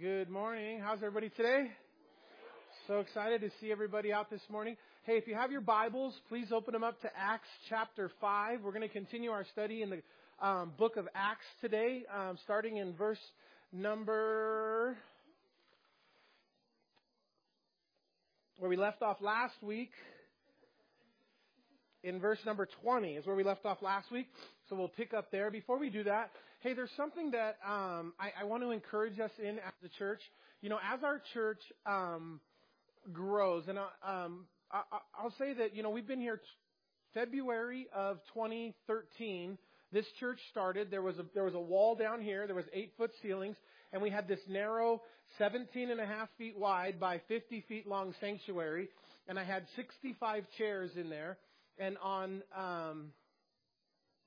Good 0.00 0.28
morning. 0.28 0.80
How's 0.80 0.98
everybody 0.98 1.28
today? 1.28 1.70
So 2.88 2.98
excited 2.98 3.42
to 3.42 3.50
see 3.60 3.70
everybody 3.70 4.12
out 4.12 4.28
this 4.28 4.40
morning. 4.50 4.76
Hey, 5.04 5.18
if 5.18 5.28
you 5.28 5.36
have 5.36 5.52
your 5.52 5.60
Bibles, 5.60 6.14
please 6.28 6.50
open 6.50 6.72
them 6.72 6.82
up 6.82 7.00
to 7.02 7.10
Acts 7.16 7.46
chapter 7.68 8.10
5. 8.20 8.62
We're 8.62 8.72
going 8.72 8.82
to 8.82 8.88
continue 8.88 9.30
our 9.30 9.44
study 9.52 9.82
in 9.82 9.90
the 9.90 10.02
um, 10.44 10.72
book 10.76 10.96
of 10.96 11.06
Acts 11.14 11.44
today, 11.60 12.02
um, 12.12 12.36
starting 12.42 12.78
in 12.78 12.94
verse 12.94 13.20
number. 13.72 14.96
Where 18.58 18.68
we 18.68 18.76
left 18.76 19.00
off 19.00 19.18
last 19.20 19.54
week. 19.62 19.92
In 22.02 22.18
verse 22.18 22.40
number 22.44 22.66
20 22.82 23.14
is 23.14 23.26
where 23.26 23.36
we 23.36 23.44
left 23.44 23.64
off 23.64 23.80
last 23.80 24.10
week. 24.10 24.26
So 24.68 24.74
we'll 24.74 24.88
pick 24.88 25.14
up 25.14 25.30
there. 25.30 25.52
Before 25.52 25.78
we 25.78 25.88
do 25.88 26.02
that, 26.02 26.32
hey, 26.64 26.72
there's 26.72 26.90
something 26.96 27.32
that 27.32 27.58
um, 27.64 28.14
I, 28.18 28.40
I, 28.40 28.44
want 28.44 28.62
to 28.62 28.70
encourage 28.70 29.20
us 29.20 29.30
in 29.38 29.58
as 29.58 29.74
a 29.84 29.88
church. 29.98 30.22
You 30.62 30.70
know, 30.70 30.78
as 30.92 31.04
our 31.04 31.20
church 31.34 31.60
um, 31.84 32.40
grows, 33.12 33.64
and 33.68 33.78
I, 33.78 34.24
um, 34.24 34.46
I, 34.72 34.80
I'll 35.16 35.34
say 35.38 35.52
that 35.52 35.76
you 35.76 35.82
know 35.82 35.90
we've 35.90 36.08
been 36.08 36.22
here 36.22 36.40
February 37.12 37.86
of 37.94 38.16
2013. 38.32 39.58
This 39.92 40.06
church 40.18 40.38
started. 40.50 40.90
There 40.90 41.02
was 41.02 41.18
a 41.18 41.26
there 41.34 41.44
was 41.44 41.54
a 41.54 41.60
wall 41.60 41.96
down 41.96 42.22
here. 42.22 42.46
There 42.46 42.56
was 42.56 42.64
eight 42.72 42.94
foot 42.96 43.10
ceilings, 43.20 43.56
and 43.92 44.00
we 44.00 44.08
had 44.08 44.26
this 44.26 44.40
narrow, 44.48 45.02
17 45.36 45.90
and 45.90 46.00
a 46.00 46.06
half 46.06 46.30
feet 46.38 46.58
wide 46.58 46.98
by 46.98 47.20
50 47.28 47.62
feet 47.68 47.86
long 47.86 48.14
sanctuary, 48.20 48.88
and 49.28 49.38
I 49.38 49.44
had 49.44 49.66
65 49.76 50.44
chairs 50.56 50.92
in 50.96 51.10
there. 51.10 51.36
And 51.76 51.98
on 52.02 52.42
um, 52.56 53.10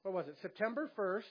what 0.04 0.14
was 0.14 0.28
it? 0.28 0.36
September 0.42 0.92
1st, 0.98 1.24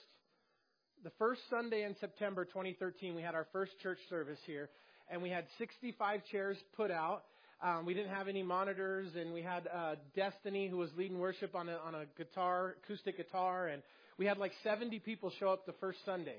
the 1.03 1.11
first 1.17 1.41
Sunday 1.49 1.83
in 1.83 1.95
September 1.99 2.45
2013, 2.45 3.15
we 3.15 3.21
had 3.21 3.35
our 3.35 3.47
first 3.51 3.71
church 3.81 3.99
service 4.09 4.39
here, 4.45 4.69
and 5.09 5.21
we 5.21 5.29
had 5.29 5.45
65 5.57 6.21
chairs 6.31 6.57
put 6.75 6.91
out. 6.91 7.23
Um, 7.61 7.85
we 7.85 7.93
didn't 7.93 8.09
have 8.11 8.27
any 8.27 8.43
monitors, 8.43 9.07
and 9.15 9.33
we 9.33 9.41
had 9.41 9.67
uh, 9.73 9.95
Destiny 10.15 10.67
who 10.67 10.77
was 10.77 10.89
leading 10.97 11.19
worship 11.19 11.55
on 11.55 11.69
a, 11.69 11.77
on 11.77 11.95
a 11.95 12.05
guitar, 12.17 12.75
acoustic 12.83 13.17
guitar, 13.17 13.67
and 13.67 13.81
we 14.17 14.25
had 14.25 14.37
like 14.37 14.51
70 14.63 14.99
people 14.99 15.31
show 15.39 15.49
up 15.49 15.65
the 15.65 15.73
first 15.73 15.99
Sunday. 16.05 16.37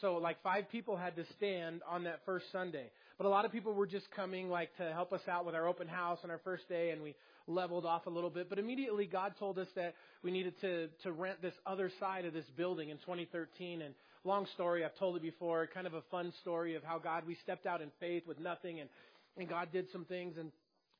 So 0.00 0.16
like 0.16 0.42
five 0.42 0.70
people 0.70 0.96
had 0.96 1.16
to 1.16 1.24
stand 1.36 1.82
on 1.88 2.04
that 2.04 2.20
first 2.24 2.46
Sunday. 2.50 2.90
But 3.18 3.26
a 3.26 3.28
lot 3.28 3.44
of 3.44 3.52
people 3.52 3.72
were 3.72 3.86
just 3.86 4.10
coming 4.10 4.48
like 4.48 4.76
to 4.76 4.92
help 4.92 5.12
us 5.12 5.20
out 5.28 5.44
with 5.44 5.54
our 5.54 5.66
open 5.66 5.88
house 5.88 6.18
on 6.24 6.30
our 6.30 6.40
first 6.44 6.68
day 6.68 6.90
and 6.90 7.02
we 7.02 7.14
leveled 7.46 7.86
off 7.86 8.06
a 8.06 8.10
little 8.10 8.30
bit. 8.30 8.48
But 8.48 8.58
immediately 8.58 9.06
God 9.06 9.34
told 9.38 9.58
us 9.58 9.68
that 9.74 9.94
we 10.22 10.30
needed 10.30 10.54
to, 10.60 10.88
to 11.02 11.12
rent 11.12 11.42
this 11.42 11.54
other 11.66 11.90
side 12.00 12.24
of 12.24 12.32
this 12.32 12.44
building 12.56 12.90
in 12.90 12.98
2013. 12.98 13.82
And 13.82 13.94
long 14.24 14.46
story, 14.54 14.84
I've 14.84 14.96
told 14.98 15.16
it 15.16 15.22
before, 15.22 15.68
kind 15.72 15.86
of 15.86 15.94
a 15.94 16.02
fun 16.10 16.32
story 16.40 16.74
of 16.74 16.82
how 16.82 16.98
God, 16.98 17.24
we 17.26 17.36
stepped 17.42 17.66
out 17.66 17.80
in 17.80 17.90
faith 18.00 18.26
with 18.26 18.38
nothing 18.38 18.80
and, 18.80 18.88
and 19.36 19.48
God 19.48 19.68
did 19.72 19.86
some 19.92 20.04
things. 20.04 20.36
And 20.38 20.52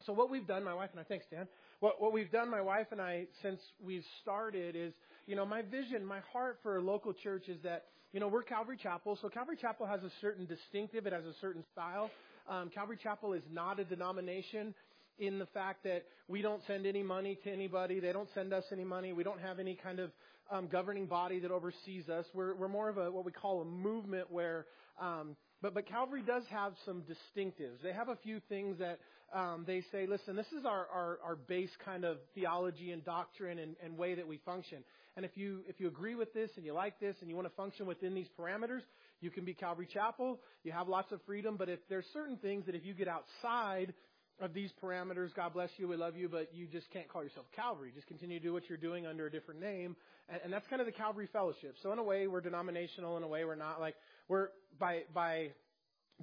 so 0.06 0.12
what 0.12 0.30
we've 0.30 0.46
done, 0.46 0.64
my 0.64 0.74
wife 0.74 0.90
and 0.92 1.00
I, 1.00 1.04
thanks 1.04 1.26
Dan, 1.30 1.46
what, 1.82 2.00
what 2.00 2.12
we've 2.12 2.30
done, 2.30 2.48
my 2.48 2.60
wife 2.60 2.86
and 2.92 3.00
I, 3.00 3.26
since 3.42 3.60
we've 3.84 4.04
started 4.22 4.76
is, 4.76 4.92
you 5.26 5.34
know, 5.34 5.44
my 5.44 5.62
vision, 5.62 6.04
my 6.06 6.20
heart 6.32 6.60
for 6.62 6.76
a 6.76 6.80
local 6.80 7.12
church 7.12 7.48
is 7.48 7.60
that, 7.64 7.86
you 8.12 8.20
know, 8.20 8.28
we're 8.28 8.44
Calvary 8.44 8.78
Chapel. 8.80 9.18
So 9.20 9.28
Calvary 9.28 9.56
Chapel 9.60 9.86
has 9.86 10.00
a 10.04 10.10
certain 10.20 10.46
distinctive, 10.46 11.08
it 11.08 11.12
has 11.12 11.24
a 11.24 11.34
certain 11.40 11.64
style. 11.72 12.08
Um, 12.48 12.70
Calvary 12.72 12.98
Chapel 13.02 13.32
is 13.32 13.42
not 13.52 13.80
a 13.80 13.84
denomination 13.84 14.74
in 15.18 15.40
the 15.40 15.46
fact 15.46 15.82
that 15.82 16.04
we 16.28 16.40
don't 16.40 16.62
send 16.68 16.86
any 16.86 17.02
money 17.02 17.36
to 17.42 17.50
anybody. 17.50 17.98
They 17.98 18.12
don't 18.12 18.28
send 18.32 18.52
us 18.52 18.64
any 18.70 18.84
money. 18.84 19.12
We 19.12 19.24
don't 19.24 19.40
have 19.40 19.58
any 19.58 19.74
kind 19.74 19.98
of 19.98 20.12
um, 20.52 20.68
governing 20.70 21.06
body 21.06 21.40
that 21.40 21.50
oversees 21.50 22.08
us. 22.08 22.26
We're, 22.32 22.54
we're 22.54 22.68
more 22.68 22.90
of 22.90 22.98
a 22.98 23.10
what 23.10 23.24
we 23.24 23.32
call 23.32 23.60
a 23.60 23.64
movement 23.64 24.30
where, 24.30 24.66
um, 25.00 25.34
but 25.60 25.74
but 25.74 25.88
Calvary 25.88 26.22
does 26.24 26.44
have 26.48 26.74
some 26.86 27.02
distinctives. 27.02 27.82
They 27.82 27.92
have 27.92 28.08
a 28.08 28.16
few 28.22 28.40
things 28.48 28.78
that 28.78 29.00
um, 29.32 29.64
they 29.66 29.82
say. 29.92 30.06
Listen, 30.06 30.36
this 30.36 30.46
is 30.58 30.64
our, 30.64 30.86
our 30.92 31.18
our 31.24 31.36
base 31.36 31.70
kind 31.84 32.04
of 32.04 32.18
theology 32.34 32.92
and 32.92 33.04
doctrine 33.04 33.58
and, 33.58 33.76
and 33.82 33.96
way 33.96 34.14
that 34.14 34.26
we 34.26 34.38
function. 34.38 34.78
And 35.16 35.24
if 35.24 35.32
you 35.36 35.60
if 35.68 35.80
you 35.80 35.88
agree 35.88 36.14
with 36.14 36.32
this 36.32 36.50
and 36.56 36.64
you 36.64 36.72
like 36.72 36.98
this 37.00 37.16
and 37.20 37.28
you 37.28 37.36
want 37.36 37.48
to 37.48 37.54
function 37.54 37.86
within 37.86 38.14
these 38.14 38.28
parameters, 38.38 38.82
you 39.20 39.30
can 39.30 39.44
be 39.44 39.54
Calvary 39.54 39.88
Chapel. 39.92 40.40
You 40.64 40.72
have 40.72 40.88
lots 40.88 41.12
of 41.12 41.20
freedom. 41.26 41.56
But 41.56 41.68
if 41.68 41.80
there's 41.88 42.06
certain 42.12 42.36
things 42.36 42.66
that 42.66 42.74
if 42.74 42.84
you 42.84 42.94
get 42.94 43.08
outside 43.08 43.94
of 44.40 44.54
these 44.54 44.70
parameters. 44.82 45.34
God 45.34 45.52
bless 45.52 45.70
you. 45.76 45.88
We 45.88 45.96
love 45.96 46.16
you, 46.16 46.28
but 46.28 46.50
you 46.52 46.66
just 46.66 46.90
can't 46.90 47.08
call 47.08 47.22
yourself 47.22 47.46
Calvary. 47.54 47.92
Just 47.94 48.06
continue 48.08 48.38
to 48.38 48.44
do 48.44 48.52
what 48.52 48.68
you're 48.68 48.78
doing 48.78 49.06
under 49.06 49.26
a 49.26 49.30
different 49.30 49.60
name. 49.60 49.96
And, 50.28 50.40
and 50.44 50.52
that's 50.52 50.66
kind 50.68 50.80
of 50.80 50.86
the 50.86 50.92
Calvary 50.92 51.28
fellowship. 51.32 51.76
So 51.82 51.92
in 51.92 51.98
a 51.98 52.02
way, 52.02 52.26
we're 52.26 52.40
denominational. 52.40 53.16
In 53.16 53.22
a 53.22 53.28
way, 53.28 53.44
we're 53.44 53.54
not 53.54 53.80
like, 53.80 53.94
we're 54.28 54.48
by, 54.78 55.02
by 55.14 55.50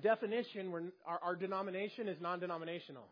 definition, 0.01 0.91
our, 1.05 1.19
our 1.21 1.35
denomination 1.35 2.07
is 2.07 2.17
non-denominational. 2.21 3.05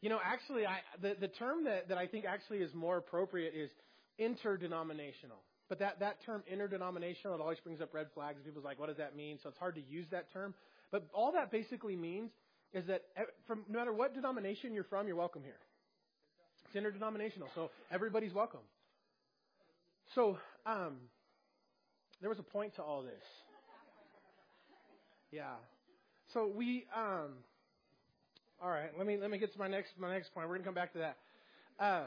You 0.00 0.10
know, 0.10 0.18
actually, 0.22 0.66
I, 0.66 0.80
the, 1.00 1.16
the 1.18 1.28
term 1.28 1.64
that, 1.64 1.88
that 1.88 1.96
I 1.96 2.06
think 2.06 2.24
actually 2.26 2.58
is 2.58 2.74
more 2.74 2.98
appropriate 2.98 3.54
is 3.54 3.70
interdenominational. 4.18 5.38
But 5.68 5.78
that, 5.78 6.00
that 6.00 6.18
term 6.26 6.42
interdenominational, 6.50 7.34
it 7.36 7.40
always 7.40 7.58
brings 7.60 7.80
up 7.80 7.94
red 7.94 8.08
flags. 8.14 8.38
People's 8.44 8.64
like, 8.64 8.78
what 8.78 8.88
does 8.88 8.98
that 8.98 9.16
mean? 9.16 9.38
So 9.42 9.48
it's 9.48 9.58
hard 9.58 9.76
to 9.76 9.80
use 9.80 10.06
that 10.10 10.30
term. 10.32 10.54
But 10.92 11.06
all 11.14 11.32
that 11.32 11.50
basically 11.50 11.96
means 11.96 12.30
is 12.74 12.86
that 12.86 13.02
from 13.46 13.64
no 13.68 13.78
matter 13.78 13.92
what 13.92 14.14
denomination 14.14 14.74
you're 14.74 14.84
from, 14.84 15.06
you're 15.06 15.16
welcome 15.16 15.42
here. 15.42 15.58
It's 16.66 16.76
interdenominational, 16.76 17.48
so 17.54 17.70
everybody's 17.90 18.34
welcome. 18.34 18.60
So, 20.14 20.38
um, 20.66 20.96
there 22.20 22.28
was 22.28 22.38
a 22.38 22.42
point 22.42 22.74
to 22.76 22.82
all 22.82 23.02
this. 23.02 23.22
Yeah. 25.34 25.54
So 26.32 26.48
we, 26.54 26.86
um, 26.96 27.32
all 28.62 28.70
right. 28.70 28.90
Let 28.96 29.04
me 29.04 29.16
let 29.20 29.32
me 29.32 29.38
get 29.38 29.52
to 29.52 29.58
my 29.58 29.66
next 29.66 29.90
my 29.98 30.12
next 30.12 30.32
point. 30.32 30.48
We're 30.48 30.54
gonna 30.54 30.64
come 30.64 30.74
back 30.74 30.92
to 30.92 30.98
that. 31.00 31.16
Uh, 31.80 32.04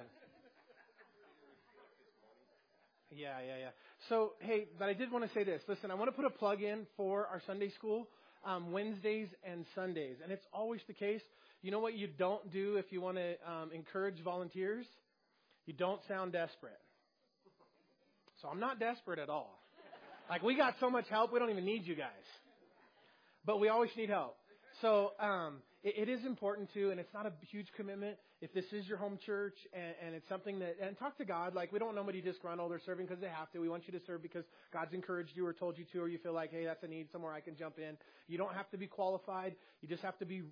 yeah, 3.11 3.39
yeah, 3.45 3.57
yeah. 3.59 3.69
So 4.07 4.31
hey, 4.39 4.67
but 4.79 4.87
I 4.87 4.93
did 4.93 5.11
want 5.11 5.27
to 5.27 5.33
say 5.33 5.43
this. 5.43 5.61
Listen, 5.67 5.91
I 5.91 5.95
want 5.95 6.07
to 6.07 6.13
put 6.13 6.23
a 6.23 6.29
plug 6.29 6.61
in 6.61 6.87
for 6.95 7.27
our 7.27 7.41
Sunday 7.45 7.69
school 7.71 8.07
um, 8.45 8.71
Wednesdays 8.71 9.27
and 9.43 9.65
Sundays. 9.75 10.15
And 10.23 10.31
it's 10.31 10.45
always 10.53 10.79
the 10.87 10.93
case. 10.93 11.21
You 11.61 11.71
know 11.71 11.79
what 11.79 11.95
you 11.95 12.07
don't 12.07 12.49
do 12.53 12.77
if 12.77 12.85
you 12.91 13.01
want 13.01 13.17
to 13.17 13.35
um, 13.45 13.71
encourage 13.73 14.23
volunteers? 14.23 14.85
You 15.65 15.73
don't 15.73 15.99
sound 16.07 16.31
desperate. 16.31 16.79
So 18.41 18.47
I'm 18.47 18.61
not 18.61 18.79
desperate 18.79 19.19
at 19.19 19.27
all. 19.27 19.59
Like, 20.29 20.43
we 20.43 20.55
got 20.55 20.75
so 20.79 20.89
much 20.89 21.09
help, 21.09 21.33
we 21.33 21.39
don't 21.39 21.49
even 21.49 21.65
need 21.65 21.85
you 21.85 21.95
guys. 21.95 22.11
But 23.47 23.61
we 23.61 23.69
always 23.69 23.91
need 23.95 24.09
help. 24.09 24.35
So 24.81 25.13
um, 25.21 25.59
it, 25.81 26.09
it 26.09 26.09
is 26.09 26.25
important 26.25 26.71
too, 26.73 26.91
and 26.91 26.99
it's 26.99 27.13
not 27.13 27.25
a 27.25 27.31
huge 27.49 27.67
commitment. 27.77 28.17
If 28.41 28.53
this 28.53 28.65
is 28.73 28.85
your 28.85 28.97
home 28.97 29.17
church 29.25 29.55
and, 29.73 29.95
and 30.05 30.13
it's 30.13 30.27
something 30.27 30.59
that, 30.59 30.75
and 30.81 30.99
talk 30.99 31.17
to 31.17 31.25
God. 31.25 31.55
Like 31.55 31.71
we 31.71 31.79
don't 31.79 31.95
know 31.95 32.01
nobody 32.01 32.21
disgruntled 32.21 32.71
or 32.71 32.79
serving 32.85 33.05
because 33.07 33.21
they 33.21 33.29
have 33.29 33.49
to. 33.53 33.59
We 33.59 33.69
want 33.69 33.87
you 33.87 33.97
to 33.97 34.05
serve 34.05 34.21
because 34.21 34.43
God's 34.71 34.93
encouraged 34.93 35.31
you 35.33 35.45
or 35.45 35.53
told 35.53 35.77
you 35.77 35.85
to, 35.93 36.01
or 36.01 36.09
you 36.09 36.17
feel 36.17 36.33
like, 36.33 36.51
hey, 36.51 36.65
that's 36.65 36.83
a 36.83 36.87
need 36.87 37.07
somewhere 37.09 37.31
I 37.31 37.39
can 37.39 37.55
jump 37.55 37.79
in. 37.79 37.97
You 38.27 38.37
don't 38.37 38.53
have 38.53 38.69
to 38.71 38.77
be 38.77 38.85
qualified. 38.85 39.55
You 39.81 39.87
just 39.87 40.03
have 40.03 40.19
to 40.19 40.25
be 40.25 40.43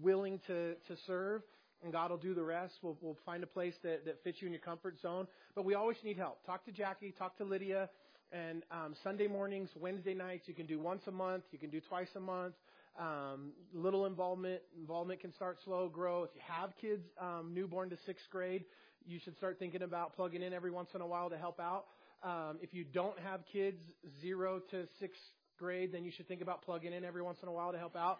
willing 0.00 0.40
to 0.46 0.72
to 0.72 0.96
serve 1.06 1.42
and 1.82 1.92
God 1.92 2.10
will 2.10 2.18
do 2.18 2.34
the 2.34 2.42
rest. 2.42 2.74
We'll, 2.82 2.96
we'll 3.00 3.18
find 3.24 3.42
a 3.44 3.46
place 3.46 3.74
that, 3.84 4.04
that 4.04 4.22
fits 4.24 4.38
you 4.40 4.46
in 4.46 4.52
your 4.52 4.60
comfort 4.60 5.00
zone. 5.00 5.28
But 5.54 5.64
we 5.64 5.74
always 5.74 5.96
need 6.02 6.16
help. 6.16 6.44
Talk 6.44 6.64
to 6.64 6.72
Jackie, 6.72 7.14
talk 7.16 7.36
to 7.38 7.44
Lydia, 7.44 7.88
and 8.32 8.62
um, 8.70 8.94
Sunday 9.02 9.26
mornings, 9.26 9.70
Wednesday 9.78 10.14
nights, 10.14 10.46
you 10.46 10.54
can 10.54 10.66
do 10.66 10.78
once 10.78 11.02
a 11.06 11.10
month, 11.10 11.44
you 11.50 11.58
can 11.58 11.70
do 11.70 11.80
twice 11.80 12.08
a 12.16 12.20
month. 12.20 12.54
Um, 12.98 13.52
little 13.72 14.06
involvement. 14.06 14.60
Involvement 14.76 15.20
can 15.20 15.32
start 15.32 15.58
slow, 15.64 15.88
grow. 15.88 16.24
If 16.24 16.30
you 16.34 16.40
have 16.48 16.70
kids, 16.80 17.04
um, 17.20 17.52
newborn 17.54 17.90
to 17.90 17.96
sixth 18.06 18.24
grade, 18.30 18.64
you 19.06 19.20
should 19.20 19.36
start 19.36 19.58
thinking 19.58 19.82
about 19.82 20.16
plugging 20.16 20.42
in 20.42 20.52
every 20.52 20.72
once 20.72 20.88
in 20.94 21.00
a 21.00 21.06
while 21.06 21.30
to 21.30 21.38
help 21.38 21.60
out. 21.60 21.84
Um, 22.24 22.58
if 22.60 22.74
you 22.74 22.84
don't 22.84 23.18
have 23.20 23.40
kids 23.52 23.80
zero 24.20 24.60
to 24.72 24.86
sixth 24.98 25.20
grade, 25.58 25.92
then 25.92 26.04
you 26.04 26.10
should 26.10 26.26
think 26.26 26.40
about 26.40 26.62
plugging 26.62 26.92
in 26.92 27.04
every 27.04 27.22
once 27.22 27.38
in 27.40 27.48
a 27.48 27.52
while 27.52 27.70
to 27.70 27.78
help 27.78 27.94
out 27.94 28.18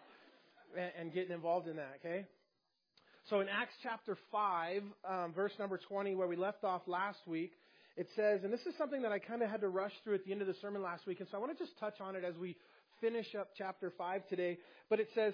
and, 0.77 0.91
and 0.97 1.13
getting 1.13 1.33
involved 1.33 1.67
in 1.67 1.75
that. 1.75 1.99
Okay. 1.99 2.25
So 3.29 3.41
in 3.41 3.49
Acts 3.49 3.75
chapter 3.83 4.17
five, 4.31 4.81
um, 5.07 5.33
verse 5.33 5.51
number 5.59 5.77
twenty, 5.77 6.15
where 6.15 6.27
we 6.27 6.37
left 6.37 6.63
off 6.63 6.83
last 6.87 7.19
week, 7.27 7.51
it 7.99 8.07
says, 8.15 8.45
and 8.45 8.53
this 8.53 8.61
is 8.61 8.73
something 8.77 9.01
that 9.01 9.11
I 9.11 9.19
kind 9.19 9.41
of 9.41 9.49
had 9.49 9.59
to 9.59 9.67
rush 9.67 9.91
through 10.05 10.15
at 10.15 10.23
the 10.23 10.31
end 10.31 10.39
of 10.39 10.47
the 10.47 10.53
sermon 10.61 10.81
last 10.81 11.05
week, 11.05 11.19
and 11.19 11.27
so 11.29 11.35
I 11.35 11.41
want 11.41 11.51
to 11.51 11.61
just 11.61 11.77
touch 11.79 11.99
on 11.99 12.15
it 12.15 12.23
as 12.23 12.33
we 12.37 12.55
finish 13.01 13.35
up 13.35 13.49
chapter 13.57 13.91
5 13.97 14.25
today. 14.29 14.57
But 14.89 15.01
it 15.01 15.09
says, 15.13 15.33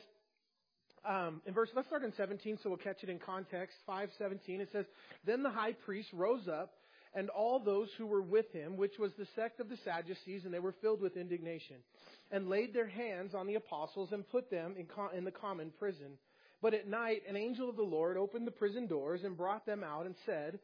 um, 1.07 1.43
in 1.45 1.53
verse, 1.53 1.69
let's 1.75 1.87
start 1.87 2.03
in 2.03 2.11
17 2.17 2.57
so 2.63 2.69
we'll 2.69 2.79
catch 2.79 3.03
it 3.03 3.09
in 3.09 3.19
context. 3.19 3.77
517, 3.85 4.61
it 4.61 4.69
says, 4.71 4.85
Then 5.27 5.43
the 5.43 5.51
high 5.51 5.73
priest 5.73 6.09
rose 6.11 6.47
up 6.47 6.73
and 7.13 7.29
all 7.29 7.59
those 7.59 7.89
who 7.99 8.07
were 8.07 8.23
with 8.23 8.51
him, 8.51 8.77
which 8.77 8.97
was 8.97 9.11
the 9.15 9.27
sect 9.35 9.59
of 9.59 9.69
the 9.69 9.77
Sadducees, 9.85 10.43
and 10.43 10.51
they 10.51 10.57
were 10.57 10.73
filled 10.81 11.01
with 11.01 11.17
indignation, 11.17 11.77
and 12.31 12.49
laid 12.49 12.73
their 12.73 12.87
hands 12.87 13.35
on 13.35 13.45
the 13.45 13.55
apostles 13.55 14.09
and 14.11 14.27
put 14.27 14.49
them 14.49 14.73
in, 14.75 14.87
in 15.15 15.23
the 15.23 15.29
common 15.29 15.71
prison. 15.77 16.17
But 16.63 16.73
at 16.73 16.87
night, 16.87 17.21
an 17.29 17.37
angel 17.37 17.69
of 17.69 17.75
the 17.75 17.83
Lord 17.83 18.17
opened 18.17 18.47
the 18.47 18.51
prison 18.51 18.87
doors 18.87 19.21
and 19.23 19.37
brought 19.37 19.67
them 19.67 19.83
out 19.83 20.07
and 20.07 20.15
said, 20.25 20.57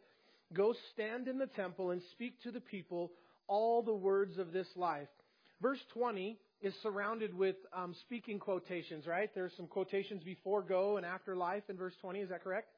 Go 0.53 0.73
stand 0.93 1.27
in 1.27 1.37
the 1.37 1.47
temple 1.47 1.91
and 1.91 2.01
speak 2.11 2.41
to 2.43 2.51
the 2.51 2.59
people 2.59 3.11
all 3.47 3.81
the 3.81 3.93
words 3.93 4.37
of 4.37 4.51
this 4.51 4.67
life. 4.75 5.07
Verse 5.61 5.79
20 5.93 6.37
is 6.61 6.73
surrounded 6.83 7.33
with 7.33 7.55
um, 7.73 7.95
speaking 8.01 8.39
quotations, 8.39 9.07
right? 9.07 9.29
There's 9.33 9.51
some 9.57 9.67
quotations 9.67 10.23
before 10.23 10.61
go 10.61 10.97
and 10.97 11.05
after 11.05 11.35
life 11.35 11.63
in 11.69 11.77
verse 11.77 11.93
20. 12.01 12.19
Is 12.19 12.29
that 12.29 12.43
correct? 12.43 12.69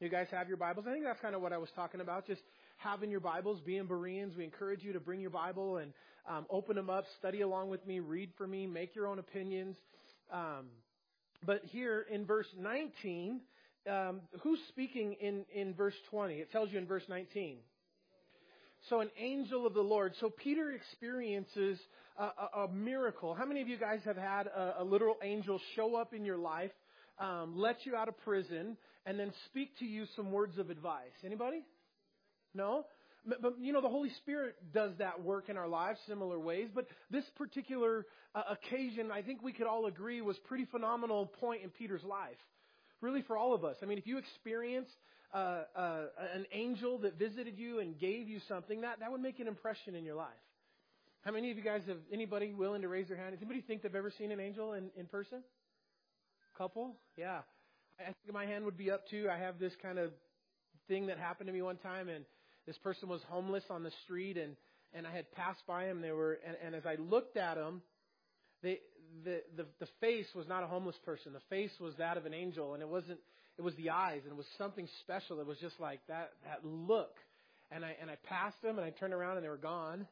You 0.00 0.08
guys 0.08 0.28
have 0.30 0.48
your 0.48 0.56
Bibles? 0.56 0.86
I 0.88 0.92
think 0.92 1.04
that's 1.04 1.20
kind 1.20 1.34
of 1.34 1.42
what 1.42 1.52
I 1.52 1.58
was 1.58 1.68
talking 1.76 2.00
about. 2.00 2.26
Just 2.26 2.40
having 2.78 3.10
your 3.10 3.20
Bibles, 3.20 3.60
being 3.60 3.86
Bereans. 3.86 4.34
We 4.36 4.44
encourage 4.44 4.82
you 4.82 4.94
to 4.94 5.00
bring 5.00 5.20
your 5.20 5.30
Bible 5.30 5.76
and 5.76 5.92
um, 6.28 6.46
open 6.48 6.76
them 6.76 6.88
up, 6.88 7.04
study 7.18 7.42
along 7.42 7.68
with 7.68 7.86
me, 7.86 8.00
read 8.00 8.30
for 8.38 8.46
me, 8.46 8.66
make 8.66 8.94
your 8.94 9.06
own 9.06 9.18
opinions. 9.18 9.76
Um, 10.32 10.66
but 11.44 11.62
here 11.64 12.06
in 12.10 12.24
verse 12.24 12.46
19, 12.58 13.40
um, 13.88 14.20
who's 14.42 14.58
speaking 14.68 15.14
in, 15.20 15.44
in 15.54 15.74
verse 15.74 15.94
20? 16.10 16.34
It 16.34 16.50
tells 16.52 16.70
you 16.70 16.78
in 16.78 16.86
verse 16.86 17.04
19. 17.08 17.58
So 18.88 19.00
an 19.00 19.10
angel 19.18 19.66
of 19.66 19.74
the 19.74 19.82
Lord. 19.82 20.14
So 20.20 20.30
Peter 20.30 20.72
experiences 20.72 21.78
a, 22.16 22.24
a, 22.24 22.64
a 22.64 22.68
miracle. 22.68 23.34
How 23.34 23.44
many 23.44 23.60
of 23.60 23.68
you 23.68 23.78
guys 23.78 24.00
have 24.04 24.16
had 24.16 24.46
a, 24.46 24.76
a 24.78 24.84
literal 24.84 25.16
angel 25.22 25.60
show 25.76 25.96
up 25.96 26.14
in 26.14 26.24
your 26.24 26.38
life, 26.38 26.72
um, 27.18 27.54
let 27.56 27.84
you 27.84 27.94
out 27.94 28.08
of 28.08 28.18
prison, 28.20 28.76
and 29.04 29.18
then 29.18 29.32
speak 29.46 29.78
to 29.78 29.84
you 29.84 30.06
some 30.16 30.32
words 30.32 30.58
of 30.58 30.70
advice? 30.70 31.12
Anybody? 31.24 31.62
No? 32.54 32.86
But, 33.26 33.42
but, 33.42 33.54
you 33.60 33.72
know, 33.72 33.82
the 33.82 33.88
Holy 33.88 34.10
Spirit 34.22 34.56
does 34.72 34.92
that 34.98 35.22
work 35.22 35.50
in 35.50 35.58
our 35.58 35.68
lives 35.68 35.98
similar 36.08 36.38
ways. 36.38 36.68
But 36.74 36.86
this 37.10 37.24
particular 37.36 38.06
uh, 38.34 38.42
occasion, 38.50 39.10
I 39.12 39.20
think 39.20 39.42
we 39.42 39.52
could 39.52 39.66
all 39.66 39.86
agree, 39.86 40.22
was 40.22 40.38
pretty 40.48 40.64
phenomenal 40.64 41.26
point 41.26 41.62
in 41.62 41.70
Peter's 41.70 42.04
life. 42.04 42.38
Really, 43.00 43.22
for 43.22 43.36
all 43.36 43.54
of 43.54 43.64
us. 43.64 43.76
I 43.82 43.86
mean, 43.86 43.98
if 43.98 44.06
you 44.06 44.18
experienced 44.18 44.94
uh, 45.32 45.62
uh, 45.74 46.02
an 46.34 46.46
angel 46.52 46.98
that 46.98 47.18
visited 47.18 47.56
you 47.56 47.80
and 47.80 47.98
gave 47.98 48.28
you 48.28 48.40
something, 48.48 48.82
that, 48.82 49.00
that 49.00 49.10
would 49.10 49.22
make 49.22 49.38
an 49.40 49.48
impression 49.48 49.94
in 49.94 50.04
your 50.04 50.16
life. 50.16 50.28
How 51.22 51.32
many 51.32 51.50
of 51.50 51.56
you 51.56 51.62
guys 51.62 51.82
have 51.86 51.98
anybody 52.12 52.52
willing 52.52 52.82
to 52.82 52.88
raise 52.88 53.08
their 53.08 53.16
hand? 53.16 53.32
Does 53.32 53.40
anybody 53.40 53.60
think 53.60 53.82
they've 53.82 53.94
ever 53.94 54.12
seen 54.16 54.32
an 54.32 54.40
angel 54.40 54.72
in, 54.72 54.90
in 54.96 55.06
person? 55.06 55.42
Couple? 56.56 56.96
Yeah. 57.16 57.40
I 57.98 58.04
think 58.04 58.32
my 58.32 58.46
hand 58.46 58.64
would 58.64 58.76
be 58.76 58.90
up 58.90 59.08
too. 59.08 59.28
I 59.30 59.38
have 59.38 59.58
this 59.58 59.72
kind 59.82 59.98
of 59.98 60.12
thing 60.88 61.06
that 61.06 61.18
happened 61.18 61.46
to 61.48 61.52
me 61.52 61.62
one 61.62 61.76
time 61.76 62.08
and 62.08 62.24
this 62.66 62.78
person 62.78 63.08
was 63.08 63.20
homeless 63.28 63.64
on 63.70 63.82
the 63.82 63.92
street 64.04 64.36
and, 64.38 64.56
and 64.92 65.06
I 65.06 65.12
had 65.12 65.30
passed 65.32 65.62
by 65.66 65.84
him. 65.84 66.00
They 66.00 66.12
were, 66.12 66.38
and, 66.46 66.56
and 66.64 66.74
as 66.74 66.86
I 66.86 66.96
looked 66.96 67.36
at 67.36 67.56
him, 67.56 67.82
they, 68.62 68.80
the, 69.24 69.42
the, 69.56 69.66
the 69.78 69.88
face 70.00 70.26
was 70.34 70.46
not 70.48 70.62
a 70.62 70.66
homeless 70.66 70.96
person. 71.04 71.32
The 71.32 71.40
face 71.48 71.72
was 71.80 71.94
that 71.98 72.16
of 72.16 72.26
an 72.26 72.34
angel 72.34 72.74
and 72.74 72.82
it 72.82 72.88
wasn't, 72.88 73.18
it 73.60 73.62
was 73.62 73.74
the 73.76 73.90
eyes, 73.90 74.22
and 74.24 74.32
it 74.32 74.36
was 74.36 74.46
something 74.56 74.88
special. 75.00 75.38
It 75.38 75.46
was 75.46 75.58
just 75.58 75.78
like 75.78 76.00
that 76.08 76.32
that 76.44 76.64
look. 76.64 77.14
And 77.70 77.84
I 77.84 77.94
and 78.00 78.10
I 78.10 78.16
passed 78.24 78.60
them, 78.62 78.78
and 78.78 78.86
I 78.86 78.90
turned 78.90 79.12
around, 79.12 79.36
and 79.36 79.44
they 79.44 79.50
were 79.50 79.58
gone. 79.58 80.06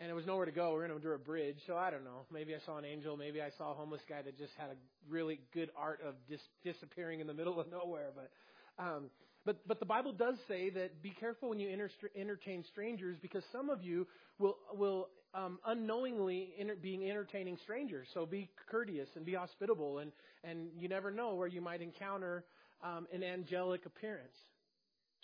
And 0.00 0.08
there 0.08 0.14
was 0.14 0.26
nowhere 0.26 0.44
to 0.44 0.52
go. 0.52 0.74
We 0.74 0.86
going 0.86 0.90
to 0.90 0.98
do 0.98 1.12
a 1.12 1.18
bridge, 1.18 1.56
so 1.66 1.76
I 1.76 1.90
don't 1.90 2.04
know. 2.04 2.26
Maybe 2.30 2.54
I 2.54 2.58
saw 2.66 2.76
an 2.76 2.84
angel. 2.84 3.16
Maybe 3.16 3.40
I 3.40 3.48
saw 3.56 3.70
a 3.70 3.74
homeless 3.74 4.02
guy 4.06 4.20
that 4.20 4.36
just 4.36 4.52
had 4.58 4.68
a 4.68 4.76
really 5.08 5.40
good 5.54 5.70
art 5.78 6.00
of 6.06 6.14
dis- 6.28 6.40
disappearing 6.62 7.20
in 7.20 7.26
the 7.26 7.32
middle 7.32 7.58
of 7.58 7.70
nowhere. 7.70 8.10
But 8.14 8.84
um, 8.84 9.04
but 9.46 9.66
but 9.66 9.80
the 9.80 9.86
Bible 9.86 10.12
does 10.12 10.34
say 10.46 10.68
that 10.70 11.02
be 11.02 11.10
careful 11.18 11.48
when 11.48 11.60
you 11.60 11.70
enter, 11.70 11.90
entertain 12.14 12.64
strangers 12.70 13.16
because 13.22 13.44
some 13.50 13.70
of 13.70 13.82
you 13.82 14.06
will 14.38 14.56
will 14.74 15.08
um, 15.34 15.58
unknowingly 15.66 16.54
enter, 16.58 16.76
being 16.76 17.08
entertaining 17.08 17.58
strangers. 17.62 18.06
So 18.14 18.24
be 18.24 18.48
courteous 18.70 19.08
and 19.16 19.24
be 19.24 19.34
hospitable, 19.34 19.98
and 19.98 20.12
and 20.44 20.68
you 20.78 20.88
never 20.88 21.10
know 21.10 21.34
where 21.34 21.48
you 21.48 21.60
might 21.60 21.82
encounter 21.82 22.44
um, 22.82 23.06
an 23.12 23.22
angelic 23.22 23.86
appearance. 23.86 24.34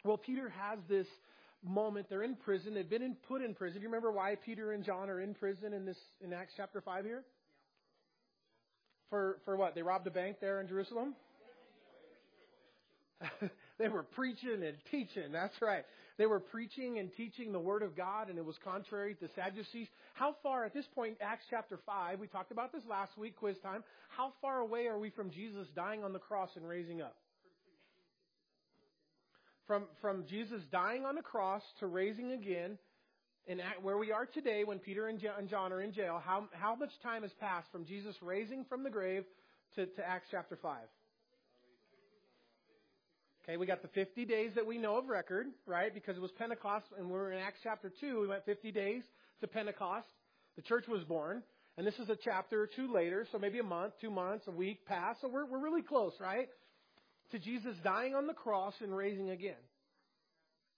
Well, 0.04 0.16
Peter 0.16 0.48
has 0.48 0.78
this 0.88 1.06
moment. 1.62 2.06
They're 2.08 2.22
in 2.22 2.36
prison. 2.36 2.74
They've 2.74 2.88
been 2.88 3.02
in, 3.02 3.16
put 3.28 3.42
in 3.42 3.54
prison. 3.54 3.80
Do 3.80 3.82
you 3.82 3.88
remember 3.88 4.10
why 4.10 4.36
Peter 4.44 4.72
and 4.72 4.82
John 4.82 5.10
are 5.10 5.20
in 5.20 5.34
prison 5.34 5.72
in 5.74 5.84
this 5.84 5.98
in 6.20 6.32
Acts 6.32 6.54
chapter 6.56 6.80
five 6.80 7.04
here? 7.04 7.22
For 9.10 9.38
for 9.44 9.56
what? 9.56 9.74
They 9.74 9.82
robbed 9.82 10.06
a 10.06 10.10
bank 10.10 10.36
there 10.40 10.60
in 10.60 10.68
Jerusalem. 10.68 11.14
they 13.78 13.88
were 13.88 14.02
preaching 14.02 14.62
and 14.64 14.76
teaching. 14.90 15.32
That's 15.32 15.60
right. 15.60 15.84
They 16.20 16.26
were 16.26 16.38
preaching 16.38 16.98
and 16.98 17.10
teaching 17.16 17.50
the 17.50 17.58
Word 17.58 17.82
of 17.82 17.96
God, 17.96 18.28
and 18.28 18.36
it 18.36 18.44
was 18.44 18.56
contrary 18.62 19.14
to 19.14 19.28
Sadducees. 19.34 19.88
How 20.12 20.36
far, 20.42 20.66
at 20.66 20.74
this 20.74 20.84
point, 20.94 21.16
Acts 21.22 21.46
chapter 21.48 21.78
5, 21.86 22.20
we 22.20 22.26
talked 22.26 22.52
about 22.52 22.74
this 22.74 22.82
last 22.86 23.16
week, 23.16 23.36
quiz 23.36 23.56
time. 23.62 23.82
How 24.10 24.34
far 24.42 24.58
away 24.58 24.86
are 24.86 24.98
we 24.98 25.08
from 25.08 25.30
Jesus 25.30 25.66
dying 25.74 26.04
on 26.04 26.12
the 26.12 26.18
cross 26.18 26.50
and 26.56 26.68
raising 26.68 27.00
up? 27.00 27.16
From, 29.66 29.84
from 30.02 30.26
Jesus 30.26 30.60
dying 30.70 31.06
on 31.06 31.14
the 31.14 31.22
cross 31.22 31.62
to 31.78 31.86
raising 31.86 32.32
again, 32.32 32.76
and 33.48 33.62
where 33.80 33.96
we 33.96 34.12
are 34.12 34.26
today 34.26 34.64
when 34.64 34.78
Peter 34.78 35.06
and 35.06 35.18
John 35.48 35.72
are 35.72 35.80
in 35.80 35.94
jail, 35.94 36.20
how, 36.22 36.48
how 36.52 36.74
much 36.74 36.90
time 37.02 37.22
has 37.22 37.32
passed 37.40 37.72
from 37.72 37.86
Jesus 37.86 38.14
raising 38.20 38.66
from 38.66 38.82
the 38.84 38.90
grave 38.90 39.24
to, 39.74 39.86
to 39.86 40.06
Acts 40.06 40.26
chapter 40.30 40.58
5? 40.60 40.80
Okay, 43.44 43.56
we 43.56 43.66
got 43.66 43.82
the 43.82 43.88
50 43.88 44.24
days 44.26 44.52
that 44.54 44.66
we 44.66 44.78
know 44.78 44.96
of 44.96 45.08
record, 45.08 45.46
right? 45.66 45.92
Because 45.92 46.16
it 46.16 46.20
was 46.20 46.30
Pentecost, 46.32 46.86
and 46.98 47.10
we're 47.10 47.32
in 47.32 47.38
Acts 47.38 47.60
chapter 47.62 47.90
2. 48.00 48.20
We 48.20 48.28
went 48.28 48.44
50 48.44 48.70
days 48.70 49.02
to 49.40 49.46
Pentecost. 49.46 50.06
The 50.56 50.62
church 50.62 50.86
was 50.88 51.04
born. 51.04 51.42
And 51.78 51.86
this 51.86 51.98
is 51.98 52.10
a 52.10 52.16
chapter 52.16 52.60
or 52.60 52.66
two 52.66 52.92
later, 52.92 53.26
so 53.32 53.38
maybe 53.38 53.58
a 53.58 53.62
month, 53.64 53.94
two 54.00 54.10
months, 54.10 54.46
a 54.48 54.50
week 54.50 54.84
past. 54.84 55.22
So 55.22 55.28
we're, 55.28 55.46
we're 55.46 55.62
really 55.62 55.82
close, 55.82 56.12
right? 56.20 56.48
to 57.30 57.38
Jesus 57.38 57.76
dying 57.82 58.14
on 58.14 58.26
the 58.26 58.34
cross 58.34 58.74
and 58.80 58.96
raising 58.96 59.30
again. 59.30 59.54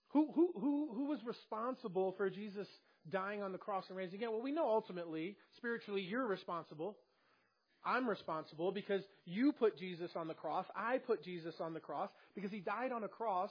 Who, 0.09 0.31
who, 0.33 0.53
who, 0.53 0.89
who 0.93 1.05
was 1.05 1.19
responsible 1.25 2.13
for 2.17 2.29
Jesus 2.29 2.67
dying 3.09 3.41
on 3.41 3.51
the 3.51 3.57
cross 3.57 3.85
and 3.89 3.97
raising 3.97 4.19
again? 4.19 4.31
Well, 4.31 4.41
we 4.41 4.51
know 4.51 4.67
ultimately, 4.67 5.37
spiritually, 5.57 6.01
you're 6.01 6.27
responsible. 6.27 6.97
I'm 7.85 8.07
responsible 8.07 8.71
because 8.71 9.01
you 9.25 9.51
put 9.51 9.77
Jesus 9.77 10.11
on 10.15 10.27
the 10.27 10.33
cross. 10.33 10.65
I 10.75 10.99
put 10.99 11.23
Jesus 11.23 11.55
on 11.59 11.73
the 11.73 11.79
cross 11.79 12.09
because 12.35 12.51
he 12.51 12.59
died 12.59 12.91
on 12.91 13.03
a 13.03 13.07
cross 13.07 13.49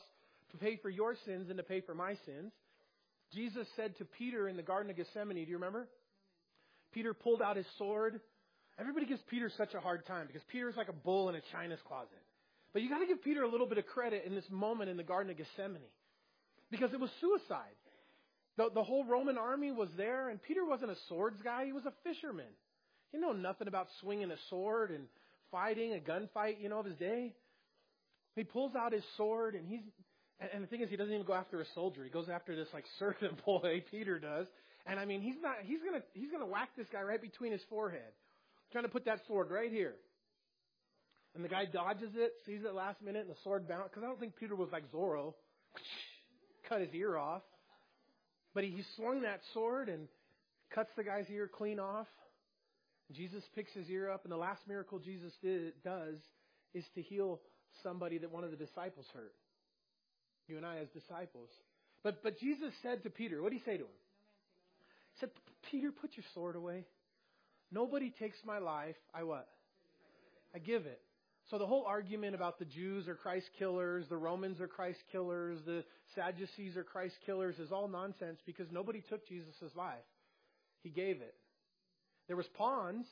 to 0.53 0.57
pay 0.57 0.77
for 0.77 0.89
your 0.89 1.17
sins 1.27 1.49
and 1.49 1.59
to 1.59 1.63
pay 1.63 1.81
for 1.81 1.95
my 1.95 2.15
sins. 2.27 2.53
Jesus 3.33 3.67
said 3.77 3.97
to 3.99 4.05
Peter 4.05 4.49
in 4.49 4.57
the 4.57 4.63
Garden 4.63 4.91
of 4.91 4.97
Gethsemane, 4.97 5.37
do 5.45 5.51
you 5.51 5.57
remember? 5.57 5.89
Peter 6.93 7.15
pulled 7.15 7.43
out 7.43 7.57
his 7.57 7.67
sword. 7.79 8.21
Everybody 8.79 9.07
gives 9.07 9.21
Peter 9.31 9.51
such 9.57 9.75
a 9.75 9.81
hard 9.81 10.07
time 10.07 10.27
because 10.27 10.43
Peter's 10.51 10.77
like 10.77 10.89
a 10.89 10.95
bull 10.95 11.29
in 11.29 11.35
a 11.35 11.41
china's 11.53 11.81
closet. 11.87 12.11
But 12.73 12.83
you 12.83 12.89
got 12.89 13.01
to 13.01 13.07
give 13.07 13.23
Peter 13.23 13.43
a 13.43 13.51
little 13.51 13.67
bit 13.67 13.79
of 13.79 13.87
credit 13.87 14.25
in 14.27 14.35
this 14.35 14.45
moment 14.51 14.91
in 14.91 14.97
the 14.97 15.03
Garden 15.03 15.31
of 15.31 15.37
Gethsemane 15.37 15.83
because 16.71 16.93
it 16.93 17.01
was 17.01 17.11
suicide. 17.21 17.77
The, 18.57 18.69
the 18.75 18.83
whole 18.83 19.05
Roman 19.05 19.39
army 19.39 19.73
was 19.73 19.89
there, 19.97 20.29
and 20.29 20.43
Peter 20.43 20.65
wasn't 20.65 20.91
a 20.91 20.97
swords 21.09 21.41
guy, 21.43 21.67
he 21.67 21.73
was 21.73 21.85
a 21.87 21.93
fisherman. 22.05 22.53
He 23.13 23.19
knew 23.19 23.35
nothing 23.35 23.69
about 23.69 23.89
swinging 24.01 24.31
a 24.31 24.37
sword 24.51 24.91
and 24.91 25.05
fighting 25.51 25.93
a 25.93 25.99
gunfight, 25.99 26.61
you 26.61 26.69
know, 26.69 26.81
of 26.81 26.87
his 26.87 26.97
day. 26.97 27.35
He 28.35 28.45
pulls 28.45 28.75
out 28.75 28.93
his 28.93 29.05
sword, 29.17 29.55
and 29.55 29.69
he's 29.69 29.83
and 30.53 30.65
the 30.65 30.67
thing 30.67 30.81
is, 30.81 30.91
he 30.91 30.97
doesn't 30.97 31.13
even 31.13 31.27
go 31.27 31.35
after 31.35 31.61
a 31.61 31.65
soldier. 31.75 32.03
He 32.03 32.11
goes 32.11 32.29
after 32.29 32.57
this 32.57 32.69
like 32.75 32.85
servant 32.99 33.45
boy. 33.45 33.85
Peter 33.91 34.19
does, 34.19 34.47
and 34.87 34.99
I 34.99 35.05
mean, 35.05 35.21
he's 35.21 35.37
not. 35.41 35.57
He's 35.63 35.81
gonna 35.85 36.03
he's 36.15 36.31
gonna 36.31 36.47
whack 36.47 36.71
this 36.77 36.87
guy 36.93 37.03
right 37.03 37.21
between 37.21 37.53
his 37.53 37.61
forehead, 37.69 38.01
trying 38.73 38.85
to 38.85 38.91
put 38.91 39.05
that 39.05 39.21
sword 39.29 39.51
right 39.51 39.71
here. 39.71 39.95
And 41.35 41.43
the 41.45 41.49
guy 41.49 41.65
dodges 41.65 42.11
it, 42.15 42.33
sees 42.45 42.61
it 42.65 42.75
last 42.75 43.01
minute, 43.01 43.23
and 43.23 43.31
the 43.31 43.41
sword 43.43 43.67
bounces. 43.67 43.91
Because 43.91 44.05
I 44.05 44.07
don't 44.07 44.21
think 44.21 44.37
Peter 44.37 44.55
was 44.55 44.69
like 44.71 44.91
Zorro, 44.93 45.33
cut 46.69 46.81
his 46.81 46.91
ear 46.95 47.17
off. 47.17 47.43
But 48.55 48.65
he, 48.65 48.71
he 48.71 48.83
swung 48.97 49.23
that 49.23 49.41
sword 49.55 49.89
and 49.89 50.09
cuts 50.75 50.91
the 50.97 51.05
guy's 51.05 51.25
ear 51.31 51.49
clean 51.49 51.79
off. 51.79 52.07
Jesus 53.11 53.43
picks 53.55 53.73
his 53.73 53.91
ear 53.91 54.11
up, 54.11 54.25
and 54.25 54.33
the 54.33 54.37
last 54.37 54.61
miracle 54.69 54.99
Jesus 54.99 55.33
did, 55.43 55.75
does 55.83 56.17
is 56.75 56.85
to 56.95 57.03
heal 57.03 57.41
somebody 57.83 58.19
that 58.19 58.31
one 58.31 58.45
of 58.45 58.51
the 58.51 58.57
disciples 58.57 59.07
hurt. 59.13 59.35
You 60.49 60.57
and 60.57 60.67
I 60.67 60.79
as 60.79 60.89
disciples. 60.89 61.49
But 62.03 62.23
but 62.23 62.39
Jesus 62.39 62.73
said 62.83 63.03
to 63.05 63.11
Peter, 63.11 63.43
what 63.43 63.53
did 63.53 63.59
he 63.59 63.65
say 63.65 63.77
to 63.77 63.85
him? 63.85 63.99
He 65.15 65.21
said, 65.21 65.31
Peter, 65.71 65.93
put 65.93 66.11
your 66.17 66.25
sword 66.35 66.57
away. 66.57 66.85
Nobody 67.71 68.13
takes 68.19 68.39
my 68.45 68.59
life. 68.59 68.97
I 69.15 69.23
what? 69.23 69.49
I 70.55 70.59
give 70.59 70.87
it. 70.87 71.01
So 71.51 71.59
the 71.59 71.67
whole 71.67 71.85
argument 71.87 72.35
about 72.35 72.59
the 72.59 72.65
Jews 72.65 73.09
are 73.09 73.15
Christ 73.15 73.49
killers, 73.59 74.07
the 74.09 74.17
Romans 74.17 74.61
are 74.61 74.69
Christ 74.69 75.01
killers, 75.11 75.59
the 75.67 75.85
Sadducees 76.15 76.77
are 76.77 76.85
Christ 76.85 77.15
killers 77.27 77.59
is 77.59 77.73
all 77.73 77.89
nonsense 77.89 78.39
because 78.47 78.67
nobody 78.71 79.03
took 79.09 79.27
Jesus' 79.27 79.75
life. 79.75 79.95
He 80.83 80.91
gave 80.91 81.17
it. 81.17 81.35
There 82.33 82.37
was 82.39 82.49
pawns, 82.57 83.05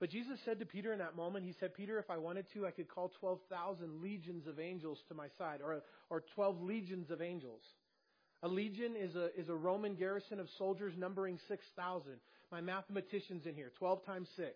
but 0.00 0.10
Jesus 0.10 0.40
said 0.44 0.58
to 0.58 0.66
Peter 0.66 0.92
in 0.92 0.98
that 0.98 1.14
moment, 1.14 1.44
he 1.44 1.54
said, 1.60 1.72
Peter, 1.72 2.00
if 2.00 2.10
I 2.10 2.18
wanted 2.18 2.46
to, 2.52 2.66
I 2.66 2.72
could 2.72 2.88
call 2.88 3.12
12,000 3.20 4.02
legions 4.02 4.48
of 4.48 4.58
angels 4.58 4.98
to 5.06 5.14
my 5.14 5.28
side, 5.38 5.60
or, 5.64 5.84
or 6.10 6.24
12 6.34 6.60
legions 6.60 7.12
of 7.12 7.22
angels. 7.22 7.60
A 8.42 8.48
legion 8.48 8.96
is 8.98 9.14
a, 9.14 9.26
is 9.38 9.48
a 9.48 9.54
Roman 9.54 9.94
garrison 9.94 10.40
of 10.40 10.48
soldiers 10.58 10.94
numbering 10.98 11.38
6,000. 11.46 12.14
My 12.50 12.60
mathematician's 12.60 13.46
in 13.46 13.54
here. 13.54 13.70
12 13.78 14.04
times 14.04 14.26
6. 14.34 14.48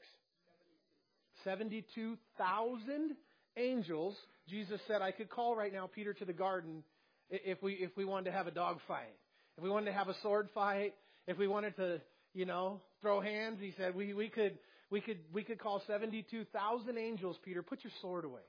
72,000 1.45 3.14
angels. 3.57 4.16
Jesus 4.49 4.81
said, 4.88 5.02
I 5.02 5.12
could 5.12 5.31
call 5.31 5.54
right 5.54 5.73
now 5.73 5.87
Peter 5.87 6.12
to 6.14 6.25
the 6.25 6.33
garden 6.33 6.83
if 7.31 7.62
we, 7.62 7.75
if 7.75 7.97
we 7.97 8.04
wanted 8.04 8.25
to 8.25 8.37
have 8.37 8.49
a 8.49 8.50
dog 8.50 8.78
fight, 8.88 9.14
if 9.57 9.62
we 9.62 9.71
wanted 9.71 9.87
to 9.87 9.92
have 9.92 10.09
a 10.09 10.16
sword 10.21 10.49
fight, 10.52 10.95
if 11.28 11.38
we 11.38 11.47
wanted 11.47 11.76
to 11.76 12.00
you 12.35 12.45
know, 12.45 12.81
throw 13.01 13.21
hands. 13.21 13.59
He 13.61 13.73
said, 13.77 13.95
we, 13.95 14.15
we 14.15 14.29
could, 14.29 14.59
we 14.91 15.01
could, 15.01 15.19
we 15.33 15.43
could 15.43 15.59
call 15.59 15.83
72,000 15.87 16.99
angels, 16.99 17.37
Peter. 17.45 17.62
Put 17.62 17.85
your 17.85 17.93
sword 18.01 18.25
away. 18.25 18.41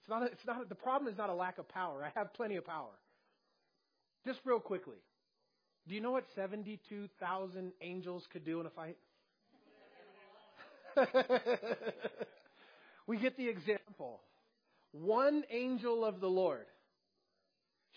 It's 0.00 0.08
not, 0.08 0.22
a, 0.22 0.26
it's 0.26 0.46
not, 0.46 0.62
a, 0.62 0.68
the 0.68 0.74
problem 0.74 1.12
is 1.12 1.18
not 1.18 1.30
a 1.30 1.34
lack 1.34 1.58
of 1.58 1.68
power. 1.68 2.04
I 2.04 2.18
have 2.18 2.32
plenty 2.34 2.56
of 2.56 2.64
power. 2.64 2.92
Just 4.24 4.40
real 4.44 4.60
quickly. 4.60 4.96
Do 5.88 5.94
you 5.94 6.00
know 6.00 6.10
what 6.10 6.24
72,000 6.34 7.72
angels 7.80 8.24
could 8.32 8.44
do 8.44 8.60
in 8.60 8.66
a 8.66 8.70
fight? 8.70 8.96
we 13.06 13.18
get 13.18 13.36
the 13.36 13.48
example. 13.48 14.20
One 14.92 15.44
angel 15.50 16.04
of 16.04 16.20
the 16.20 16.28
Lord, 16.28 16.66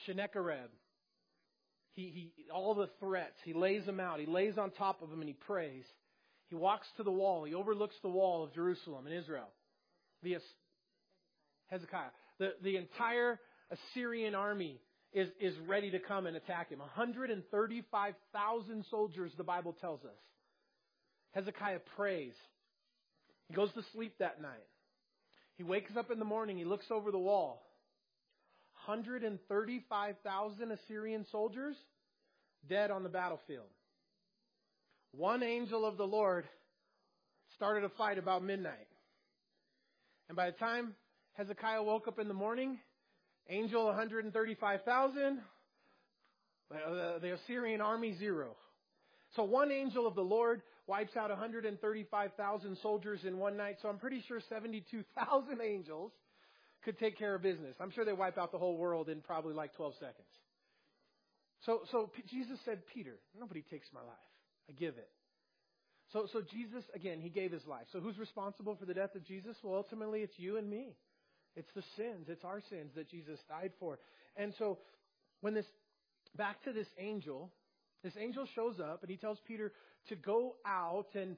Sennacherib, 0.06 0.70
he, 2.00 2.32
he, 2.36 2.52
all 2.52 2.76
the 2.76 2.90
threats, 3.00 3.38
he 3.44 3.54
lays 3.54 3.86
them 3.86 4.00
out. 4.00 4.20
He 4.20 4.26
lays 4.26 4.58
on 4.58 4.72
top 4.72 5.02
of 5.02 5.10
them 5.10 5.20
and 5.20 5.28
he 5.28 5.34
prays. 5.34 5.84
He 6.50 6.56
walks 6.56 6.88
to 6.98 7.04
the 7.04 7.12
wall. 7.12 7.44
He 7.44 7.54
overlooks 7.54 7.96
the 8.02 8.10
wall 8.10 8.44
of 8.44 8.54
Jerusalem 8.54 9.06
and 9.06 9.16
Israel. 9.16 9.50
The 10.24 10.38
Hezekiah. 11.68 12.10
The, 12.40 12.54
the 12.64 12.78
entire 12.78 13.40
Assyrian 13.72 14.34
army 14.34 14.80
is, 15.14 15.30
is 15.40 15.54
ready 15.68 15.92
to 15.92 16.00
come 16.00 16.26
and 16.26 16.36
attack 16.36 16.70
him. 16.70 16.80
135,000 16.80 18.86
soldiers, 18.90 19.32
the 19.38 19.44
Bible 19.44 19.76
tells 19.80 20.04
us. 20.04 20.18
Hezekiah 21.32 21.80
prays. 21.96 22.34
He 23.48 23.54
goes 23.54 23.72
to 23.74 23.84
sleep 23.94 24.16
that 24.20 24.42
night. 24.42 24.66
He 25.58 25.64
wakes 25.64 25.92
up 25.98 26.12
in 26.12 26.20
the 26.20 26.26
morning. 26.26 26.58
He 26.58 26.66
looks 26.66 26.86
over 26.90 27.12
the 27.12 27.20
wall. 27.20 27.69
135,000 28.90 30.72
Assyrian 30.72 31.24
soldiers 31.32 31.76
dead 32.68 32.90
on 32.90 33.04
the 33.04 33.10
battlefield. 33.10 33.68
One 35.12 35.44
angel 35.44 35.86
of 35.86 35.96
the 35.96 36.08
Lord 36.08 36.46
started 37.56 37.84
a 37.84 37.90
fight 37.90 38.18
about 38.18 38.44
midnight. 38.44 38.88
And 40.28 40.36
by 40.36 40.48
the 40.48 40.58
time 40.58 40.96
Hezekiah 41.34 41.84
woke 41.84 42.08
up 42.08 42.18
in 42.18 42.28
the 42.28 42.34
morning, 42.34 42.80
angel 43.48 43.86
135,000, 43.86 45.40
the 46.72 47.34
Assyrian 47.44 47.82
army 47.82 48.16
zero. 48.18 48.56
So 49.36 49.44
one 49.44 49.72
angel 49.72 50.08
of 50.08 50.16
the 50.16 50.24
Lord 50.24 50.64
wipes 50.88 51.16
out 51.16 51.30
135,000 51.30 52.78
soldiers 52.82 53.20
in 53.24 53.38
one 53.38 53.56
night. 53.56 53.78
So 53.84 53.88
I'm 53.88 54.00
pretty 54.00 54.24
sure 54.28 54.42
72,000 54.50 55.62
angels 55.64 56.12
could 56.84 56.98
take 56.98 57.18
care 57.18 57.36
of 57.36 57.42
business. 57.42 57.76
I'm 57.80 57.92
sure 57.92 58.06
they 58.06 58.14
wipe 58.14 58.38
out 58.38 58.52
the 58.52 58.58
whole 58.58 58.78
world 58.78 59.10
in 59.10 59.22
probably 59.22 59.54
like 59.54 59.76
12 59.76 59.94
seconds. 59.96 60.28
So, 61.66 61.82
so 61.92 62.10
Jesus 62.30 62.58
said, 62.64 62.80
Peter, 62.94 63.16
nobody 63.38 63.64
takes 63.70 63.88
my 63.94 64.02
life. 64.02 64.16
I 64.70 64.74
give 64.74 64.98
it. 64.98 65.10
So, 66.14 66.28
so 66.32 66.42
Jesus, 66.42 66.84
again, 66.96 67.20
he 67.22 67.30
gave 67.30 67.52
his 67.52 67.66
life. 67.68 67.86
So 67.92 68.00
who's 68.00 68.18
responsible 68.18 68.76
for 68.76 68.86
the 68.86 68.94
death 68.94 69.16
of 69.16 69.26
Jesus? 69.26 69.56
Well, 69.64 69.76
ultimately, 69.76 70.22
it's 70.22 70.38
you 70.38 70.58
and 70.58 70.70
me. 70.70 70.96
It's 71.56 71.70
the 71.76 71.84
sins. 71.98 72.28
It's 72.30 72.44
our 72.44 72.62
sins 72.70 72.92
that 72.96 73.10
Jesus 73.10 73.40
died 73.48 73.72
for. 73.80 74.00
And 74.36 74.54
so 74.58 74.80
when 75.42 75.54
this, 75.54 75.66
back 76.36 76.64
to 76.64 76.72
this 76.72 76.88
angel, 76.98 77.52
this 78.04 78.14
angel 78.18 78.48
shows 78.56 78.80
up 78.80 79.02
and 79.02 79.12
he 79.12 79.18
tells 79.18 79.38
Peter 79.48 79.72
to 80.08 80.16
go 80.16 80.56
out 80.66 81.08
and 81.14 81.36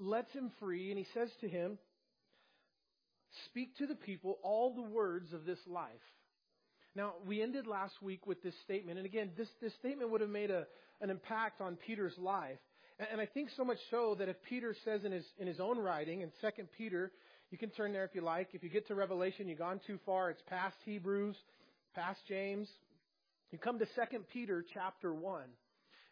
lets 0.00 0.32
him 0.32 0.52
free. 0.60 0.90
And 0.90 0.98
he 0.98 1.06
says 1.12 1.28
to 1.40 1.48
him, 1.48 1.78
Speak 3.46 3.76
to 3.78 3.86
the 3.86 3.94
people 3.94 4.38
all 4.42 4.74
the 4.74 4.82
words 4.82 5.32
of 5.32 5.44
this 5.44 5.58
life. 5.66 5.90
Now, 6.96 7.14
we 7.26 7.42
ended 7.42 7.66
last 7.66 7.94
week 8.02 8.26
with 8.26 8.42
this 8.42 8.54
statement. 8.64 8.98
And 8.98 9.06
again, 9.06 9.30
this, 9.36 9.48
this 9.60 9.72
statement 9.80 10.10
would 10.10 10.20
have 10.20 10.30
made 10.30 10.50
a, 10.50 10.66
an 11.00 11.10
impact 11.10 11.60
on 11.60 11.76
Peter's 11.76 12.16
life. 12.18 12.58
And, 12.98 13.08
and 13.12 13.20
I 13.20 13.26
think 13.26 13.50
so 13.56 13.64
much 13.64 13.78
so 13.90 14.14
that 14.18 14.28
if 14.28 14.36
Peter 14.48 14.76
says 14.84 15.04
in 15.04 15.10
his, 15.10 15.24
in 15.38 15.48
his 15.48 15.58
own 15.58 15.78
writing, 15.78 16.20
in 16.20 16.30
2 16.40 16.48
Peter, 16.78 17.10
you 17.50 17.58
can 17.58 17.70
turn 17.70 17.92
there 17.92 18.04
if 18.04 18.14
you 18.14 18.20
like. 18.20 18.50
If 18.52 18.62
you 18.62 18.68
get 18.68 18.86
to 18.88 18.94
Revelation, 18.94 19.48
you've 19.48 19.58
gone 19.58 19.80
too 19.86 19.98
far. 20.06 20.30
It's 20.30 20.42
past 20.48 20.76
Hebrews, 20.84 21.36
past 21.94 22.20
James. 22.28 22.68
You 23.50 23.58
come 23.58 23.78
to 23.78 23.86
2 23.86 24.18
Peter 24.32 24.64
chapter 24.72 25.12
1. 25.12 25.42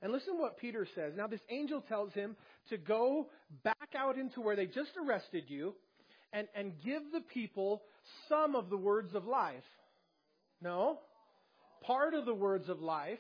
And 0.03 0.11
listen 0.11 0.35
to 0.35 0.41
what 0.41 0.59
Peter 0.59 0.87
says. 0.97 1.13
Now, 1.17 1.29
this 1.29 1.41
angel 1.49 1.81
tells 1.81 2.13
him 2.13 2.35
to 2.71 2.77
go 2.77 3.29
back 3.63 3.95
out 3.97 4.19
into 4.19 4.41
where 4.41 4.57
they 4.57 4.67
just 4.67 4.91
arrested 4.97 5.45
you 5.47 5.75
and, 6.33 6.49
and 6.55 6.73
give 6.85 7.03
the 7.13 7.21
people 7.21 7.83
some 8.29 8.57
of 8.57 8.71
the 8.71 8.77
words 8.77 9.15
of 9.15 9.25
life. 9.25 9.65
No. 10.61 10.99
Part 11.83 12.15
of 12.15 12.25
the 12.25 12.35
words 12.35 12.69
of 12.69 12.81
life. 12.81 13.19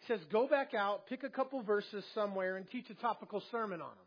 He 0.00 0.12
says, 0.12 0.20
go 0.30 0.46
back 0.46 0.74
out, 0.74 1.06
pick 1.06 1.24
a 1.24 1.28
couple 1.28 1.62
verses 1.62 2.04
somewhere, 2.14 2.56
and 2.56 2.68
teach 2.70 2.88
a 2.90 2.94
topical 2.94 3.42
sermon 3.50 3.80
on 3.80 3.88
them. 3.88 4.06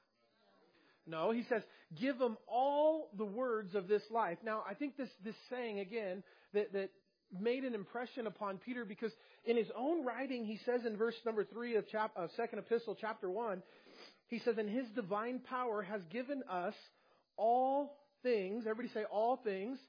No, 1.08 1.32
he 1.32 1.44
says, 1.50 1.64
give 2.00 2.20
them 2.20 2.38
all 2.48 3.10
the 3.18 3.26
words 3.26 3.74
of 3.74 3.88
this 3.88 4.04
life. 4.12 4.38
Now, 4.46 4.64
I 4.70 4.76
think 4.76 4.96
this, 4.96 5.10
this 5.26 5.36
saying, 5.50 5.80
again, 5.80 6.24
that, 6.54 6.72
that 6.74 6.92
made 7.40 7.64
an 7.64 7.74
impression 7.74 8.28
upon 8.28 8.58
Peter 8.60 8.86
because 8.86 9.12
in 9.46 9.58
his 9.58 9.68
own 9.76 10.06
writing, 10.06 10.46
he 10.46 10.60
says 10.66 10.82
in 10.86 10.98
verse 10.98 11.16
number 11.26 11.44
three 11.44 11.76
of, 11.76 11.88
chap, 11.90 12.12
of 12.16 12.30
second 12.38 12.60
epistle, 12.60 12.96
chapter 13.00 13.30
one, 13.30 13.64
he 14.28 14.40
says, 14.40 14.56
and 14.58 14.70
his 14.70 14.86
divine 14.96 15.40
power 15.40 15.82
has 15.82 16.02
given 16.12 16.44
us 16.50 16.76
all 17.40 17.98
things. 18.22 18.66
Everybody 18.68 18.94
say 18.94 19.06
all 19.06 19.38
things. 19.38 19.80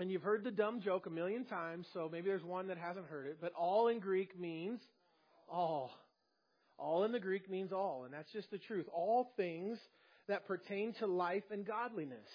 And 0.00 0.10
you've 0.10 0.22
heard 0.22 0.44
the 0.44 0.50
dumb 0.50 0.80
joke 0.80 1.06
a 1.06 1.10
million 1.10 1.44
times, 1.44 1.86
so 1.92 2.08
maybe 2.10 2.28
there's 2.28 2.44
one 2.44 2.68
that 2.68 2.78
hasn't 2.78 3.06
heard 3.06 3.26
it. 3.26 3.38
But 3.40 3.52
all 3.54 3.88
in 3.88 3.98
Greek 3.98 4.38
means 4.38 4.80
all. 5.48 5.90
All 6.78 7.04
in 7.04 7.10
the 7.10 7.18
Greek 7.18 7.50
means 7.50 7.72
all, 7.72 8.04
and 8.04 8.14
that's 8.14 8.30
just 8.32 8.50
the 8.52 8.58
truth. 8.58 8.86
All 8.92 9.32
things 9.36 9.76
that 10.28 10.46
pertain 10.46 10.94
to 11.00 11.06
life 11.06 11.42
and 11.50 11.66
godliness. 11.66 12.28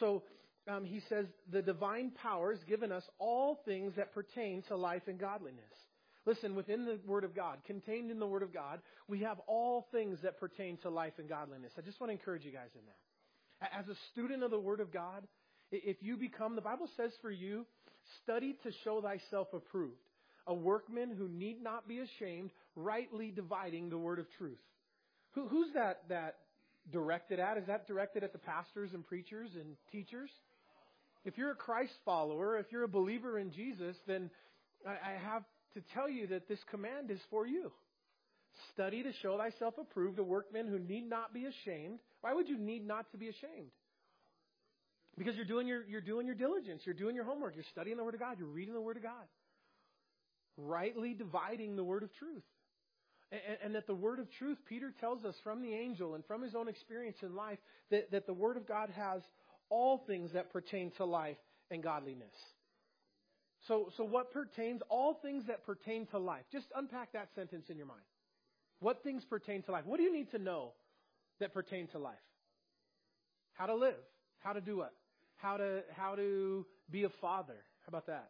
So 0.00 0.22
um, 0.66 0.86
he 0.86 1.02
says 1.10 1.26
the 1.52 1.60
divine 1.60 2.10
power 2.10 2.52
has 2.52 2.64
given 2.64 2.90
us 2.90 3.04
all 3.18 3.60
things 3.66 3.92
that 3.96 4.14
pertain 4.14 4.62
to 4.68 4.76
life 4.76 5.02
and 5.06 5.18
godliness. 5.18 5.60
Listen, 6.24 6.54
within 6.54 6.86
the 6.86 6.98
Word 7.06 7.24
of 7.24 7.36
God, 7.36 7.58
contained 7.66 8.10
in 8.10 8.18
the 8.18 8.26
Word 8.26 8.42
of 8.42 8.54
God, 8.54 8.80
we 9.08 9.20
have 9.20 9.38
all 9.46 9.86
things 9.92 10.18
that 10.22 10.40
pertain 10.40 10.78
to 10.78 10.88
life 10.88 11.12
and 11.18 11.28
godliness. 11.28 11.72
I 11.76 11.82
just 11.82 12.00
want 12.00 12.08
to 12.08 12.12
encourage 12.12 12.46
you 12.46 12.50
guys 12.50 12.70
in 12.74 12.86
that. 12.86 12.96
As 13.72 13.88
a 13.88 13.96
student 14.12 14.42
of 14.42 14.50
the 14.50 14.58
Word 14.58 14.80
of 14.80 14.92
God, 14.92 15.26
if 15.70 15.96
you 16.00 16.16
become, 16.16 16.54
the 16.54 16.60
Bible 16.60 16.88
says 16.96 17.12
for 17.22 17.30
you, 17.30 17.66
study 18.22 18.56
to 18.62 18.70
show 18.84 19.00
thyself 19.00 19.48
approved, 19.52 19.94
a 20.46 20.54
workman 20.54 21.14
who 21.16 21.28
need 21.28 21.62
not 21.62 21.88
be 21.88 22.00
ashamed, 22.00 22.50
rightly 22.76 23.30
dividing 23.30 23.88
the 23.88 23.98
Word 23.98 24.18
of 24.18 24.26
truth. 24.38 24.58
Who, 25.32 25.48
who's 25.48 25.72
that, 25.74 26.02
that 26.08 26.36
directed 26.92 27.40
at? 27.40 27.56
Is 27.56 27.66
that 27.66 27.86
directed 27.86 28.22
at 28.22 28.32
the 28.32 28.38
pastors 28.38 28.90
and 28.92 29.06
preachers 29.06 29.50
and 29.54 29.76
teachers? 29.90 30.30
If 31.24 31.38
you're 31.38 31.52
a 31.52 31.56
Christ 31.56 31.94
follower, 32.04 32.58
if 32.58 32.66
you're 32.70 32.84
a 32.84 32.88
believer 32.88 33.38
in 33.38 33.50
Jesus, 33.50 33.96
then 34.06 34.30
I, 34.86 34.90
I 34.90 35.12
have 35.32 35.42
to 35.74 35.80
tell 35.94 36.08
you 36.08 36.26
that 36.28 36.48
this 36.48 36.58
command 36.70 37.10
is 37.10 37.20
for 37.30 37.46
you. 37.46 37.72
Study 38.72 39.02
to 39.02 39.12
show 39.22 39.36
thyself 39.38 39.74
approved, 39.78 40.18
a 40.18 40.24
workman 40.24 40.66
who 40.66 40.78
need 40.78 41.08
not 41.08 41.34
be 41.34 41.46
ashamed. 41.46 41.98
Why 42.20 42.32
would 42.32 42.48
you 42.48 42.58
need 42.58 42.86
not 42.86 43.10
to 43.12 43.18
be 43.18 43.28
ashamed? 43.28 43.70
Because 45.16 45.36
you're 45.36 45.44
doing 45.44 45.66
your, 45.66 45.84
you're 45.86 46.00
doing 46.00 46.26
your 46.26 46.34
diligence. 46.34 46.82
You're 46.84 46.94
doing 46.94 47.14
your 47.14 47.24
homework. 47.24 47.54
You're 47.54 47.64
studying 47.70 47.96
the 47.96 48.04
Word 48.04 48.14
of 48.14 48.20
God. 48.20 48.36
You're 48.38 48.48
reading 48.48 48.74
the 48.74 48.80
Word 48.80 48.96
of 48.96 49.02
God. 49.02 49.26
Rightly 50.56 51.14
dividing 51.14 51.76
the 51.76 51.84
Word 51.84 52.02
of 52.02 52.12
truth. 52.14 52.42
And, 53.32 53.58
and, 53.64 53.74
that 53.74 53.86
the 53.86 53.94
Word 53.94 54.18
of 54.20 54.30
truth, 54.38 54.58
Peter 54.68 54.92
tells 55.00 55.24
us 55.24 55.34
from 55.42 55.62
the 55.62 55.72
angel 55.72 56.14
and 56.14 56.24
from 56.26 56.42
his 56.42 56.54
own 56.54 56.68
experience 56.68 57.16
in 57.22 57.34
life, 57.34 57.58
that, 57.90 58.10
that 58.12 58.26
the 58.26 58.32
Word 58.32 58.56
of 58.56 58.66
God 58.66 58.90
has 58.90 59.22
all 59.70 60.04
things 60.06 60.32
that 60.34 60.52
pertain 60.52 60.92
to 60.98 61.04
life 61.04 61.38
and 61.70 61.82
godliness. 61.82 62.34
So, 63.66 63.88
so 63.96 64.04
what 64.04 64.32
pertains, 64.32 64.82
all 64.88 65.18
things 65.22 65.44
that 65.48 65.64
pertain 65.64 66.06
to 66.08 66.18
life. 66.18 66.44
Just 66.52 66.66
unpack 66.76 67.12
that 67.12 67.28
sentence 67.34 67.66
in 67.70 67.76
your 67.76 67.86
mind. 67.86 68.02
What 68.84 69.02
things 69.02 69.24
pertain 69.24 69.62
to 69.62 69.72
life? 69.72 69.86
What 69.86 69.96
do 69.96 70.02
you 70.02 70.12
need 70.12 70.30
to 70.32 70.38
know 70.38 70.72
that 71.40 71.54
pertain 71.54 71.86
to 71.92 71.98
life? 71.98 72.16
How 73.54 73.64
to 73.64 73.74
live. 73.74 73.94
How 74.40 74.52
to 74.52 74.60
do 74.60 74.76
what? 74.76 74.92
How 75.36 75.56
to, 75.56 75.80
how 75.96 76.16
to 76.16 76.66
be 76.90 77.04
a 77.04 77.08
father. 77.08 77.56
How 77.86 77.88
about 77.88 78.08
that? 78.08 78.28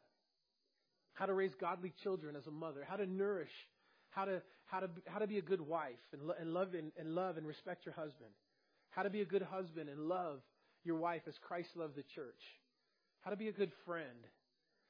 How 1.14 1.26
to 1.26 1.34
raise 1.34 1.50
godly 1.61 1.92
children 2.04 2.37
as 2.37 2.46
a 2.46 2.52
mother. 2.52 2.87
How 2.88 2.94
to 2.94 3.04
nourish. 3.04 3.50
How 4.11 4.26
to, 4.26 4.42
how 4.66 4.78
to, 4.78 4.90
how 5.06 5.18
to 5.18 5.26
be 5.26 5.38
a 5.38 5.42
good 5.42 5.61
wife 5.61 5.99
and, 6.12 6.23
lo- 6.23 6.37
and 6.38 6.54
love 6.54 6.68
and, 6.78 6.92
and 6.96 7.16
love 7.16 7.37
and 7.37 7.49
respect 7.49 7.84
your 7.84 7.96
husband. 7.96 8.30
How 8.90 9.02
to 9.02 9.11
be 9.11 9.23
a 9.23 9.26
good 9.26 9.42
husband 9.42 9.88
and 9.88 10.02
love 10.02 10.38
your 10.84 10.99
wife 10.99 11.23
as 11.26 11.34
Christ 11.49 11.70
loved 11.75 11.96
the 11.96 12.04
church. 12.14 12.40
How 13.23 13.32
to 13.32 13.37
be 13.37 13.49
a 13.49 13.52
good 13.52 13.73
friend. 13.84 14.28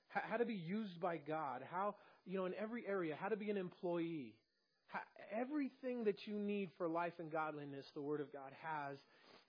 How, 0.09 0.21
how 0.33 0.37
to 0.37 0.45
be 0.45 0.53
used 0.53 1.01
by 1.01 1.17
God. 1.17 1.63
How, 1.73 1.95
you 2.27 2.37
know, 2.37 2.45
in 2.45 2.53
every 2.61 2.87
area, 2.87 3.17
how 3.19 3.31
to 3.31 3.37
be 3.37 3.49
an 3.49 3.57
employee. 3.57 4.35
Everything 5.35 6.05
that 6.05 6.27
you 6.27 6.39
need 6.39 6.71
for 6.79 6.89
life 6.89 7.15
and 7.19 7.31
godliness, 7.31 7.87
the 7.95 8.03
Word 8.03 8.21
of 8.21 8.33
God 8.33 8.53
has. 8.63 8.99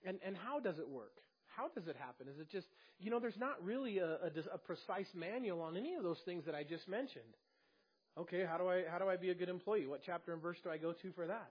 And, 0.04 0.18
and 0.24 0.36
how 0.36 0.60
does 0.60 0.78
it 0.78 0.88
work? 0.88 1.12
How 1.56 1.68
does 1.74 1.88
it 1.88 1.96
happen? 1.96 2.26
Is 2.28 2.38
it 2.38 2.50
just, 2.50 2.66
you 2.98 3.10
know, 3.10 3.18
there's 3.18 3.38
not 3.38 3.62
really 3.64 3.98
a, 3.98 4.06
a, 4.06 4.30
a 4.52 4.58
precise 4.58 5.08
manual 5.14 5.62
on 5.62 5.76
any 5.76 5.94
of 5.94 6.02
those 6.02 6.20
things 6.24 6.44
that 6.44 6.54
I 6.54 6.64
just 6.64 6.88
mentioned. 6.88 7.34
Okay, 8.18 8.44
how 8.48 8.56
do 8.56 8.68
I 8.68 8.84
how 8.90 8.98
do 8.98 9.08
I 9.08 9.16
be 9.16 9.30
a 9.30 9.34
good 9.34 9.48
employee? 9.48 9.86
What 9.86 10.00
chapter 10.04 10.32
and 10.32 10.40
verse 10.40 10.56
do 10.64 10.70
I 10.70 10.78
go 10.78 10.92
to 10.92 11.12
for 11.12 11.26
that? 11.26 11.50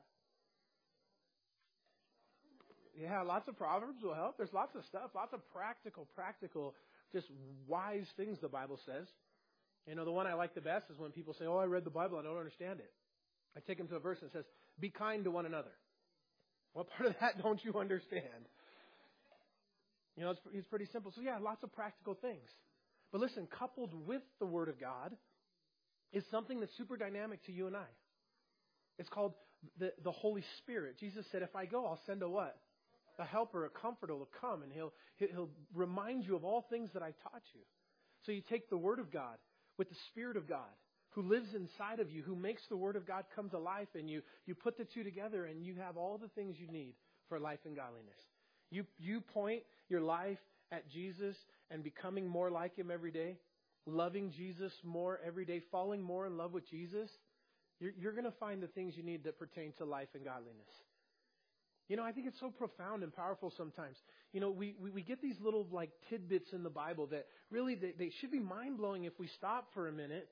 Yeah, 2.99 3.21
lots 3.21 3.47
of 3.47 3.57
proverbs 3.57 4.01
will 4.01 4.13
help. 4.13 4.37
There's 4.37 4.53
lots 4.53 4.75
of 4.75 4.83
stuff, 4.85 5.11
lots 5.13 5.33
of 5.33 5.41
practical, 5.53 6.07
practical, 6.15 6.73
just 7.11 7.27
wise 7.67 8.07
things 8.15 8.39
the 8.41 8.47
Bible 8.47 8.79
says. 8.85 9.07
You 9.87 9.95
know, 9.95 10.05
the 10.05 10.11
one 10.11 10.25
I 10.25 10.33
like 10.33 10.55
the 10.55 10.61
best 10.61 10.85
is 10.89 10.97
when 10.97 11.11
people 11.11 11.35
say, 11.37 11.45
"Oh, 11.45 11.57
I 11.57 11.65
read 11.65 11.83
the 11.83 11.91
Bible, 11.91 12.17
I 12.17 12.23
don't 12.23 12.37
understand 12.37 12.79
it." 12.79 12.91
I 13.55 13.59
take 13.61 13.79
him 13.79 13.87
to 13.87 13.95
a 13.95 13.99
verse 13.99 14.19
that 14.21 14.31
says, 14.33 14.45
"Be 14.79 14.89
kind 14.89 15.23
to 15.23 15.31
one 15.31 15.45
another." 15.45 15.71
What 16.73 16.89
part 16.89 17.09
of 17.09 17.15
that 17.21 17.37
don't 17.41 17.63
you 17.63 17.79
understand? 17.79 18.49
You 20.17 20.23
know, 20.23 20.31
it's, 20.31 20.41
it's 20.53 20.67
pretty 20.67 20.85
simple. 20.91 21.11
So 21.15 21.21
yeah, 21.21 21.37
lots 21.41 21.63
of 21.63 21.73
practical 21.73 22.13
things. 22.15 22.49
But 23.11 23.21
listen, 23.21 23.47
coupled 23.47 23.91
with 24.05 24.21
the 24.39 24.45
Word 24.45 24.69
of 24.69 24.79
God 24.79 25.15
is 26.11 26.23
something 26.31 26.59
that's 26.59 26.75
super 26.77 26.97
dynamic 26.97 27.45
to 27.45 27.51
you 27.51 27.67
and 27.67 27.75
I. 27.75 27.87
It's 28.97 29.09
called 29.09 29.33
the, 29.79 29.91
the 30.03 30.11
Holy 30.11 30.43
Spirit. 30.59 30.97
Jesus 30.99 31.25
said, 31.31 31.41
if 31.41 31.55
I 31.55 31.65
go, 31.65 31.85
I'll 31.85 31.99
send 32.05 32.23
a 32.23 32.29
what? 32.29 32.57
A 33.19 33.25
helper, 33.25 33.65
a 33.65 33.69
comforter 33.69 34.15
will 34.15 34.29
come 34.41 34.63
and 34.63 34.71
he'll, 34.71 34.93
he'll 35.17 35.49
remind 35.73 36.25
you 36.25 36.35
of 36.35 36.43
all 36.43 36.65
things 36.69 36.89
that 36.93 37.03
I 37.03 37.13
taught 37.23 37.43
you. 37.53 37.61
So 38.25 38.31
you 38.31 38.41
take 38.41 38.69
the 38.69 38.77
Word 38.77 38.99
of 38.99 39.11
God 39.11 39.37
with 39.77 39.89
the 39.89 39.95
Spirit 40.11 40.37
of 40.37 40.47
God 40.47 40.59
who 41.15 41.21
lives 41.21 41.47
inside 41.55 42.01
of 42.01 42.11
you, 42.11 42.21
who 42.21 42.35
makes 42.35 42.61
the 42.67 42.75
Word 42.75 42.97
of 42.97 43.07
God 43.07 43.23
come 43.33 43.49
to 43.49 43.57
life 43.57 43.87
in 43.97 44.07
you. 44.09 44.21
You 44.45 44.53
put 44.53 44.77
the 44.77 44.83
two 44.83 45.03
together 45.03 45.45
and 45.45 45.65
you 45.65 45.75
have 45.75 45.95
all 45.95 46.17
the 46.17 46.27
things 46.27 46.57
you 46.59 46.67
need 46.67 46.93
for 47.29 47.39
life 47.39 47.59
and 47.65 47.73
godliness. 47.75 48.19
You, 48.69 48.85
you 48.97 49.21
point 49.21 49.63
your 49.87 50.01
life 50.01 50.39
at 50.73 50.89
Jesus 50.89 51.37
and 51.71 51.83
becoming 51.83 52.27
more 52.27 52.51
like 52.51 52.75
Him 52.75 52.91
every 52.91 53.11
day, 53.11 53.37
loving 53.85 54.29
Jesus 54.35 54.73
more 54.83 55.21
every 55.25 55.45
day, 55.45 55.61
falling 55.71 56.01
more 56.01 56.27
in 56.27 56.35
love 56.35 56.51
with 56.51 56.69
Jesus, 56.69 57.09
you're, 57.79 57.93
you're 57.97 58.11
going 58.11 58.25
to 58.25 58.31
find 58.31 58.61
the 58.61 58.67
things 58.67 58.95
you 58.97 59.03
need 59.03 59.23
that 59.23 59.39
pertain 59.39 59.71
to 59.77 59.85
life 59.85 60.09
and 60.15 60.25
godliness. 60.25 60.67
You 61.87 61.95
know, 61.95 62.03
I 62.03 62.11
think 62.11 62.27
it's 62.27 62.39
so 62.39 62.49
profound 62.49 63.03
and 63.03 63.15
powerful 63.15 63.53
sometimes. 63.55 63.95
You 64.33 64.41
know, 64.41 64.49
we, 64.49 64.75
we, 64.81 64.89
we 64.89 65.01
get 65.01 65.21
these 65.21 65.35
little 65.39 65.67
like 65.71 65.91
tidbits 66.09 66.51
in 66.51 66.63
the 66.63 66.69
Bible 66.69 67.07
that 67.07 67.27
really 67.51 67.75
they, 67.75 67.93
they 67.97 68.11
should 68.19 68.31
be 68.31 68.39
mind 68.39 68.77
blowing 68.77 69.05
if 69.05 69.13
we 69.19 69.27
stop 69.37 69.67
for 69.73 69.87
a 69.87 69.91
minute 69.91 70.27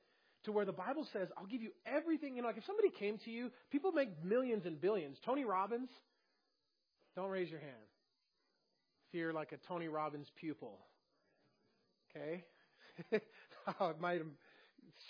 to 0.45 0.51
where 0.51 0.65
the 0.65 0.73
Bible 0.73 1.07
says, 1.13 1.29
I'll 1.37 1.45
give 1.45 1.61
you 1.61 1.71
everything. 1.85 2.35
You 2.35 2.41
know, 2.41 2.47
like 2.47 2.57
if 2.57 2.65
somebody 2.65 2.89
came 2.89 3.17
to 3.25 3.31
you, 3.31 3.51
people 3.71 3.91
make 3.91 4.23
millions 4.23 4.65
and 4.65 4.79
billions. 4.79 5.17
Tony 5.25 5.45
Robbins, 5.45 5.89
don't 7.15 7.29
raise 7.29 7.49
your 7.49 7.59
hand. 7.59 7.71
If 9.07 9.19
you're 9.19 9.33
like 9.33 9.51
a 9.51 9.57
Tony 9.67 9.87
Robbins 9.87 10.27
pupil. 10.39 10.79
Okay? 12.15 12.43
I 13.79 13.91
might 13.99 14.21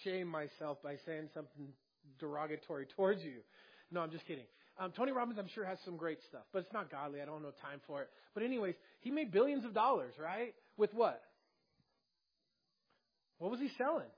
shame 0.04 0.28
myself 0.28 0.82
by 0.84 0.96
saying 1.06 1.30
something 1.34 1.70
derogatory 2.20 2.88
towards 2.96 3.24
you. 3.24 3.40
No, 3.92 4.02
I'm 4.02 4.12
just 4.12 4.26
kidding. 4.26 4.46
Um, 4.80 4.92
Tony 4.92 5.12
Robbins, 5.12 5.38
I'm 5.40 5.50
sure, 5.54 5.66
has 5.66 5.78
some 5.86 5.98
great 5.98 6.18
stuff, 6.30 6.44
but 6.52 6.60
it's 6.60 6.74
not 6.74 6.90
godly. 6.92 7.22
I 7.22 7.26
don't 7.26 7.44
have 7.44 7.58
time 7.62 7.80
for 7.86 8.02
it. 8.02 8.10
But 8.34 8.44
anyways, 8.44 8.76
he 9.02 9.12
made 9.12 9.32
billions 9.32 9.66
of 9.66 9.74
dollars, 9.74 10.14
right? 10.22 10.54
With 10.78 10.94
what? 10.94 11.22
What 13.38 13.52
was 13.52 13.60
he 13.60 13.70
selling? 13.78 14.10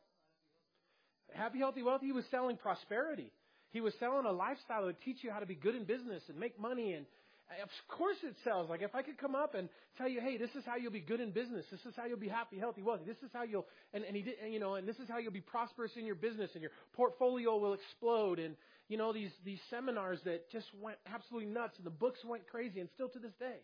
Happy, 1.35 1.59
healthy, 1.59 1.83
wealthy. 1.83 2.05
He 2.07 2.11
was 2.13 2.25
selling 2.31 2.55
prosperity. 2.55 3.31
He 3.71 3.81
was 3.81 3.93
selling 3.99 4.25
a 4.25 4.31
lifestyle 4.31 4.81
that 4.81 4.87
would 4.87 5.01
teach 5.01 5.17
you 5.21 5.31
how 5.31 5.39
to 5.39 5.45
be 5.45 5.55
good 5.55 5.75
in 5.75 5.83
business 5.83 6.23
and 6.29 6.39
make 6.39 6.57
money 6.57 6.93
and, 6.93 7.05
uh, 7.51 7.61
of 7.61 7.69
course 7.89 8.15
it 8.23 8.33
sells. 8.45 8.69
Like 8.69 8.81
if 8.81 8.95
I 8.95 9.01
could 9.01 9.17
come 9.17 9.35
up 9.35 9.53
and 9.53 9.67
tell 9.97 10.07
you, 10.07 10.21
hey, 10.21 10.37
this 10.37 10.49
is 10.55 10.63
how 10.65 10.77
you'll 10.77 10.93
be 10.93 11.01
good 11.01 11.19
in 11.19 11.31
business. 11.31 11.65
This 11.69 11.81
is 11.85 11.93
how 11.95 12.05
you'll 12.05 12.17
be 12.17 12.29
happy, 12.29 12.57
healthy, 12.57 12.81
wealthy. 12.81 13.03
This 13.05 13.17
is 13.21 13.31
how 13.33 13.43
you'll, 13.43 13.65
and, 13.93 14.05
and 14.05 14.15
he 14.15 14.21
did, 14.21 14.35
and, 14.41 14.53
you 14.53 14.61
know, 14.61 14.75
and 14.75 14.87
this 14.87 14.95
is 14.97 15.09
how 15.09 15.17
you'll 15.17 15.33
be 15.33 15.41
prosperous 15.41 15.91
in 15.97 16.05
your 16.05 16.15
business 16.15 16.51
and 16.53 16.61
your 16.61 16.71
portfolio 16.93 17.57
will 17.57 17.73
explode. 17.73 18.39
And, 18.39 18.55
you 18.87 18.97
know, 18.97 19.11
these, 19.11 19.31
these 19.43 19.59
seminars 19.69 20.19
that 20.23 20.49
just 20.51 20.67
went 20.81 20.97
absolutely 21.13 21.49
nuts 21.49 21.75
and 21.75 21.85
the 21.85 21.91
books 21.91 22.19
went 22.23 22.47
crazy 22.47 22.79
and 22.79 22.89
still 22.93 23.09
to 23.09 23.19
this 23.19 23.33
day. 23.39 23.59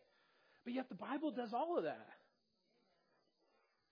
But 0.66 0.74
yet 0.74 0.90
the 0.90 0.96
Bible 0.96 1.32
does 1.32 1.54
all 1.54 1.78
of 1.78 1.86
that. 1.86 2.08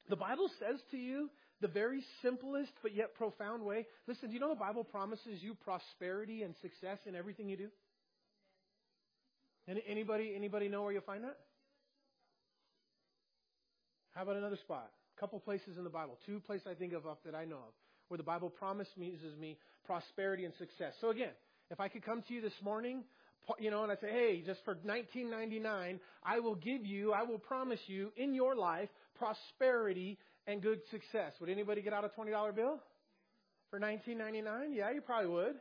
The 0.10 0.18
Bible 0.18 0.50
says 0.60 0.80
to 0.92 0.98
you 0.98 1.30
the 1.62 1.68
very 1.68 2.04
simplest 2.22 2.72
but 2.82 2.96
yet 2.96 3.14
profound 3.16 3.64
way. 3.64 3.86
Listen, 4.08 4.30
do 4.30 4.34
you 4.34 4.40
know 4.40 4.50
the 4.50 4.56
Bible 4.56 4.84
promises 4.84 5.42
you 5.42 5.56
prosperity 5.56 6.44
and 6.44 6.56
success 6.62 6.98
in 7.06 7.16
everything 7.16 7.50
you 7.50 7.58
do? 7.58 7.68
Any, 9.68 9.84
anybody, 9.88 10.34
anybody 10.36 10.68
know 10.68 10.84
where 10.84 10.92
you'll 10.92 11.02
find 11.02 11.24
that? 11.24 11.38
How 14.12 14.24
about 14.24 14.38
another 14.38 14.58
spot? 14.58 14.90
A 15.18 15.20
couple 15.20 15.40
places 15.40 15.78
in 15.78 15.84
the 15.84 15.90
Bible. 15.90 16.18
Two 16.26 16.40
places 16.40 16.68
I 16.70 16.74
think 16.74 16.94
of 16.94 17.04
that 17.26 17.36
I 17.36 17.46
know 17.46 17.58
of 17.58 17.74
where 18.08 18.18
the 18.18 18.24
Bible 18.24 18.50
promises 18.50 18.92
me 19.40 19.58
prosperity 19.86 20.46
and 20.46 20.54
success. 20.58 20.94
So 21.00 21.10
again, 21.10 21.32
if 21.70 21.80
I 21.80 21.88
could 21.88 22.04
come 22.04 22.24
to 22.28 22.34
you 22.34 22.42
this 22.42 22.54
morning, 22.64 23.04
you 23.60 23.72
know, 23.72 23.84
and 23.84 23.92
I 23.92 23.96
say, 23.96 24.10
hey, 24.12 24.44
just 24.46 24.60
for 24.66 24.74
1999, 24.84 26.00
I 26.24 26.40
will 26.40 26.56
give 26.56 26.86
you, 26.86 27.14
I 27.14 27.24
will 27.24 27.40
promise 27.40 27.80
you 27.88 28.12
in 28.18 28.34
your 28.34 28.56
life 28.56 28.90
prosperity 29.18 30.18
and 30.50 30.62
good 30.62 30.80
success. 30.90 31.34
Would 31.40 31.50
anybody 31.50 31.82
get 31.82 31.94
out 31.94 32.04
a 32.04 32.10
$20 32.10 32.26
bill 32.56 32.80
for 33.70 33.80
1999? 33.80 34.74
Yeah, 34.74 34.92
you 34.92 35.02
probably 35.02 35.30
would. 35.30 35.56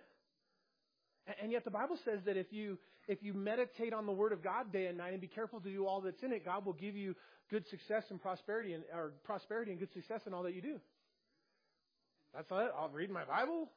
And 1.43 1.53
yet 1.53 1.65
the 1.65 1.71
Bible 1.71 1.99
says 2.05 2.21
that 2.25 2.39
if 2.39 2.53
you 2.53 2.79
if 3.07 3.23
you 3.23 3.33
meditate 3.35 3.93
on 3.93 4.07
the 4.07 4.13
Word 4.13 4.33
of 4.33 4.43
God 4.43 4.73
day 4.73 4.87
and 4.87 4.99
night 4.99 5.13
and 5.13 5.21
be 5.21 5.29
careful 5.29 5.61
to 5.61 5.71
do 5.71 5.87
all 5.87 6.01
that's 6.01 6.23
in 6.23 6.33
it, 6.33 6.45
God 6.45 6.65
will 6.65 6.73
give 6.73 6.97
you 6.97 7.15
good 7.51 7.67
success 7.69 8.05
and 8.09 8.21
prosperity 8.21 8.73
and 8.73 8.83
or 8.95 9.13
prosperity 9.25 9.71
and 9.71 9.81
good 9.81 9.93
success 9.93 10.23
in 10.27 10.33
all 10.33 10.43
that 10.45 10.55
you 10.55 10.63
do. 10.63 10.81
That's 12.35 12.51
it. 12.51 12.73
I'll 12.79 12.91
read 12.93 13.11
my 13.11 13.25
Bible 13.25 13.69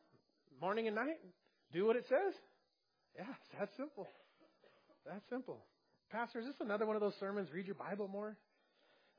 morning 0.62 0.88
and 0.88 0.96
night. 0.96 1.20
Do 1.74 1.86
what 1.86 1.98
it 1.98 2.06
says. 2.08 2.34
Yeah, 3.18 3.26
it's 3.30 3.60
that 3.60 3.70
simple. 3.76 4.08
That 5.06 5.22
simple. 5.30 5.66
Pastor, 6.10 6.40
is 6.40 6.46
this 6.46 6.56
another 6.62 6.86
one 6.86 6.96
of 6.96 7.02
those 7.02 7.16
sermons? 7.20 7.50
Read 7.54 7.66
your 7.66 7.76
Bible 7.76 8.08
more. 8.08 8.38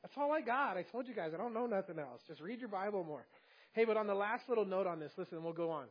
That's 0.02 0.14
all 0.16 0.32
I 0.32 0.40
got. 0.40 0.76
I 0.76 0.82
told 0.82 1.06
you 1.06 1.14
guys 1.14 1.30
I 1.32 1.36
don't 1.36 1.54
know 1.54 1.66
nothing 1.66 1.98
else. 1.98 2.20
Just 2.26 2.40
read 2.40 2.60
your 2.60 2.68
Bible 2.68 3.04
more. 3.04 3.24
Hey, 3.72 3.84
but 3.84 3.96
on 3.96 4.06
the 4.06 4.14
last 4.14 4.48
little 4.48 4.66
note 4.66 4.86
on 4.86 4.98
this, 4.98 5.12
listen, 5.16 5.42
we'll 5.42 5.52
go 5.52 5.70
on. 5.70 5.86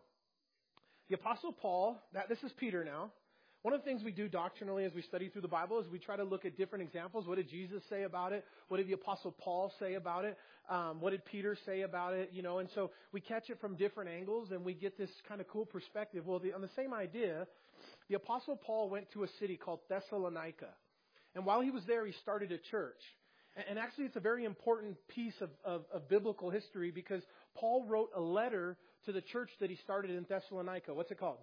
The 1.09 1.15
Apostle 1.15 1.51
Paul, 1.51 1.97
that, 2.13 2.29
this 2.29 2.37
is 2.43 2.51
Peter 2.57 2.83
now. 2.83 3.11
One 3.63 3.75
of 3.75 3.81
the 3.81 3.85
things 3.85 4.01
we 4.03 4.11
do 4.11 4.27
doctrinally 4.27 4.85
as 4.85 4.93
we 4.93 5.03
study 5.03 5.29
through 5.29 5.43
the 5.43 5.47
Bible 5.47 5.79
is 5.79 5.87
we 5.87 5.99
try 5.99 6.15
to 6.15 6.23
look 6.23 6.45
at 6.45 6.57
different 6.57 6.83
examples. 6.83 7.27
What 7.27 7.35
did 7.35 7.47
Jesus 7.47 7.83
say 7.89 8.03
about 8.03 8.33
it? 8.33 8.43
What 8.69 8.77
did 8.77 8.87
the 8.87 8.93
Apostle 8.93 9.31
Paul 9.31 9.71
say 9.79 9.93
about 9.93 10.25
it? 10.25 10.35
Um, 10.67 10.99
what 10.99 11.11
did 11.11 11.23
Peter 11.25 11.55
say 11.65 11.81
about 11.81 12.13
it? 12.13 12.31
You 12.33 12.41
know, 12.41 12.57
and 12.57 12.69
so 12.73 12.89
we 13.11 13.21
catch 13.21 13.51
it 13.51 13.61
from 13.61 13.75
different 13.75 14.09
angles 14.09 14.49
and 14.51 14.65
we 14.65 14.73
get 14.73 14.97
this 14.97 15.11
kind 15.27 15.41
of 15.41 15.47
cool 15.47 15.65
perspective. 15.65 16.25
Well, 16.25 16.39
the, 16.39 16.53
on 16.53 16.61
the 16.61 16.69
same 16.75 16.91
idea, 16.91 17.45
the 18.09 18.15
Apostle 18.15 18.55
Paul 18.55 18.89
went 18.89 19.11
to 19.11 19.23
a 19.23 19.27
city 19.39 19.57
called 19.57 19.81
Thessalonica. 19.89 20.69
And 21.35 21.45
while 21.45 21.61
he 21.61 21.69
was 21.69 21.83
there, 21.85 22.05
he 22.05 22.13
started 22.13 22.51
a 22.51 22.57
church. 22.57 22.99
And, 23.55 23.77
actually, 23.77 24.05
it's 24.05 24.15
a 24.15 24.21
very 24.21 24.45
important 24.45 24.95
piece 25.09 25.33
of, 25.41 25.49
of, 25.65 25.83
of 25.93 26.07
biblical 26.07 26.49
history 26.49 26.89
because 26.89 27.21
Paul 27.55 27.85
wrote 27.85 28.09
a 28.15 28.21
letter 28.21 28.77
to 29.05 29.11
the 29.11 29.21
church 29.21 29.49
that 29.59 29.69
he 29.69 29.75
started 29.83 30.11
in 30.11 30.25
Thessalonica. 30.29 30.93
What's 30.93 31.11
it 31.11 31.19
called? 31.19 31.39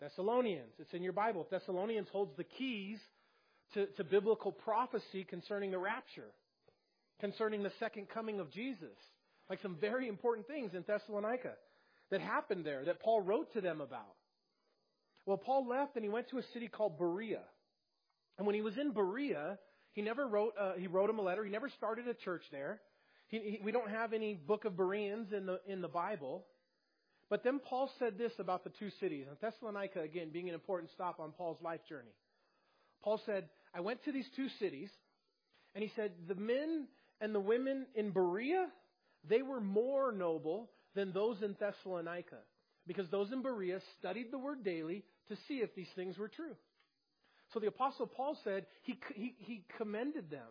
Thessalonians. 0.00 0.72
It's 0.78 0.92
in 0.92 1.02
your 1.02 1.14
Bible. 1.14 1.46
Thessalonians 1.50 2.08
holds 2.12 2.36
the 2.36 2.44
keys 2.44 2.98
to, 3.72 3.86
to 3.86 4.04
biblical 4.04 4.52
prophecy 4.52 5.24
concerning 5.24 5.70
the 5.70 5.78
rapture, 5.78 6.30
concerning 7.20 7.62
the 7.62 7.72
second 7.80 8.08
coming 8.10 8.38
of 8.38 8.50
Jesus. 8.52 8.96
Like 9.48 9.62
some 9.62 9.76
very 9.80 10.08
important 10.08 10.46
things 10.46 10.72
in 10.74 10.84
Thessalonica 10.86 11.52
that 12.10 12.20
happened 12.20 12.66
there 12.66 12.84
that 12.84 13.00
Paul 13.00 13.22
wrote 13.22 13.52
to 13.54 13.60
them 13.62 13.80
about. 13.80 14.14
Well, 15.24 15.38
Paul 15.38 15.66
left 15.66 15.96
and 15.96 16.04
he 16.04 16.10
went 16.10 16.28
to 16.30 16.38
a 16.38 16.42
city 16.52 16.68
called 16.68 16.98
Berea. 16.98 17.40
And 18.36 18.46
when 18.46 18.54
he 18.54 18.62
was 18.62 18.76
in 18.76 18.92
Berea, 18.92 19.58
he 19.94 20.02
never 20.02 20.26
wrote, 20.26 20.54
uh, 20.60 20.74
he 20.74 20.86
wrote 20.86 21.08
him 21.08 21.18
a 21.18 21.22
letter. 21.22 21.44
He 21.44 21.50
never 21.50 21.70
started 21.70 22.06
a 22.08 22.14
church 22.14 22.42
there. 22.52 22.80
He, 23.28 23.38
he, 23.38 23.60
we 23.64 23.72
don't 23.72 23.90
have 23.90 24.12
any 24.12 24.34
book 24.34 24.64
of 24.64 24.76
Bereans 24.76 25.32
in 25.32 25.46
the, 25.46 25.60
in 25.66 25.80
the 25.80 25.88
Bible. 25.88 26.44
But 27.30 27.42
then 27.42 27.58
Paul 27.58 27.90
said 27.98 28.18
this 28.18 28.32
about 28.38 28.64
the 28.64 28.70
two 28.78 28.90
cities, 29.00 29.26
and 29.28 29.36
Thessalonica, 29.40 30.00
again, 30.00 30.28
being 30.32 30.48
an 30.48 30.54
important 30.54 30.90
stop 30.92 31.20
on 31.20 31.32
Paul's 31.32 31.62
life 31.62 31.80
journey. 31.88 32.12
Paul 33.02 33.20
said, 33.24 33.48
I 33.74 33.80
went 33.80 34.04
to 34.04 34.12
these 34.12 34.28
two 34.36 34.48
cities, 34.58 34.90
and 35.74 35.82
he 35.82 35.90
said, 35.96 36.12
the 36.28 36.34
men 36.34 36.86
and 37.20 37.34
the 37.34 37.40
women 37.40 37.86
in 37.94 38.10
Berea, 38.10 38.66
they 39.28 39.42
were 39.42 39.60
more 39.60 40.12
noble 40.12 40.70
than 40.94 41.12
those 41.12 41.40
in 41.42 41.56
Thessalonica, 41.58 42.38
because 42.86 43.08
those 43.10 43.32
in 43.32 43.42
Berea 43.42 43.80
studied 43.98 44.30
the 44.30 44.38
word 44.38 44.62
daily 44.64 45.02
to 45.28 45.36
see 45.48 45.54
if 45.54 45.74
these 45.74 45.88
things 45.96 46.18
were 46.18 46.28
true. 46.28 46.56
So 47.52 47.60
the 47.60 47.66
apostle 47.68 48.06
Paul 48.06 48.36
said 48.44 48.66
he, 48.82 48.98
he, 49.14 49.34
he 49.38 49.64
commended 49.78 50.30
them. 50.30 50.48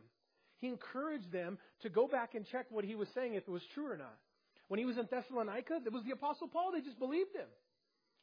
He 0.60 0.68
encouraged 0.68 1.32
them 1.32 1.58
to 1.82 1.90
go 1.90 2.08
back 2.08 2.36
and 2.36 2.46
check 2.52 2.68
what 2.70 2.86
he 2.86 2.96
was 2.96 3.08
saying 3.14 3.34
if 3.34 3.44
it 3.44 3.52
was 3.52 3.64
true 3.74 3.92
or 3.92 3.98
not. 3.98 4.16
When 4.70 4.80
he 4.80 4.86
was 4.86 4.98
in 4.98 5.08
Thessalonica, 5.12 5.82
it 5.86 5.92
was 5.92 6.04
the 6.06 6.12
Apostle 6.12 6.48
Paul. 6.48 6.72
They 6.74 6.82
just 6.82 7.00
believed 7.00 7.36
him, 7.36 7.48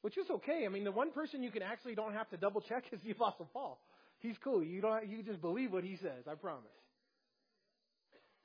which 0.01 0.17
is 0.17 0.31
okay. 0.31 0.65
I 0.65 0.69
mean, 0.69 0.85
the 0.85 0.93
one 0.93 1.11
person 1.13 1.43
you 1.43 1.51
can 1.51 1.63
actually 1.63 1.95
don't 1.95 2.15
have 2.15 2.31
to 2.31 2.37
double 2.37 2.63
check 2.63 2.85
is 2.93 3.01
the 3.05 3.11
Apostle 3.11 3.49
Paul. 3.53 3.79
He's 4.21 4.37
cool. 4.43 4.63
You 4.63 4.81
don't. 4.81 5.07
You 5.07 5.23
just 5.23 5.41
believe 5.41 5.73
what 5.73 5.85
he 5.85 5.97
says. 5.97 6.25
I 6.31 6.35
promise. 6.35 6.65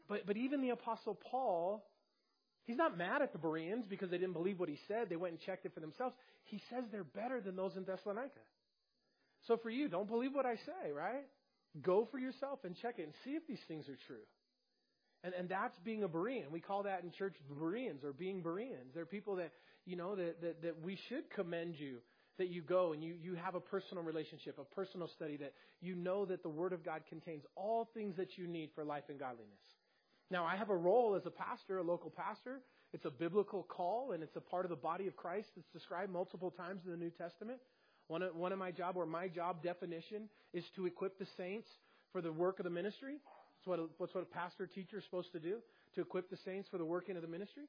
But 0.07 0.25
but 0.25 0.37
even 0.37 0.61
the 0.61 0.69
Apostle 0.69 1.17
Paul, 1.31 1.83
he's 2.65 2.77
not 2.77 2.97
mad 2.97 3.21
at 3.21 3.31
the 3.31 3.39
Bereans 3.39 3.85
because 3.89 4.09
they 4.09 4.17
didn't 4.17 4.33
believe 4.33 4.59
what 4.59 4.69
he 4.69 4.77
said. 4.87 5.09
They 5.09 5.15
went 5.15 5.33
and 5.33 5.41
checked 5.41 5.65
it 5.65 5.73
for 5.73 5.79
themselves. 5.79 6.15
He 6.45 6.61
says 6.69 6.83
they're 6.91 7.03
better 7.03 7.41
than 7.41 7.55
those 7.55 7.75
in 7.75 7.85
Thessalonica. 7.85 8.39
So 9.47 9.57
for 9.57 9.69
you, 9.69 9.87
don't 9.87 10.07
believe 10.07 10.33
what 10.33 10.45
I 10.45 10.55
say, 10.55 10.91
right? 10.91 11.25
go 11.81 12.07
for 12.11 12.19
yourself 12.19 12.59
and 12.63 12.75
check 12.81 12.95
it 12.99 13.03
and 13.03 13.13
see 13.23 13.31
if 13.31 13.45
these 13.47 13.59
things 13.67 13.87
are 13.89 13.97
true. 14.07 14.23
And, 15.23 15.33
and 15.33 15.49
that's 15.49 15.77
being 15.83 16.03
a 16.03 16.09
Berean. 16.09 16.51
We 16.51 16.59
call 16.59 16.83
that 16.83 17.03
in 17.03 17.11
church 17.11 17.35
Bereans 17.49 18.03
or 18.03 18.13
being 18.13 18.41
Bereans. 18.41 18.93
They're 18.93 19.05
people 19.05 19.37
that, 19.37 19.51
you 19.85 19.95
know, 19.95 20.15
that, 20.15 20.41
that, 20.41 20.61
that 20.61 20.81
we 20.81 20.97
should 21.09 21.29
commend 21.31 21.75
you 21.77 21.97
that 22.37 22.49
you 22.49 22.61
go 22.61 22.91
and 22.91 23.01
you, 23.01 23.15
you 23.21 23.33
have 23.35 23.55
a 23.55 23.61
personal 23.61 24.03
relationship, 24.03 24.59
a 24.59 24.75
personal 24.75 25.07
study, 25.07 25.37
that 25.37 25.53
you 25.81 25.95
know 25.95 26.25
that 26.25 26.43
the 26.43 26.49
Word 26.49 26.73
of 26.73 26.83
God 26.83 27.01
contains 27.07 27.43
all 27.55 27.89
things 27.93 28.17
that 28.17 28.37
you 28.37 28.45
need 28.45 28.71
for 28.75 28.83
life 28.83 29.05
and 29.07 29.17
godliness. 29.17 29.53
Now, 30.29 30.43
I 30.43 30.57
have 30.57 30.69
a 30.69 30.75
role 30.75 31.15
as 31.15 31.25
a 31.25 31.31
pastor, 31.31 31.77
a 31.77 31.83
local 31.83 32.09
pastor. 32.09 32.59
It's 32.91 33.05
a 33.05 33.09
biblical 33.09 33.63
call, 33.63 34.11
and 34.11 34.21
it's 34.21 34.35
a 34.35 34.41
part 34.41 34.65
of 34.65 34.69
the 34.69 34.75
body 34.75 35.07
of 35.07 35.15
Christ 35.15 35.47
that's 35.55 35.69
described 35.71 36.11
multiple 36.11 36.51
times 36.51 36.81
in 36.85 36.91
the 36.91 36.97
New 36.97 37.09
Testament. 37.09 37.59
One 38.07 38.21
of, 38.21 38.35
one 38.35 38.51
of 38.51 38.59
my 38.59 38.71
job, 38.71 38.97
or 38.97 39.05
my 39.05 39.27
job 39.27 39.63
definition, 39.63 40.29
is 40.53 40.63
to 40.75 40.85
equip 40.85 41.17
the 41.17 41.27
saints 41.37 41.67
for 42.11 42.21
the 42.21 42.31
work 42.31 42.59
of 42.59 42.65
the 42.65 42.69
ministry. 42.69 43.15
That's 43.57 43.67
what 43.67 43.79
a, 43.79 43.85
that's 43.99 44.13
what 44.13 44.21
a 44.21 44.25
pastor 44.25 44.67
teacher 44.67 44.99
is 44.99 45.03
supposed 45.05 45.31
to 45.31 45.39
do, 45.39 45.57
to 45.95 46.01
equip 46.01 46.29
the 46.29 46.37
saints 46.45 46.67
for 46.69 46.77
the 46.77 46.85
working 46.85 47.15
of 47.15 47.21
the 47.21 47.27
ministry. 47.27 47.63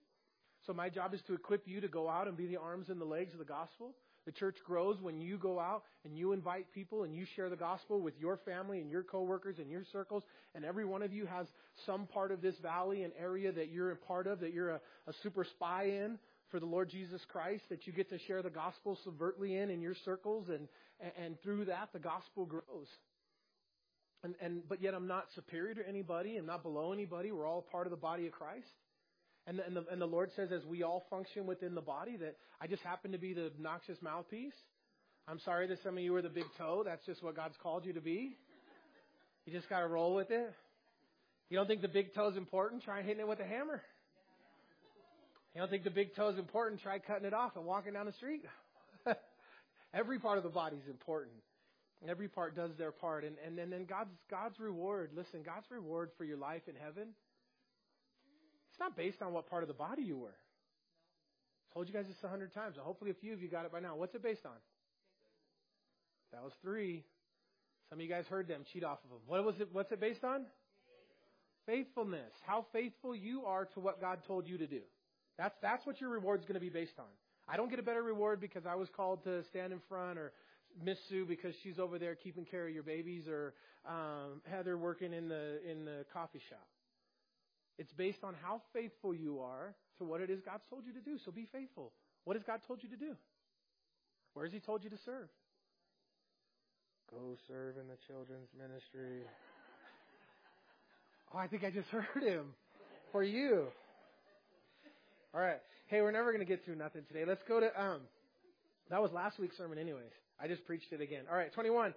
So 0.66 0.72
my 0.72 0.88
job 0.88 1.14
is 1.14 1.20
to 1.29 1.35
equip 1.35 1.66
you 1.66 1.81
to 1.81 1.88
go 1.88 2.09
out 2.09 2.29
and 2.29 2.37
be 2.37 2.46
the 2.46 2.57
arms 2.57 2.88
and 2.88 3.01
the 3.01 3.05
legs 3.05 3.33
of 3.33 3.38
the 3.38 3.44
gospel. 3.44 3.94
The 4.27 4.33
church 4.33 4.57
grows 4.66 5.01
when 5.01 5.20
you 5.20 5.38
go 5.38 5.61
out 5.61 5.85
and 6.05 6.18
you 6.18 6.33
invite 6.33 6.72
people 6.72 7.05
and 7.05 7.14
you 7.14 7.25
share 7.37 7.49
the 7.49 7.57
gospel 7.57 8.01
with 8.01 8.14
your 8.18 8.38
family 8.38 8.81
and 8.81 8.90
your 8.90 9.05
coworkers 9.05 9.59
and 9.61 9.70
your 9.70 9.85
circles. 9.92 10.25
And 10.55 10.64
every 10.64 10.85
one 10.85 11.03
of 11.03 11.12
you 11.12 11.27
has 11.27 11.46
some 11.87 12.07
part 12.07 12.33
of 12.33 12.42
this 12.42 12.57
valley 12.61 13.05
and 13.05 13.12
area 13.18 13.53
that 13.53 13.70
you're 13.70 13.92
a 13.92 13.96
part 13.96 14.27
of, 14.27 14.40
that 14.40 14.53
you're 14.53 14.70
a, 14.70 14.81
a 15.07 15.12
super 15.22 15.44
spy 15.44 15.85
in 15.85 16.18
for 16.57 16.61
the 16.61 16.64
Lord 16.64 16.88
Jesus 16.88 17.21
Christ, 17.29 17.64
that 17.69 17.87
you 17.87 17.92
get 17.92 18.09
to 18.09 18.19
share 18.27 18.40
the 18.40 18.49
gospel 18.49 18.97
subvertly 19.05 19.62
in 19.62 19.69
in 19.69 19.83
your 19.83 19.95
circles. 20.07 20.47
And, 20.49 20.69
and 21.23 21.38
through 21.42 21.66
that, 21.66 21.90
the 21.92 21.99
gospel 21.99 22.47
grows. 22.47 22.87
And, 24.25 24.35
and, 24.40 24.66
but 24.66 24.81
yet 24.81 24.95
I'm 24.95 25.07
not 25.07 25.27
superior 25.35 25.75
to 25.75 25.87
anybody. 25.87 26.38
I'm 26.38 26.47
not 26.47 26.62
below 26.62 26.95
anybody. 26.95 27.31
We're 27.31 27.47
all 27.47 27.61
part 27.61 27.87
of 27.87 27.90
the 27.90 27.99
body 27.99 28.25
of 28.25 28.33
Christ. 28.33 28.73
And 29.47 29.59
the, 29.59 29.66
and, 29.66 29.77
the, 29.77 29.85
and 29.92 30.01
the 30.01 30.07
Lord 30.07 30.31
says, 30.35 30.49
as 30.51 30.64
we 30.64 30.83
all 30.83 31.05
function 31.11 31.45
within 31.45 31.75
the 31.75 31.83
body, 31.83 32.16
that 32.16 32.37
I 32.59 32.66
just 32.66 32.83
happen 32.83 33.12
to 33.12 33.19
be 33.19 33.35
the 33.35 33.49
obnoxious 33.49 33.99
mouthpiece. 34.01 34.57
I'm 35.29 35.40
sorry 35.40 35.66
that 35.66 35.83
some 35.83 35.99
of 35.99 36.03
you 36.03 36.14
are 36.16 36.23
the 36.23 36.31
big 36.31 36.47
toe. 36.57 36.85
That's 36.87 37.05
just 37.05 37.23
what 37.23 37.37
God's 37.37 37.57
called 37.62 37.85
you 37.85 37.92
to 37.92 38.01
be. 38.01 38.35
You 39.45 39.53
just 39.53 39.69
got 39.69 39.81
to 39.81 39.88
roll 39.88 40.14
with 40.14 40.31
it. 40.31 40.55
You 41.51 41.59
don't 41.59 41.66
think 41.66 41.83
the 41.83 41.88
big 41.88 42.14
toe 42.14 42.31
is 42.31 42.38
important? 42.38 42.83
Try 42.83 43.03
hitting 43.03 43.21
it 43.21 43.29
with 43.29 43.40
a 43.40 43.45
hammer. 43.45 43.83
You 45.57 45.62
don't 45.62 45.71
think 45.71 45.85
the 45.85 45.90
big 45.90 46.14
toe 46.14 46.29
is 46.29 46.38
important? 46.38 46.83
Try 46.83 46.99
cutting 46.99 47.25
it 47.25 47.33
off 47.33 47.57
and 47.57 47.64
walking 47.64 47.95
down 47.95 48.05
the 48.05 48.12
street. 48.12 48.42
Every 49.95 50.19
part 50.19 50.37
of 50.37 50.45
the 50.45 50.51
body 50.51 50.77
is 50.77 50.87
important. 50.87 51.33
Every 52.07 52.29
part 52.29 52.55
does 52.55 52.73
their 52.77 52.92
part. 52.92 53.25
And, 53.25 53.37
and, 53.45 53.59
and 53.59 53.73
then 53.73 53.87
God's, 53.87 54.11
God's 54.31 54.61
reward, 54.61 55.12
listen, 55.16 55.40
God's 55.42 55.64
reward 55.71 56.11
for 56.19 56.25
your 56.25 56.37
life 56.37 56.61
in 56.69 56.75
heaven 56.77 57.09
it's 58.77 58.81
not 58.81 58.95
based 58.95 59.23
on 59.23 59.33
what 59.33 59.49
part 59.49 59.62
of 59.62 59.69
the 59.69 59.75
body 59.75 60.03
you 60.03 60.19
were. 60.19 60.29
I 60.29 61.73
told 61.73 61.88
you 61.88 61.95
guys 61.95 62.05
this 62.09 62.16
a 62.23 62.29
hundred 62.29 62.53
times. 62.53 62.77
Hopefully, 62.79 63.11
a 63.11 63.14
few 63.14 63.33
of 63.33 63.40
you 63.40 63.49
got 63.49 63.64
it 63.64 63.73
by 63.73 63.81
now. 63.81 63.97
What's 63.97 64.14
it 64.14 64.23
based 64.23 64.45
on? 64.45 64.53
That 66.35 66.42
was 66.42 66.53
three. 66.61 67.03
Some 67.88 67.99
of 67.99 68.03
you 68.03 68.11
guys 68.11 68.27
heard 68.27 68.49
them. 68.49 68.64
Cheat 68.75 68.85
off 68.85 68.99
of 69.05 69.09
them. 69.09 69.21
What 69.27 69.42
was 69.47 69.55
it? 69.61 69.71
What's 69.73 69.92
it 69.92 70.01
based 70.01 70.25
on? 70.25 70.45
Faithfulness. 71.64 72.33
How 72.47 72.66
faithful 72.71 73.16
you 73.16 73.47
are 73.47 73.64
to 73.64 73.81
what 73.81 73.99
God 73.99 74.19
told 74.27 74.47
you 74.47 74.59
to 74.59 74.66
do. 74.66 74.83
That's 75.38 75.55
that's 75.61 75.87
what 75.87 76.01
your 76.01 76.11
reward's 76.11 76.44
going 76.44 76.55
to 76.55 76.61
be 76.61 76.68
based 76.68 76.99
on. 76.99 77.05
I 77.49 77.57
don't 77.57 77.70
get 77.70 77.79
a 77.79 77.83
better 77.83 78.03
reward 78.03 78.40
because 78.40 78.66
I 78.66 78.75
was 78.75 78.88
called 78.96 79.22
to 79.25 79.44
stand 79.51 79.72
in 79.72 79.81
front, 79.88 80.18
or 80.18 80.33
Miss 80.83 80.99
Sue 81.09 81.25
because 81.25 81.55
she's 81.62 81.79
over 81.79 81.99
there 81.99 82.14
keeping 82.14 82.44
care 82.44 82.66
of 82.66 82.75
your 82.75 82.83
babies, 82.83 83.29
or 83.29 83.55
um, 83.88 84.40
Heather 84.51 84.77
working 84.77 85.12
in 85.12 85.29
the 85.29 85.59
in 85.68 85.85
the 85.85 86.05
coffee 86.12 86.42
shop. 86.49 86.66
It's 87.79 87.92
based 87.92 88.25
on 88.25 88.35
how 88.42 88.62
faithful 88.72 89.14
you 89.14 89.40
are 89.40 89.75
to 89.99 90.05
what 90.05 90.20
it 90.20 90.31
is 90.31 90.40
God's 90.40 90.64
told 90.70 90.85
you 90.87 90.92
to 90.94 91.01
do. 91.01 91.18
So 91.25 91.31
be 91.31 91.46
faithful. 91.53 91.92
What 92.25 92.37
has 92.37 92.42
God 92.42 92.61
told 92.66 92.83
you 92.83 92.88
to 92.88 92.96
do? 92.96 93.14
Where 94.33 94.46
has 94.46 94.53
He 94.53 94.61
told 94.61 94.83
you 94.83 94.90
to 94.90 94.99
serve? 95.05 95.29
Go 97.11 97.37
serve 97.46 97.77
in 97.77 97.87
the 97.87 97.96
children's 98.09 98.49
ministry. 98.59 99.22
Oh, 101.33 101.38
I 101.38 101.46
think 101.46 101.64
I 101.64 101.70
just 101.70 101.88
heard 101.90 102.22
him. 102.22 102.55
For 103.12 103.22
you. 103.22 103.68
All 105.35 105.41
right. 105.41 105.61
Hey, 105.89 106.01
we're 106.01 106.12
never 106.12 106.33
going 106.33 106.45
to 106.45 106.51
get 106.51 106.65
through 106.65 106.77
nothing 106.77 107.03
today. 107.09 107.25
Let's 107.27 107.43
go 107.49 107.61
to 107.61 107.67
um 107.81 108.01
that 108.91 109.03
was 109.03 109.11
last 109.12 109.39
week's 109.39 109.57
sermon 109.57 109.79
anyways. 109.79 110.12
I 110.41 110.49
just 110.49 110.65
preached 110.65 110.93
it 110.93 111.01
again. 111.01 111.25
All 111.31 111.37
right, 111.37 111.53
21. 111.53 111.95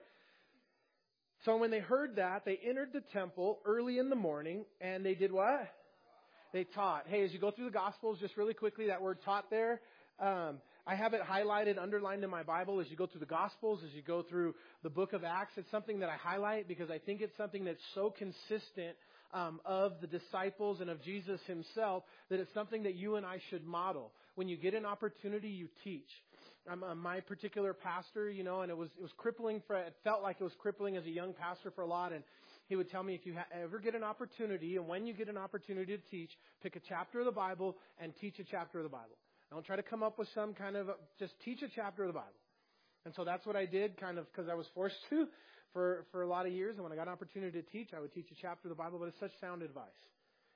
So 1.45 1.57
when 1.57 1.71
they 1.71 1.79
heard 1.79 2.15
that, 2.15 2.43
they 2.45 2.59
entered 2.67 2.89
the 2.93 3.01
temple 3.13 3.59
early 3.65 3.99
in 3.99 4.09
the 4.09 4.15
morning 4.15 4.65
and 4.81 5.05
they 5.05 5.13
did 5.13 5.31
what? 5.31 5.69
They 6.51 6.63
taught. 6.63 7.05
Hey, 7.07 7.23
as 7.23 7.31
you 7.31 7.39
go 7.39 7.51
through 7.51 7.65
the 7.65 7.71
Gospels, 7.71 8.17
just 8.19 8.35
really 8.37 8.55
quickly, 8.55 8.87
that 8.87 9.01
word 9.01 9.19
taught 9.23 9.49
there, 9.51 9.81
um, 10.19 10.57
I 10.87 10.95
have 10.95 11.13
it 11.13 11.21
highlighted, 11.21 11.77
underlined 11.77 12.23
in 12.23 12.29
my 12.29 12.41
Bible 12.41 12.79
as 12.79 12.87
you 12.89 12.97
go 12.97 13.05
through 13.05 13.19
the 13.19 13.27
Gospels, 13.27 13.81
as 13.85 13.93
you 13.93 14.01
go 14.01 14.23
through 14.23 14.55
the 14.81 14.89
book 14.89 15.13
of 15.13 15.23
Acts. 15.23 15.53
It's 15.57 15.69
something 15.69 15.99
that 15.99 16.09
I 16.09 16.15
highlight 16.15 16.67
because 16.67 16.89
I 16.89 16.97
think 16.97 17.21
it's 17.21 17.37
something 17.37 17.63
that's 17.63 17.79
so 17.93 18.09
consistent 18.17 18.97
um, 19.33 19.59
of 19.65 19.93
the 20.01 20.07
disciples 20.07 20.81
and 20.81 20.89
of 20.89 21.01
Jesus 21.03 21.39
himself 21.47 22.03
that 22.29 22.39
it's 22.39 22.53
something 22.53 22.83
that 22.83 22.95
you 22.95 23.15
and 23.15 23.25
I 23.25 23.39
should 23.49 23.65
model. 23.65 24.11
When 24.35 24.47
you 24.47 24.57
get 24.57 24.73
an 24.73 24.85
opportunity, 24.85 25.49
you 25.49 25.67
teach. 25.83 26.09
I'm, 26.69 26.83
I'm 26.83 26.99
my 26.99 27.19
particular 27.21 27.73
pastor, 27.73 28.29
you 28.29 28.43
know, 28.43 28.61
and 28.61 28.69
it 28.69 28.77
was 28.77 28.89
it 28.97 29.01
was 29.01 29.11
crippling 29.17 29.61
for 29.65 29.75
it 29.75 29.95
felt 30.03 30.21
like 30.21 30.37
it 30.39 30.43
was 30.43 30.53
crippling 30.59 30.97
as 30.97 31.05
a 31.05 31.09
young 31.09 31.33
pastor 31.33 31.71
for 31.71 31.81
a 31.81 31.87
lot. 31.87 32.11
And 32.13 32.23
he 32.67 32.75
would 32.75 32.89
tell 32.89 33.01
me 33.03 33.15
if 33.15 33.25
you 33.25 33.33
ha- 33.33 33.47
ever 33.63 33.79
get 33.79 33.95
an 33.95 34.03
opportunity, 34.03 34.75
and 34.75 34.87
when 34.87 35.07
you 35.07 35.13
get 35.13 35.29
an 35.29 35.37
opportunity 35.37 35.97
to 35.97 36.03
teach, 36.11 36.29
pick 36.61 36.75
a 36.75 36.81
chapter 36.87 37.19
of 37.19 37.25
the 37.25 37.31
Bible 37.31 37.77
and 37.99 38.13
teach 38.21 38.37
a 38.39 38.43
chapter 38.43 38.77
of 38.77 38.83
the 38.83 38.89
Bible. 38.89 39.17
Don't 39.51 39.65
try 39.65 39.75
to 39.75 39.83
come 39.83 40.03
up 40.03 40.19
with 40.19 40.27
some 40.35 40.53
kind 40.53 40.75
of 40.75 40.89
just 41.17 41.33
teach 41.43 41.63
a 41.63 41.67
chapter 41.75 42.03
of 42.03 42.09
the 42.09 42.13
Bible. 42.13 42.37
And 43.05 43.13
so 43.15 43.23
that's 43.23 43.45
what 43.45 43.55
I 43.55 43.65
did, 43.65 43.97
kind 43.97 44.17
of 44.17 44.25
because 44.31 44.49
I 44.49 44.55
was 44.55 44.67
forced 44.75 44.97
to 45.09 45.27
for 45.73 46.05
for 46.11 46.21
a 46.21 46.27
lot 46.27 46.45
of 46.45 46.51
years. 46.51 46.75
And 46.75 46.83
when 46.83 46.91
I 46.91 46.95
got 46.95 47.07
an 47.07 47.13
opportunity 47.13 47.61
to 47.61 47.67
teach, 47.69 47.89
I 47.95 47.99
would 47.99 48.13
teach 48.13 48.27
a 48.31 48.35
chapter 48.41 48.67
of 48.67 48.69
the 48.69 48.81
Bible. 48.81 48.99
But 48.99 49.09
it's 49.09 49.19
such 49.19 49.31
sound 49.39 49.61
advice. 49.61 49.87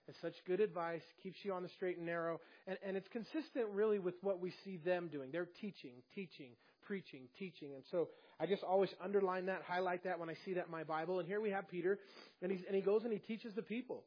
It's 0.07 0.19
such 0.21 0.33
good 0.45 0.59
advice, 0.59 1.01
keeps 1.21 1.37
you 1.43 1.53
on 1.53 1.63
the 1.63 1.69
straight 1.69 1.95
and 1.97 2.05
narrow, 2.05 2.41
and, 2.67 2.77
and 2.85 2.97
it's 2.97 3.07
consistent 3.07 3.67
really 3.71 3.99
with 3.99 4.15
what 4.21 4.41
we 4.41 4.53
see 4.65 4.77
them 4.83 5.07
doing. 5.07 5.29
They're 5.31 5.47
teaching, 5.61 5.93
teaching, 6.13 6.49
preaching, 6.85 7.21
teaching. 7.39 7.73
And 7.73 7.83
so 7.89 8.09
I 8.37 8.45
just 8.45 8.63
always 8.63 8.89
underline 9.01 9.45
that, 9.45 9.61
highlight 9.65 10.03
that 10.03 10.19
when 10.19 10.29
I 10.29 10.35
see 10.43 10.53
that 10.55 10.65
in 10.65 10.71
my 10.71 10.83
Bible. 10.83 11.19
And 11.19 11.27
here 11.27 11.39
we 11.39 11.51
have 11.51 11.69
Peter, 11.69 11.99
and, 12.41 12.51
he's, 12.51 12.61
and 12.67 12.75
he 12.75 12.81
goes 12.81 13.03
and 13.03 13.13
he 13.13 13.19
teaches 13.19 13.53
the 13.55 13.61
people. 13.61 14.03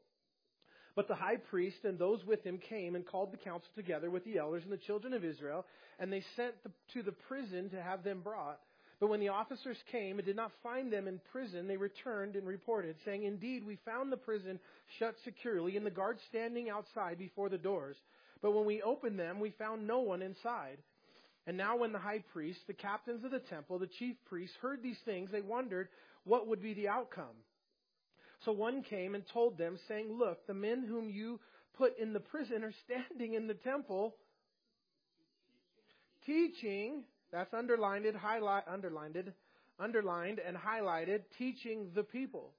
But 0.97 1.09
the 1.09 1.15
high 1.15 1.37
priest 1.37 1.85
and 1.85 1.99
those 1.99 2.25
with 2.25 2.43
him 2.43 2.59
came 2.59 2.97
and 2.97 3.07
called 3.07 3.31
the 3.31 3.37
council 3.37 3.69
together 3.77 4.11
with 4.11 4.25
the 4.25 4.39
elders 4.39 4.65
and 4.65 4.73
the 4.73 4.79
children 4.79 5.13
of 5.13 5.25
Israel, 5.25 5.67
and 6.01 6.11
they 6.11 6.25
sent 6.35 6.55
to 6.95 7.03
the 7.03 7.13
prison 7.13 7.69
to 7.71 7.83
have 7.83 8.03
them 8.03 8.23
brought. 8.23 8.59
But 8.99 9.09
when 9.09 9.21
the 9.21 9.29
officers 9.29 9.77
came 9.93 10.19
and 10.19 10.25
did 10.25 10.37
not 10.37 10.53
find 10.63 10.91
them 10.91 11.07
in 11.07 11.21
prison, 11.31 11.69
they 11.69 11.77
returned 11.77 12.35
and 12.35 12.47
reported, 12.47 12.97
saying, 13.05 13.25
Indeed, 13.25 13.67
we 13.67 13.79
found 13.85 14.11
the 14.11 14.17
prison 14.17 14.59
shut 14.99 15.15
securely 15.23 15.77
and 15.77 15.85
the 15.85 15.91
guards 15.91 16.23
standing 16.31 16.71
outside 16.71 17.19
before 17.19 17.51
the 17.51 17.59
doors. 17.59 17.97
But 18.41 18.53
when 18.53 18.65
we 18.65 18.81
opened 18.81 19.19
them, 19.19 19.39
we 19.39 19.51
found 19.51 19.87
no 19.87 20.01
one 20.01 20.23
inside. 20.23 20.79
And 21.47 21.59
now 21.59 21.77
when 21.77 21.93
the 21.93 21.99
high 21.99 22.25
priest, 22.33 22.61
the 22.67 22.73
captains 22.73 23.23
of 23.23 23.33
the 23.33 23.39
temple, 23.39 23.79
the 23.79 23.87
chief 23.87 24.17
priests 24.25 24.57
heard 24.63 24.83
these 24.83 24.99
things, 25.05 25.31
they 25.31 25.43
wondered 25.43 25.89
what 26.25 26.47
would 26.47 26.63
be 26.63 26.73
the 26.73 26.89
outcome. 26.89 27.37
So 28.45 28.53
one 28.53 28.83
came 28.83 29.15
and 29.15 29.25
told 29.33 29.59
them, 29.59 29.79
saying, 29.89 30.13
Look, 30.19 30.47
the 30.47 30.55
men 30.55 30.85
whom 30.89 31.11
you 31.11 31.41
put 31.77 31.99
in 31.99 32.13
the 32.13 32.21
prison 32.21 32.65
are 32.65 32.75
standing 32.85 33.35
in 33.35 33.47
the 33.47 33.55
temple 33.55 34.15
teaching 36.27 37.05
that's 37.33 37.55
underlined, 37.55 38.07
highlight, 38.17 38.65
underlined, 38.69 39.33
underlined 39.79 40.41
and 40.47 40.57
highlighted, 40.57 41.23
teaching 41.39 41.89
the 41.95 42.03
people. 42.03 42.53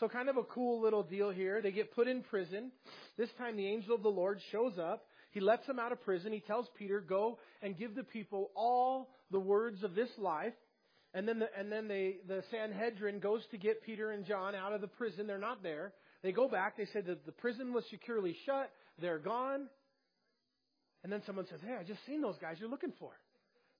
So 0.00 0.08
kind 0.08 0.28
of 0.28 0.36
a 0.36 0.42
cool 0.42 0.82
little 0.82 1.04
deal 1.04 1.30
here. 1.30 1.62
They 1.62 1.70
get 1.70 1.94
put 1.94 2.08
in 2.08 2.22
prison. 2.22 2.72
This 3.16 3.28
time 3.38 3.56
the 3.56 3.66
angel 3.66 3.94
of 3.94 4.02
the 4.02 4.08
Lord 4.08 4.40
shows 4.50 4.78
up. 4.78 5.06
He 5.30 5.40
lets 5.40 5.66
them 5.66 5.78
out 5.78 5.92
of 5.92 6.02
prison. 6.02 6.32
He 6.32 6.40
tells 6.40 6.66
Peter, 6.76 7.00
go 7.00 7.38
and 7.62 7.76
give 7.76 7.94
the 7.94 8.02
people 8.02 8.50
all 8.56 9.10
the 9.30 9.40
words 9.40 9.82
of 9.84 9.94
this 9.94 10.10
life. 10.18 10.52
And 11.14 11.28
then 11.28 11.38
the, 11.38 11.48
and 11.56 11.70
then 11.70 11.86
they, 11.86 12.16
the 12.26 12.42
Sanhedrin 12.50 13.20
goes 13.20 13.42
to 13.52 13.56
get 13.56 13.82
Peter 13.82 14.10
and 14.10 14.26
John 14.26 14.54
out 14.54 14.72
of 14.72 14.80
the 14.80 14.88
prison. 14.88 15.28
They're 15.28 15.38
not 15.38 15.62
there. 15.62 15.92
They 16.22 16.32
go 16.32 16.48
back. 16.48 16.76
They 16.76 16.86
said 16.92 17.06
that 17.06 17.24
the 17.24 17.32
prison 17.32 17.72
was 17.72 17.84
securely 17.88 18.36
shut. 18.44 18.70
They're 19.00 19.18
gone. 19.20 19.68
And 21.04 21.12
then 21.12 21.22
someone 21.24 21.46
says, 21.48 21.60
Hey, 21.64 21.76
I 21.78 21.84
just 21.84 22.04
seen 22.06 22.20
those 22.20 22.36
guys 22.40 22.56
you're 22.58 22.68
looking 22.68 22.92
for. 22.98 23.10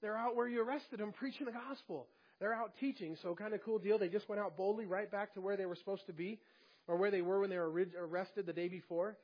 They're 0.00 0.16
out 0.16 0.36
where 0.36 0.46
you 0.46 0.62
arrested 0.62 1.00
them 1.00 1.12
preaching 1.12 1.46
the 1.46 1.52
gospel. 1.52 2.06
They're 2.38 2.54
out 2.54 2.72
teaching. 2.78 3.16
So 3.22 3.34
kind 3.34 3.54
of 3.54 3.64
cool 3.64 3.78
deal. 3.78 3.98
They 3.98 4.08
just 4.08 4.28
went 4.28 4.40
out 4.40 4.56
boldly 4.56 4.86
right 4.86 5.10
back 5.10 5.34
to 5.34 5.40
where 5.40 5.56
they 5.56 5.66
were 5.66 5.76
supposed 5.76 6.06
to 6.06 6.12
be 6.12 6.38
or 6.86 6.96
where 6.96 7.10
they 7.10 7.22
were 7.22 7.40
when 7.40 7.50
they 7.50 7.58
were 7.58 7.72
arrested 7.98 8.46
the 8.46 8.52
day 8.52 8.68
before. 8.68 9.16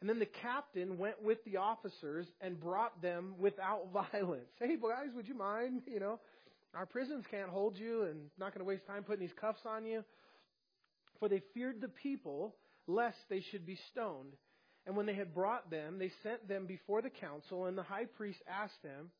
And 0.00 0.08
then 0.08 0.20
the 0.20 0.26
captain 0.26 0.96
went 0.96 1.20
with 1.22 1.44
the 1.44 1.56
officers 1.56 2.26
and 2.40 2.60
brought 2.60 3.02
them 3.02 3.34
without 3.38 3.88
violence. 4.12 4.48
Hey, 4.60 4.76
guys, 4.76 5.08
would 5.16 5.26
you 5.26 5.34
mind? 5.34 5.82
You 5.86 6.00
know, 6.00 6.20
our 6.74 6.86
prisons 6.86 7.24
can't 7.30 7.48
hold 7.48 7.76
you 7.76 8.02
and 8.02 8.18
not 8.38 8.54
going 8.54 8.64
to 8.64 8.68
waste 8.68 8.86
time 8.86 9.02
putting 9.02 9.26
these 9.26 9.36
cuffs 9.40 9.60
on 9.66 9.84
you. 9.84 10.04
For 11.18 11.28
they 11.28 11.42
feared 11.54 11.80
the 11.80 11.88
people, 11.88 12.54
lest 12.86 13.16
they 13.28 13.42
should 13.50 13.66
be 13.66 13.78
stoned. 13.90 14.34
And 14.86 14.96
when 14.96 15.06
they 15.06 15.14
had 15.14 15.34
brought 15.34 15.70
them, 15.70 15.98
they 15.98 16.10
sent 16.22 16.48
them 16.48 16.66
before 16.66 17.02
the 17.02 17.10
council, 17.10 17.66
and 17.66 17.76
the 17.76 17.82
high 17.82 18.06
priest 18.06 18.38
asked 18.48 18.82
them, 18.82 19.10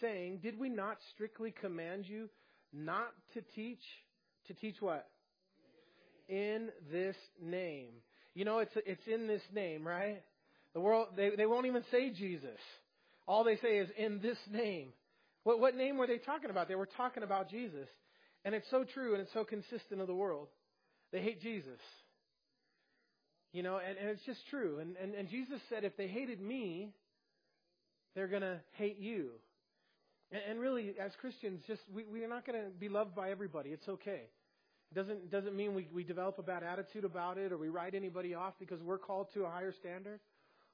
saying, 0.00 0.40
Did 0.42 0.58
we 0.58 0.68
not 0.68 0.98
strictly 1.14 1.50
command 1.50 2.06
you 2.06 2.28
not 2.72 3.08
to 3.34 3.42
teach? 3.54 3.82
To 4.48 4.54
teach 4.54 4.76
what? 4.80 5.08
In 6.28 6.68
this 6.90 7.16
name. 7.40 7.90
You 8.34 8.44
know, 8.44 8.58
it's, 8.58 8.72
it's 8.86 9.06
in 9.06 9.26
this 9.26 9.42
name, 9.54 9.86
right? 9.86 10.22
The 10.74 10.80
world, 10.80 11.08
they, 11.16 11.30
they 11.36 11.46
won't 11.46 11.66
even 11.66 11.84
say 11.90 12.10
Jesus. 12.10 12.58
All 13.26 13.44
they 13.44 13.56
say 13.56 13.78
is 13.78 13.88
in 13.96 14.20
this 14.20 14.38
name. 14.50 14.88
What, 15.44 15.60
what 15.60 15.76
name 15.76 15.98
were 15.98 16.06
they 16.06 16.18
talking 16.18 16.50
about? 16.50 16.68
They 16.68 16.74
were 16.74 16.88
talking 16.96 17.22
about 17.22 17.50
Jesus. 17.50 17.88
And 18.44 18.54
it's 18.54 18.68
so 18.70 18.84
true 18.84 19.12
and 19.14 19.22
it's 19.22 19.32
so 19.32 19.44
consistent 19.44 20.00
of 20.00 20.06
the 20.06 20.14
world. 20.14 20.48
They 21.12 21.20
hate 21.20 21.40
Jesus. 21.40 21.78
You 23.52 23.62
know, 23.62 23.78
and, 23.78 23.98
and 23.98 24.08
it's 24.08 24.24
just 24.24 24.40
true. 24.48 24.78
And, 24.80 24.96
and, 24.96 25.14
and 25.14 25.28
Jesus 25.28 25.60
said, 25.68 25.84
if 25.84 25.96
they 25.96 26.08
hated 26.08 26.40
me, 26.40 26.94
they're 28.14 28.28
going 28.28 28.42
to 28.42 28.60
hate 28.72 28.98
you. 28.98 29.30
And, 30.30 30.40
and 30.50 30.60
really, 30.60 30.94
as 31.00 31.12
Christians, 31.20 31.60
just 31.66 31.82
we, 31.94 32.04
we're 32.10 32.28
not 32.28 32.46
going 32.46 32.58
to 32.58 32.70
be 32.70 32.88
loved 32.88 33.14
by 33.14 33.30
everybody. 33.30 33.70
It's 33.70 33.88
okay. 33.88 34.22
It 34.90 34.94
doesn't, 34.94 35.30
doesn't 35.30 35.54
mean 35.54 35.74
we, 35.74 35.88
we 35.92 36.02
develop 36.04 36.38
a 36.38 36.42
bad 36.42 36.62
attitude 36.62 37.04
about 37.04 37.38
it 37.38 37.52
or 37.52 37.58
we 37.58 37.68
write 37.68 37.94
anybody 37.94 38.34
off 38.34 38.54
because 38.58 38.80
we're 38.80 38.98
called 38.98 39.28
to 39.34 39.44
a 39.44 39.50
higher 39.50 39.72
standard. 39.78 40.20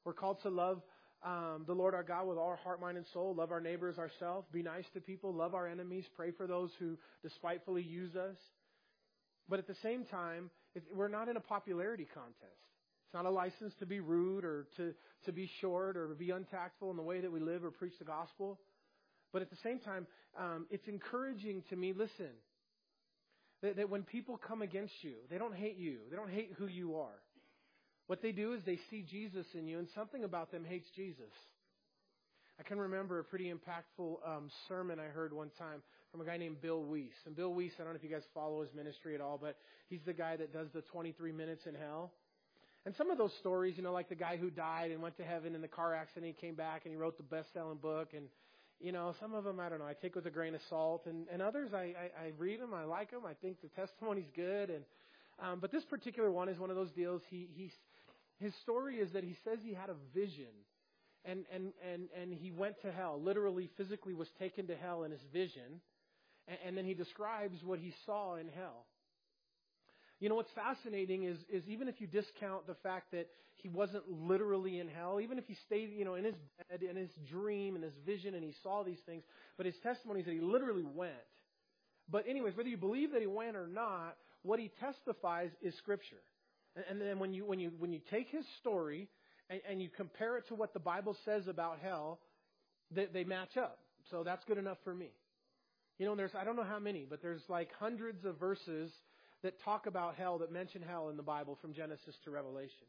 We're 0.05 0.15
called 0.15 0.43
to 0.43 0.49
love 0.49 0.83
um, 1.25 1.65
the 1.67 1.75
Lord 1.75 1.95
our 1.95 2.03
God 2.03 2.27
with 2.27 2.39
all 2.39 2.49
our 2.49 2.57
heart, 2.57 2.81
mind, 2.81 2.97
and 2.97 3.07
soul, 3.13 3.35
love 3.35 3.51
our 3.51 3.61
neighbors 3.61 3.99
ourselves, 3.99 4.47
be 4.53 4.63
nice 4.63 4.85
to 4.95 5.01
people, 5.01 5.33
love 5.33 5.55
our 5.55 5.67
enemies, 5.67 6.05
pray 6.17 6.31
for 6.31 6.47
those 6.47 6.71
who 6.79 6.97
despitefully 7.23 7.83
use 7.83 8.15
us. 8.15 8.37
But 9.49 9.59
at 9.59 9.67
the 9.67 9.75
same 9.83 10.05
time, 10.05 10.51
we're 10.95 11.09
not 11.09 11.29
in 11.29 11.37
a 11.37 11.41
popularity 11.41 12.07
contest. 12.13 12.61
It's 13.07 13.15
not 13.15 13.25
a 13.25 13.31
license 13.31 13.73
to 13.81 13.87
be 13.87 14.01
rude 14.01 14.45
or 14.45 14.67
to, 14.77 14.93
to 15.25 15.33
be 15.33 15.51
short 15.61 15.97
or 15.97 16.09
to 16.09 16.15
be 16.15 16.31
untactful 16.31 16.91
in 16.91 16.97
the 16.97 17.03
way 17.03 17.21
that 17.21 17.33
we 17.33 17.41
live 17.41 17.65
or 17.65 17.71
preach 17.71 17.95
the 17.99 18.05
gospel. 18.05 18.61
But 19.33 19.43
at 19.43 19.51
the 19.51 19.57
same 19.63 19.79
time, 19.79 20.07
um, 20.39 20.67
it's 20.71 20.87
encouraging 20.87 21.63
to 21.71 21.77
me, 21.77 21.95
listen, 21.97 22.31
that, 23.63 23.77
that 23.77 23.91
when 23.91 24.03
people 24.03 24.37
come 24.37 24.63
against 24.63 24.93
you, 25.01 25.15
they 25.31 25.39
don't 25.39 25.55
hate 25.55 25.79
you. 25.79 25.99
They 26.11 26.17
don't 26.17 26.31
hate 26.31 26.53
who 26.59 26.67
you 26.67 26.97
are. 26.97 27.19
What 28.09 28.23
they 28.23 28.33
do 28.33 28.55
is 28.55 28.63
they 28.65 28.81
see 28.91 29.05
Jesus 29.09 29.47
in 29.55 29.69
you, 29.69 29.79
and 29.79 29.87
something 29.95 30.25
about 30.25 30.51
them 30.51 30.65
hates 30.65 30.89
Jesus. 30.97 31.31
I 32.59 32.65
can 32.65 32.79
remember 32.79 33.21
a 33.21 33.25
pretty 33.25 33.53
impactful 33.53 34.17
um, 34.27 34.51
sermon 34.67 34.99
I 34.99 35.05
heard 35.05 35.33
one 35.33 35.51
time 35.59 35.83
from 36.11 36.23
a 36.23 36.25
guy 36.25 36.39
named 36.39 36.61
Bill 36.61 36.83
Wiese. 36.83 37.13
And 37.27 37.37
Bill 37.37 37.53
Wiese, 37.53 37.73
I 37.79 37.85
don't 37.85 37.93
know 37.93 37.99
if 37.99 38.03
you 38.03 38.11
guys 38.11 38.25
follow 38.35 38.63
his 38.63 38.75
ministry 38.75 39.15
at 39.15 39.21
all, 39.21 39.39
but 39.41 39.57
he's 39.89 40.01
the 40.05 40.15
guy 40.15 40.37
that 40.37 40.53
does 40.53 40.69
the 40.75 40.81
23 40.83 41.31
minutes 41.33 41.67
in 41.67 41.75
hell. 41.75 42.13
And 42.87 42.97
some 42.97 43.11
of 43.11 43.19
those 43.19 43.33
stories, 43.41 43.75
you 43.77 43.83
know, 43.83 43.93
like 43.93 44.09
the 44.09 44.15
guy 44.15 44.39
who 44.39 44.51
died 44.51 44.91
and 44.91 45.03
went 45.03 45.19
to 45.19 45.23
heaven 45.23 45.55
in 45.55 45.61
the 45.61 45.69
car 45.69 45.95
accident, 45.95 46.35
he 46.35 46.47
came 46.47 46.55
back 46.55 46.83
and 46.85 46.93
he 46.93 46.97
wrote 46.97 47.19
the 47.19 47.23
best-selling 47.23 47.79
book. 47.79 48.09
And 48.17 48.25
you 48.81 48.93
know, 48.93 49.15
some 49.21 49.35
of 49.35 49.45
them 49.45 49.61
I 49.61 49.69
don't 49.69 49.81
know, 49.81 49.87
I 49.87 49.93
take 49.93 50.15
with 50.15 50.27
a 50.27 50.31
grain 50.31 50.55
of 50.55 50.61
salt, 50.71 51.07
and 51.07 51.27
and 51.31 51.43
others 51.43 51.71
I 51.75 51.95
I, 52.19 52.27
I 52.27 52.33
read 52.39 52.61
them, 52.61 52.73
I 52.73 52.85
like 52.85 53.11
them, 53.11 53.23
I 53.27 53.35
think 53.35 53.61
the 53.61 53.69
testimony's 53.69 54.31
good. 54.35 54.71
And 54.71 54.85
um, 55.41 55.59
but 55.61 55.71
this 55.71 55.85
particular 55.85 56.31
one 56.31 56.49
is 56.49 56.59
one 56.59 56.71
of 56.71 56.77
those 56.77 56.93
deals. 56.93 57.21
He 57.29 57.49
he 57.55 57.71
his 58.39 58.55
story 58.63 58.97
is 58.97 59.13
that 59.13 59.25
he 59.25 59.37
says 59.45 59.59
he 59.63 59.75
had 59.75 59.91
a 59.91 59.97
vision. 60.15 60.53
And, 61.25 61.45
and, 61.53 61.73
and, 61.93 62.09
and 62.19 62.33
he 62.33 62.51
went 62.51 62.81
to 62.83 62.93
hell, 62.93 63.21
literally, 63.21 63.69
physically 63.77 64.15
was 64.15 64.29
taken 64.39 64.67
to 64.69 64.77
hell 64.77 65.03
in 65.03 65.11
his 65.11 65.21
vision. 65.33 65.81
And, 66.47 66.59
and 66.67 66.77
then 66.77 66.85
he 66.85 66.95
describes 66.95 67.59
what 67.65 67.79
he 67.79 67.93
saw 68.07 68.37
in 68.37 68.49
hell. 68.49 68.87
You 70.21 70.29
know, 70.29 70.35
what's 70.35 70.51
fascinating 70.53 71.25
is, 71.25 71.39
is 71.51 71.63
even 71.69 71.89
if 71.89 72.01
you 72.01 72.07
discount 72.07 72.67
the 72.67 72.75
fact 72.83 73.13
that 73.13 73.29
he 73.57 73.69
wasn't 73.69 74.05
literally 74.09 74.79
in 74.79 74.89
hell, 74.89 75.21
even 75.21 75.39
if 75.39 75.47
he 75.47 75.57
stayed, 75.67 75.91
you 75.97 76.05
know, 76.05 76.15
in 76.15 76.25
his 76.25 76.35
bed, 76.71 76.83
in 76.83 76.97
his 76.97 77.11
dream, 77.29 77.77
in 77.77 77.83
his 77.83 77.93
vision, 78.07 78.35
and 78.35 78.45
he 78.45 78.55
saw 78.63 78.83
these 78.83 78.99
things, 79.05 79.23
but 79.57 79.67
his 79.67 79.77
testimony 79.83 80.21
is 80.21 80.27
that 80.27 80.33
he 80.33 80.41
literally 80.41 80.85
went. 80.85 81.13
But 82.11 82.27
anyways, 82.29 82.57
whether 82.57 82.69
you 82.69 82.77
believe 82.77 83.13
that 83.13 83.21
he 83.21 83.27
went 83.27 83.57
or 83.57 83.67
not, 83.67 84.17
what 84.43 84.59
he 84.59 84.71
testifies 84.81 85.51
is 85.61 85.77
scripture. 85.77 86.23
And, 86.89 87.01
then 87.01 87.19
when 87.19 87.33
you, 87.33 87.45
when 87.45 87.59
you, 87.59 87.73
when 87.79 87.93
you 87.93 88.01
take 88.11 88.29
his 88.29 88.45
story 88.61 89.09
and, 89.51 89.61
and 89.69 89.83
you 89.83 89.89
compare 89.89 90.37
it 90.37 90.49
to 90.49 90.55
what 90.55 90.73
the 90.73 90.81
Bible 90.81 91.17
says 91.25 91.49
about 91.49 91.79
hell, 91.83 92.21
they, 92.91 93.07
they 93.07 93.25
match 93.25 93.57
up. 93.57 93.79
So 94.11 94.23
that's 94.23 94.45
good 94.45 94.59
enough 94.59 94.79
for 94.85 94.95
me. 94.95 95.11
You 95.99 96.07
know, 96.07 96.15
there's, 96.15 96.35
I 96.39 96.45
don't 96.45 96.57
know 96.57 96.65
how 96.65 96.79
many, 96.79 97.07
but 97.09 97.21
there's 97.23 97.43
like 97.49 97.71
hundreds 97.79 98.25
of 98.25 98.39
verses 98.39 98.91
that 99.43 99.61
talk 99.65 99.87
about 99.87 100.15
hell, 100.15 100.39
that 100.39 100.53
mention 100.53 100.83
hell 100.83 101.09
in 101.11 101.17
the 101.17 101.23
Bible 101.23 101.59
from 101.61 101.73
Genesis 101.73 102.15
to 102.25 102.31
Revelation. 102.31 102.87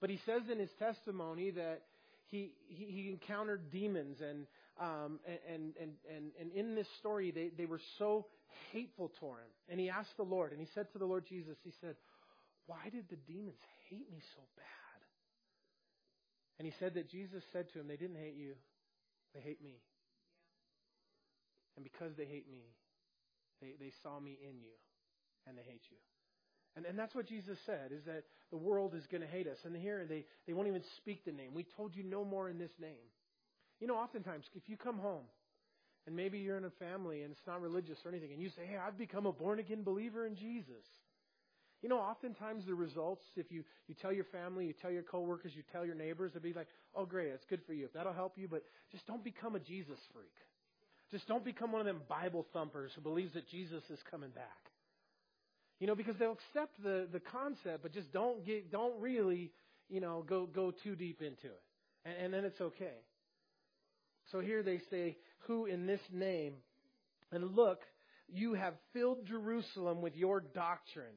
But 0.00 0.10
he 0.10 0.18
says 0.26 0.42
in 0.50 0.58
his 0.58 0.70
testimony 0.78 1.50
that 1.52 1.82
he, 2.26 2.52
he, 2.68 2.84
he 2.84 3.08
encountered 3.08 3.70
demons 3.70 4.18
and, 4.20 4.46
um, 4.80 5.18
and, 5.26 5.72
and, 5.80 5.92
and, 6.14 6.30
and 6.40 6.52
in 6.52 6.74
this 6.74 6.86
story 7.00 7.30
they, 7.30 7.50
they 7.56 7.66
were 7.66 7.80
so 7.98 8.26
hateful 8.72 9.10
toward 9.18 9.40
him. 9.40 9.50
And 9.68 9.80
he 9.80 9.90
asked 9.90 10.16
the 10.16 10.22
Lord, 10.22 10.52
and 10.52 10.60
he 10.60 10.68
said 10.74 10.92
to 10.92 10.98
the 10.98 11.04
Lord 11.04 11.24
Jesus, 11.28 11.56
he 11.64 11.72
said, 11.80 11.96
why 12.68 12.92
did 12.92 13.08
the 13.08 13.16
demons 13.16 13.58
hate 13.88 14.06
me 14.12 14.20
so 14.36 14.42
bad? 14.54 15.00
And 16.60 16.66
he 16.66 16.74
said 16.78 16.94
that 16.94 17.10
Jesus 17.10 17.42
said 17.52 17.72
to 17.72 17.80
him, 17.80 17.88
they 17.88 17.96
didn't 17.96 18.20
hate 18.20 18.36
you, 18.36 18.54
they 19.34 19.40
hate 19.40 19.62
me. 19.62 19.80
And 21.76 21.82
because 21.82 22.12
they 22.16 22.26
hate 22.26 22.46
me, 22.50 22.62
they, 23.62 23.74
they 23.80 23.92
saw 24.02 24.20
me 24.20 24.38
in 24.38 24.60
you 24.60 24.76
and 25.46 25.56
they 25.56 25.62
hate 25.62 25.82
you. 25.90 25.96
And, 26.76 26.84
and 26.84 26.98
that's 26.98 27.14
what 27.14 27.26
Jesus 27.26 27.58
said, 27.64 27.90
is 27.90 28.04
that 28.04 28.24
the 28.50 28.56
world 28.56 28.94
is 28.94 29.06
going 29.10 29.22
to 29.22 29.26
hate 29.26 29.46
us. 29.46 29.58
And 29.64 29.74
here 29.74 30.04
they, 30.08 30.24
they 30.46 30.52
won't 30.52 30.68
even 30.68 30.82
speak 30.98 31.24
the 31.24 31.32
name. 31.32 31.54
We 31.54 31.66
told 31.76 31.96
you 31.96 32.04
no 32.04 32.24
more 32.24 32.48
in 32.48 32.58
this 32.58 32.70
name. 32.80 33.08
You 33.80 33.86
know, 33.86 33.96
oftentimes, 33.96 34.44
if 34.54 34.68
you 34.68 34.76
come 34.76 34.98
home, 34.98 35.24
and 36.06 36.16
maybe 36.16 36.38
you're 36.38 36.56
in 36.56 36.64
a 36.64 36.70
family 36.70 37.22
and 37.22 37.32
it's 37.32 37.46
not 37.46 37.60
religious 37.60 37.98
or 38.04 38.10
anything, 38.10 38.32
and 38.32 38.42
you 38.42 38.48
say, 38.50 38.62
hey, 38.68 38.76
I've 38.76 38.98
become 38.98 39.26
a 39.26 39.32
born 39.32 39.58
again 39.58 39.82
believer 39.82 40.26
in 40.26 40.36
Jesus. 40.36 40.84
You 41.82 41.88
know, 41.88 41.98
oftentimes 41.98 42.66
the 42.66 42.74
results, 42.74 43.22
if 43.36 43.52
you, 43.52 43.62
you 43.86 43.94
tell 43.94 44.12
your 44.12 44.24
family, 44.24 44.66
you 44.66 44.72
tell 44.72 44.90
your 44.90 45.02
coworkers, 45.04 45.52
you 45.54 45.62
tell 45.70 45.86
your 45.86 45.94
neighbors, 45.94 46.32
they'll 46.32 46.42
be 46.42 46.52
like, 46.52 46.66
oh, 46.94 47.06
great, 47.06 47.30
that's 47.30 47.44
good 47.48 47.60
for 47.66 47.72
you. 47.72 47.84
If 47.84 47.92
that'll 47.92 48.12
help 48.12 48.36
you, 48.36 48.48
but 48.48 48.64
just 48.90 49.06
don't 49.06 49.22
become 49.22 49.54
a 49.54 49.60
Jesus 49.60 49.98
freak. 50.12 50.34
Just 51.10 51.28
don't 51.28 51.44
become 51.44 51.72
one 51.72 51.80
of 51.80 51.86
them 51.86 52.02
Bible 52.08 52.46
thumpers 52.52 52.90
who 52.94 53.00
believes 53.00 53.34
that 53.34 53.48
Jesus 53.48 53.82
is 53.90 53.98
coming 54.10 54.30
back. 54.30 54.44
You 55.78 55.86
know, 55.86 55.94
because 55.94 56.16
they'll 56.18 56.32
accept 56.32 56.82
the, 56.82 57.06
the 57.12 57.20
concept, 57.20 57.82
but 57.82 57.92
just 57.92 58.12
don't 58.12 58.44
get, 58.44 58.72
don't 58.72 59.00
really, 59.00 59.52
you 59.88 60.00
know, 60.00 60.24
go, 60.28 60.46
go 60.46 60.72
too 60.82 60.96
deep 60.96 61.22
into 61.22 61.46
it. 61.46 61.62
And, 62.04 62.14
and 62.24 62.34
then 62.34 62.44
it's 62.44 62.60
okay. 62.60 62.96
So 64.32 64.40
here 64.40 64.62
they 64.62 64.80
say, 64.90 65.16
who 65.46 65.66
in 65.66 65.86
this 65.86 66.00
name, 66.12 66.54
and 67.30 67.54
look, 67.54 67.80
you 68.28 68.54
have 68.54 68.74
filled 68.92 69.26
Jerusalem 69.26 70.02
with 70.02 70.16
your 70.16 70.40
doctrine, 70.40 71.14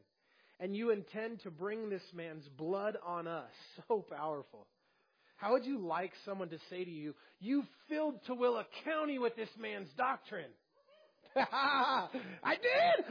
and 0.62 0.76
you 0.76 0.92
intend 0.92 1.42
to 1.42 1.52
bring 1.52 1.90
this 1.90 2.04
man's 2.16 2.48
blood 2.58 2.98
on 3.06 3.28
us. 3.28 3.50
So 3.88 4.06
powerful. 4.10 4.68
How 5.36 5.54
would 5.54 5.66
you 5.66 5.80
like 5.80 6.12
someone 6.24 6.50
to 6.50 6.60
say 6.70 6.86
to 6.86 6.92
you, 6.92 7.16
you 7.40 7.64
filled 7.90 8.24
Tooele 8.30 8.64
County 8.86 9.18
with 9.18 9.36
this 9.36 9.50
man's 9.60 9.90
doctrine? 9.98 10.52
I 11.36 12.08
did! 12.46 13.06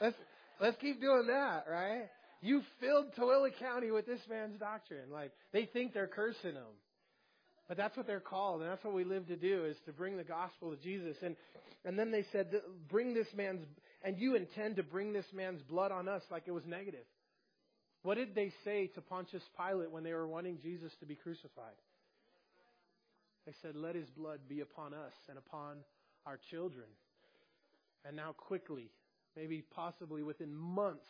let's, 0.00 0.16
let's 0.60 0.76
keep 0.80 1.00
doing 1.00 1.26
that, 1.26 1.64
right? 1.68 2.04
You 2.40 2.62
filled 2.80 3.06
Tooele 3.18 3.50
County 3.58 3.90
with 3.90 4.06
this 4.06 4.20
man's 4.30 4.58
doctrine. 4.60 5.10
Like, 5.12 5.32
they 5.52 5.66
think 5.66 5.92
they're 5.92 6.06
cursing 6.06 6.52
him. 6.52 6.74
But 7.66 7.76
that's 7.76 7.96
what 7.96 8.06
they're 8.06 8.20
called, 8.20 8.60
and 8.60 8.70
that's 8.70 8.84
what 8.84 8.94
we 8.94 9.04
live 9.04 9.26
to 9.28 9.36
do, 9.36 9.64
is 9.64 9.76
to 9.86 9.92
bring 9.92 10.16
the 10.16 10.24
gospel 10.24 10.72
of 10.72 10.80
Jesus. 10.82 11.16
And, 11.22 11.34
and 11.84 11.98
then 11.98 12.12
they 12.12 12.24
said, 12.30 12.52
bring 12.90 13.14
this 13.14 13.26
man's, 13.34 13.64
and 14.04 14.18
you 14.18 14.36
intend 14.36 14.76
to 14.76 14.82
bring 14.82 15.12
this 15.12 15.24
man's 15.34 15.62
blood 15.62 15.90
on 15.90 16.08
us 16.08 16.22
like 16.30 16.44
it 16.46 16.52
was 16.52 16.66
negative. 16.66 17.06
What 18.02 18.16
did 18.16 18.34
they 18.34 18.52
say 18.64 18.88
to 18.94 19.00
Pontius 19.00 19.42
Pilate 19.56 19.90
when 19.90 20.04
they 20.04 20.12
were 20.12 20.28
wanting 20.28 20.58
Jesus 20.62 20.92
to 21.00 21.06
be 21.06 21.14
crucified? 21.14 21.80
They 23.46 23.54
said, 23.62 23.76
let 23.76 23.94
his 23.94 24.08
blood 24.10 24.40
be 24.46 24.60
upon 24.60 24.92
us 24.92 25.12
and 25.28 25.38
upon 25.38 25.78
our 26.26 26.38
children. 26.50 26.86
And 28.04 28.14
now, 28.14 28.32
quickly, 28.36 28.90
maybe 29.36 29.64
possibly 29.74 30.22
within 30.22 30.54
months 30.54 31.08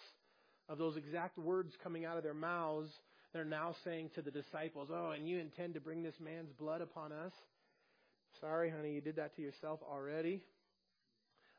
of 0.68 0.78
those 0.78 0.96
exact 0.96 1.36
words 1.36 1.72
coming 1.82 2.04
out 2.04 2.16
of 2.16 2.22
their 2.22 2.32
mouths, 2.32 2.90
they're 3.32 3.44
now 3.44 3.74
saying 3.84 4.10
to 4.14 4.22
the 4.22 4.30
disciples, 4.30 4.88
Oh, 4.92 5.10
and 5.10 5.28
you 5.28 5.40
intend 5.40 5.74
to 5.74 5.80
bring 5.80 6.04
this 6.04 6.14
man's 6.20 6.52
blood 6.52 6.80
upon 6.80 7.10
us? 7.10 7.32
Sorry, 8.40 8.70
honey, 8.70 8.94
you 8.94 9.00
did 9.00 9.16
that 9.16 9.34
to 9.34 9.42
yourself 9.42 9.80
already. 9.82 10.42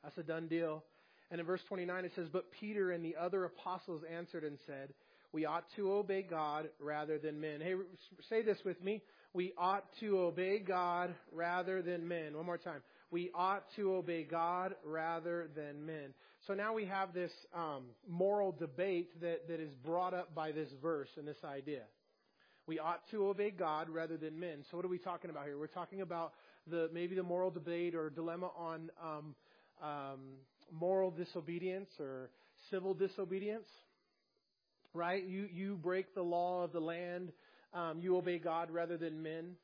That's 0.02 0.17
a 0.17 0.24
done 0.24 0.48
deal. 0.48 0.84
And 1.32 1.40
in 1.40 1.46
verse 1.46 1.62
29 1.68 2.06
it 2.06 2.12
says, 2.16 2.28
But 2.32 2.52
Peter 2.52 2.92
and 2.92 3.04
the 3.04 3.16
other 3.20 3.46
apostles 3.46 4.04
answered 4.12 4.44
and 4.44 4.58
said, 4.66 4.94
We 5.32 5.46
ought 5.46 5.66
to 5.76 5.92
obey 5.94 6.22
God 6.22 6.70
rather 6.80 7.18
than 7.18 7.40
men. 7.40 7.62
Hey, 7.62 7.74
say 8.30 8.42
this 8.42 8.58
with 8.64 8.82
me. 8.84 9.02
We 9.34 9.54
ought 9.58 9.86
to 10.00 10.20
obey 10.20 10.60
God 10.60 11.14
rather 11.32 11.82
than 11.82 12.08
men. 12.08 12.38
One 12.38 12.46
more 12.46 12.58
time. 12.58 12.82
we 13.12 13.32
ought 13.36 13.66
to 13.76 13.96
obey 13.96 14.24
God 14.24 14.76
rather 14.86 15.50
than 15.56 15.86
men. 15.86 16.14
So 16.48 16.54
now 16.54 16.74
we 16.74 16.86
have 16.86 17.14
this 17.14 17.32
um, 17.54 17.86
moral 18.08 18.52
debate 18.52 19.20
that, 19.22 19.48
that 19.48 19.60
is 19.60 19.74
brought 19.84 20.14
up 20.14 20.36
by 20.36 20.52
this 20.52 20.70
verse 20.82 21.10
and 21.18 21.28
this 21.28 21.44
idea. 21.44 21.82
We 22.68 22.80
ought 22.80 23.02
to 23.12 23.28
obey 23.28 23.52
God 23.52 23.90
rather 23.90 24.18
than 24.18 24.40
men. 24.40 24.64
So 24.70 24.78
what 24.78 24.86
are 24.86 24.90
we 24.90 24.98
talking 24.98 25.30
about 25.30 25.46
here? 25.46 25.58
We're 25.58 25.68
talking 25.68 26.02
about 26.02 26.34
the 26.68 26.90
maybe 26.94 27.16
the 27.16 27.24
moral 27.24 27.52
debate 27.52 27.94
or 27.94 28.10
dilemma 28.10 28.50
on 28.58 28.90
um, 29.04 29.36
um, 29.84 30.20
moral 30.71 31.12
disobedience 31.12 31.89
or 31.99 32.30
civil 32.69 32.93
disobedience. 32.93 33.67
Right? 34.93 35.25
You 35.25 35.47
you 35.51 35.75
break 35.75 36.15
the 36.15 36.21
law 36.21 36.63
of 36.63 36.71
the 36.71 36.80
land. 36.80 37.32
Um, 37.73 37.99
you 37.99 38.15
obey 38.15 38.39
God 38.39 38.71
rather 38.71 38.97
than 38.97 39.21
men. 39.21 39.56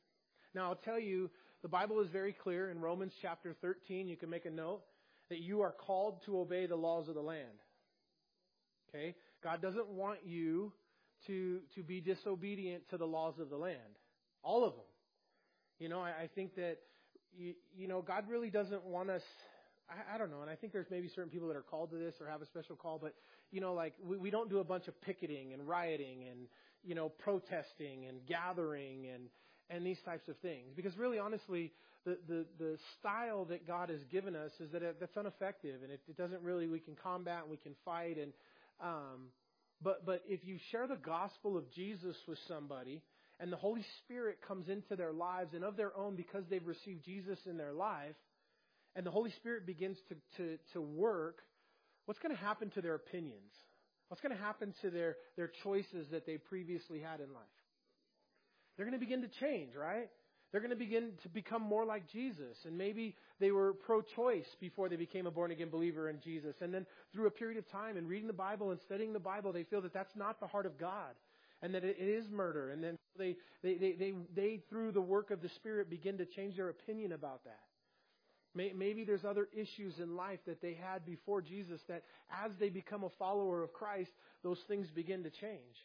Now 0.54 0.68
I'll 0.68 0.76
tell 0.76 0.98
you, 0.98 1.30
the 1.62 1.68
Bible 1.68 2.00
is 2.00 2.08
very 2.10 2.32
clear 2.34 2.70
in 2.70 2.80
Romans 2.80 3.12
chapter 3.22 3.54
13. 3.62 4.08
You 4.08 4.16
can 4.16 4.28
make 4.28 4.44
a 4.44 4.50
note 4.50 4.82
that 5.30 5.40
you 5.40 5.62
are 5.62 5.72
called 5.72 6.22
to 6.26 6.38
obey 6.40 6.66
the 6.66 6.76
laws 6.76 7.08
of 7.08 7.14
the 7.14 7.22
land. 7.22 7.48
Okay? 8.88 9.14
God 9.42 9.62
doesn't 9.62 9.88
want 9.88 10.18
you 10.24 10.72
to, 11.26 11.60
to 11.74 11.82
be 11.82 12.00
disobedient 12.00 12.88
to 12.90 12.98
the 12.98 13.06
laws 13.06 13.34
of 13.40 13.48
the 13.48 13.56
land. 13.56 13.78
All 14.42 14.64
of 14.64 14.72
them. 14.72 14.84
You 15.78 15.88
know, 15.88 16.00
I, 16.00 16.10
I 16.10 16.30
think 16.34 16.54
that, 16.56 16.78
you, 17.34 17.54
you 17.74 17.88
know, 17.88 18.02
God 18.02 18.24
really 18.28 18.50
doesn't 18.50 18.84
want 18.84 19.10
us, 19.10 19.22
I, 19.88 20.14
I 20.14 20.18
don't 20.18 20.30
know, 20.30 20.42
and 20.42 20.50
I 20.50 20.54
think 20.54 20.72
there's 20.72 20.90
maybe 20.90 21.08
certain 21.08 21.30
people 21.30 21.48
that 21.48 21.56
are 21.56 21.62
called 21.62 21.90
to 21.90 21.96
this 21.96 22.14
or 22.20 22.28
have 22.28 22.42
a 22.42 22.46
special 22.46 22.76
call, 22.76 22.98
but, 23.00 23.14
you 23.50 23.60
know, 23.60 23.74
like, 23.74 23.94
we, 24.02 24.16
we 24.16 24.30
don't 24.30 24.50
do 24.50 24.58
a 24.58 24.64
bunch 24.64 24.88
of 24.88 25.00
picketing 25.02 25.52
and 25.52 25.66
rioting 25.66 26.28
and, 26.30 26.46
you 26.84 26.94
know, 26.94 27.08
protesting 27.08 28.06
and 28.08 28.26
gathering 28.26 29.06
and, 29.12 29.24
and 29.70 29.86
these 29.86 30.00
types 30.04 30.28
of 30.28 30.36
things. 30.38 30.72
Because 30.74 30.96
really, 30.96 31.18
honestly, 31.18 31.72
the, 32.04 32.18
the, 32.28 32.46
the 32.58 32.78
style 32.98 33.44
that 33.46 33.66
God 33.66 33.88
has 33.88 34.00
given 34.10 34.34
us 34.34 34.50
is 34.60 34.70
that 34.72 34.82
it, 34.82 34.96
that's 34.98 35.16
ineffective 35.16 35.82
and 35.82 35.92
it, 35.92 36.00
it 36.08 36.16
doesn't 36.16 36.42
really, 36.42 36.66
we 36.66 36.80
can 36.80 36.96
combat 37.00 37.42
and 37.42 37.50
we 37.50 37.56
can 37.56 37.74
fight 37.84 38.18
and, 38.18 38.32
um, 38.82 39.28
but, 39.82 40.06
but 40.06 40.22
if 40.28 40.44
you 40.44 40.58
share 40.70 40.86
the 40.86 40.96
gospel 40.96 41.56
of 41.56 41.70
Jesus 41.72 42.16
with 42.26 42.38
somebody 42.48 43.02
and 43.40 43.52
the 43.52 43.56
Holy 43.56 43.84
Spirit 44.04 44.38
comes 44.46 44.68
into 44.68 44.96
their 44.96 45.12
lives 45.12 45.54
and 45.54 45.64
of 45.64 45.76
their 45.76 45.96
own 45.96 46.16
because 46.16 46.44
they've 46.48 46.66
received 46.66 47.04
Jesus 47.04 47.38
in 47.46 47.56
their 47.56 47.72
life 47.72 48.14
and 48.94 49.06
the 49.06 49.10
Holy 49.10 49.30
Spirit 49.32 49.66
begins 49.66 49.96
to, 50.08 50.16
to, 50.36 50.58
to 50.74 50.80
work, 50.80 51.38
what's 52.06 52.20
going 52.20 52.34
to 52.34 52.40
happen 52.40 52.70
to 52.70 52.80
their 52.80 52.94
opinions? 52.94 53.52
What's 54.08 54.20
going 54.20 54.36
to 54.36 54.42
happen 54.42 54.74
to 54.82 54.90
their, 54.90 55.16
their 55.36 55.50
choices 55.62 56.06
that 56.10 56.26
they 56.26 56.36
previously 56.36 57.00
had 57.00 57.20
in 57.20 57.32
life? 57.32 57.44
They're 58.76 58.86
going 58.86 58.98
to 58.98 59.04
begin 59.04 59.22
to 59.22 59.28
change, 59.40 59.74
right? 59.74 60.08
They're 60.50 60.60
going 60.60 60.70
to 60.70 60.76
begin 60.76 61.12
to 61.22 61.30
become 61.30 61.62
more 61.62 61.86
like 61.86 62.10
Jesus. 62.12 62.58
And 62.66 62.76
maybe 62.76 63.16
they 63.40 63.50
were 63.50 63.72
pro 63.72 64.02
choice 64.02 64.46
before 64.60 64.90
they 64.90 64.96
became 64.96 65.26
a 65.26 65.30
born 65.30 65.50
again 65.50 65.70
believer 65.70 66.10
in 66.10 66.20
Jesus. 66.20 66.54
And 66.60 66.74
then 66.74 66.84
through 67.14 67.26
a 67.26 67.30
period 67.30 67.58
of 67.58 67.70
time 67.70 67.96
and 67.96 68.06
reading 68.06 68.26
the 68.26 68.34
Bible 68.34 68.70
and 68.70 68.80
studying 68.84 69.14
the 69.14 69.18
Bible, 69.18 69.52
they 69.52 69.64
feel 69.64 69.80
that 69.80 69.94
that's 69.94 70.14
not 70.14 70.40
the 70.40 70.46
heart 70.46 70.66
of 70.66 70.78
God 70.78 71.14
and 71.62 71.74
that 71.74 71.84
it 71.84 71.96
is 71.98 72.28
murder. 72.30 72.70
And 72.70 72.84
then 72.84 72.98
they, 73.16 73.36
they, 73.62 73.76
they, 73.76 73.92
they, 73.92 74.12
they 74.34 74.60
through 74.68 74.92
the 74.92 75.00
work 75.00 75.30
of 75.30 75.40
the 75.40 75.48
Spirit, 75.56 75.88
begin 75.88 76.18
to 76.18 76.26
change 76.26 76.56
their 76.56 76.68
opinion 76.68 77.12
about 77.12 77.44
that. 77.44 77.60
Maybe 78.54 79.04
there's 79.04 79.24
other 79.24 79.48
issues 79.54 79.94
in 79.98 80.14
life 80.14 80.40
that 80.46 80.60
they 80.60 80.74
had 80.74 81.06
before 81.06 81.40
Jesus 81.40 81.80
that 81.88 82.02
as 82.44 82.52
they 82.60 82.68
become 82.68 83.02
a 83.02 83.08
follower 83.18 83.62
of 83.62 83.72
Christ, 83.72 84.10
those 84.42 84.58
things 84.68 84.88
begin 84.94 85.22
to 85.22 85.30
change. 85.30 85.76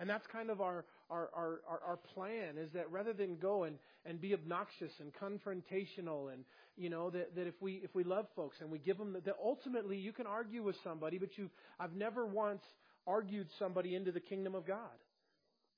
And 0.00 0.08
that's 0.08 0.26
kind 0.26 0.50
of 0.50 0.60
our, 0.60 0.86
our, 1.10 1.28
our, 1.34 1.60
our, 1.86 1.96
plan 2.14 2.56
is 2.56 2.72
that 2.72 2.90
rather 2.90 3.12
than 3.12 3.36
go 3.36 3.64
and, 3.64 3.76
and 4.06 4.18
be 4.18 4.32
obnoxious 4.32 4.92
and 4.98 5.12
confrontational 5.12 6.32
and, 6.32 6.44
you 6.78 6.88
know, 6.88 7.10
that, 7.10 7.36
that 7.36 7.46
if 7.46 7.54
we, 7.60 7.74
if 7.84 7.94
we 7.94 8.02
love 8.02 8.26
folks 8.34 8.56
and 8.60 8.70
we 8.70 8.78
give 8.78 8.96
them 8.96 9.12
that 9.12 9.36
ultimately 9.44 9.98
you 9.98 10.12
can 10.12 10.26
argue 10.26 10.62
with 10.62 10.76
somebody, 10.82 11.18
but 11.18 11.36
you 11.36 11.50
I've 11.78 11.94
never 11.94 12.26
once 12.26 12.62
argued 13.06 13.48
somebody 13.58 13.94
into 13.94 14.10
the 14.10 14.20
kingdom 14.20 14.54
of 14.54 14.66
God. 14.66 14.78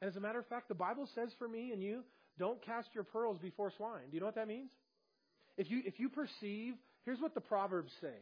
And 0.00 0.08
as 0.08 0.16
a 0.16 0.20
matter 0.20 0.38
of 0.38 0.46
fact, 0.46 0.68
the 0.68 0.74
Bible 0.74 1.08
says 1.16 1.30
for 1.36 1.48
me 1.48 1.72
and 1.72 1.82
you, 1.82 2.04
don't 2.38 2.64
cast 2.64 2.90
your 2.94 3.04
pearls 3.04 3.38
before 3.38 3.72
swine. 3.76 4.08
Do 4.08 4.14
you 4.14 4.20
know 4.20 4.26
what 4.26 4.36
that 4.36 4.48
means? 4.48 4.70
If 5.56 5.70
you, 5.70 5.82
if 5.84 6.00
you 6.00 6.08
perceive, 6.08 6.74
here's 7.04 7.20
what 7.20 7.34
the 7.34 7.40
Proverbs 7.40 7.92
say. 8.00 8.14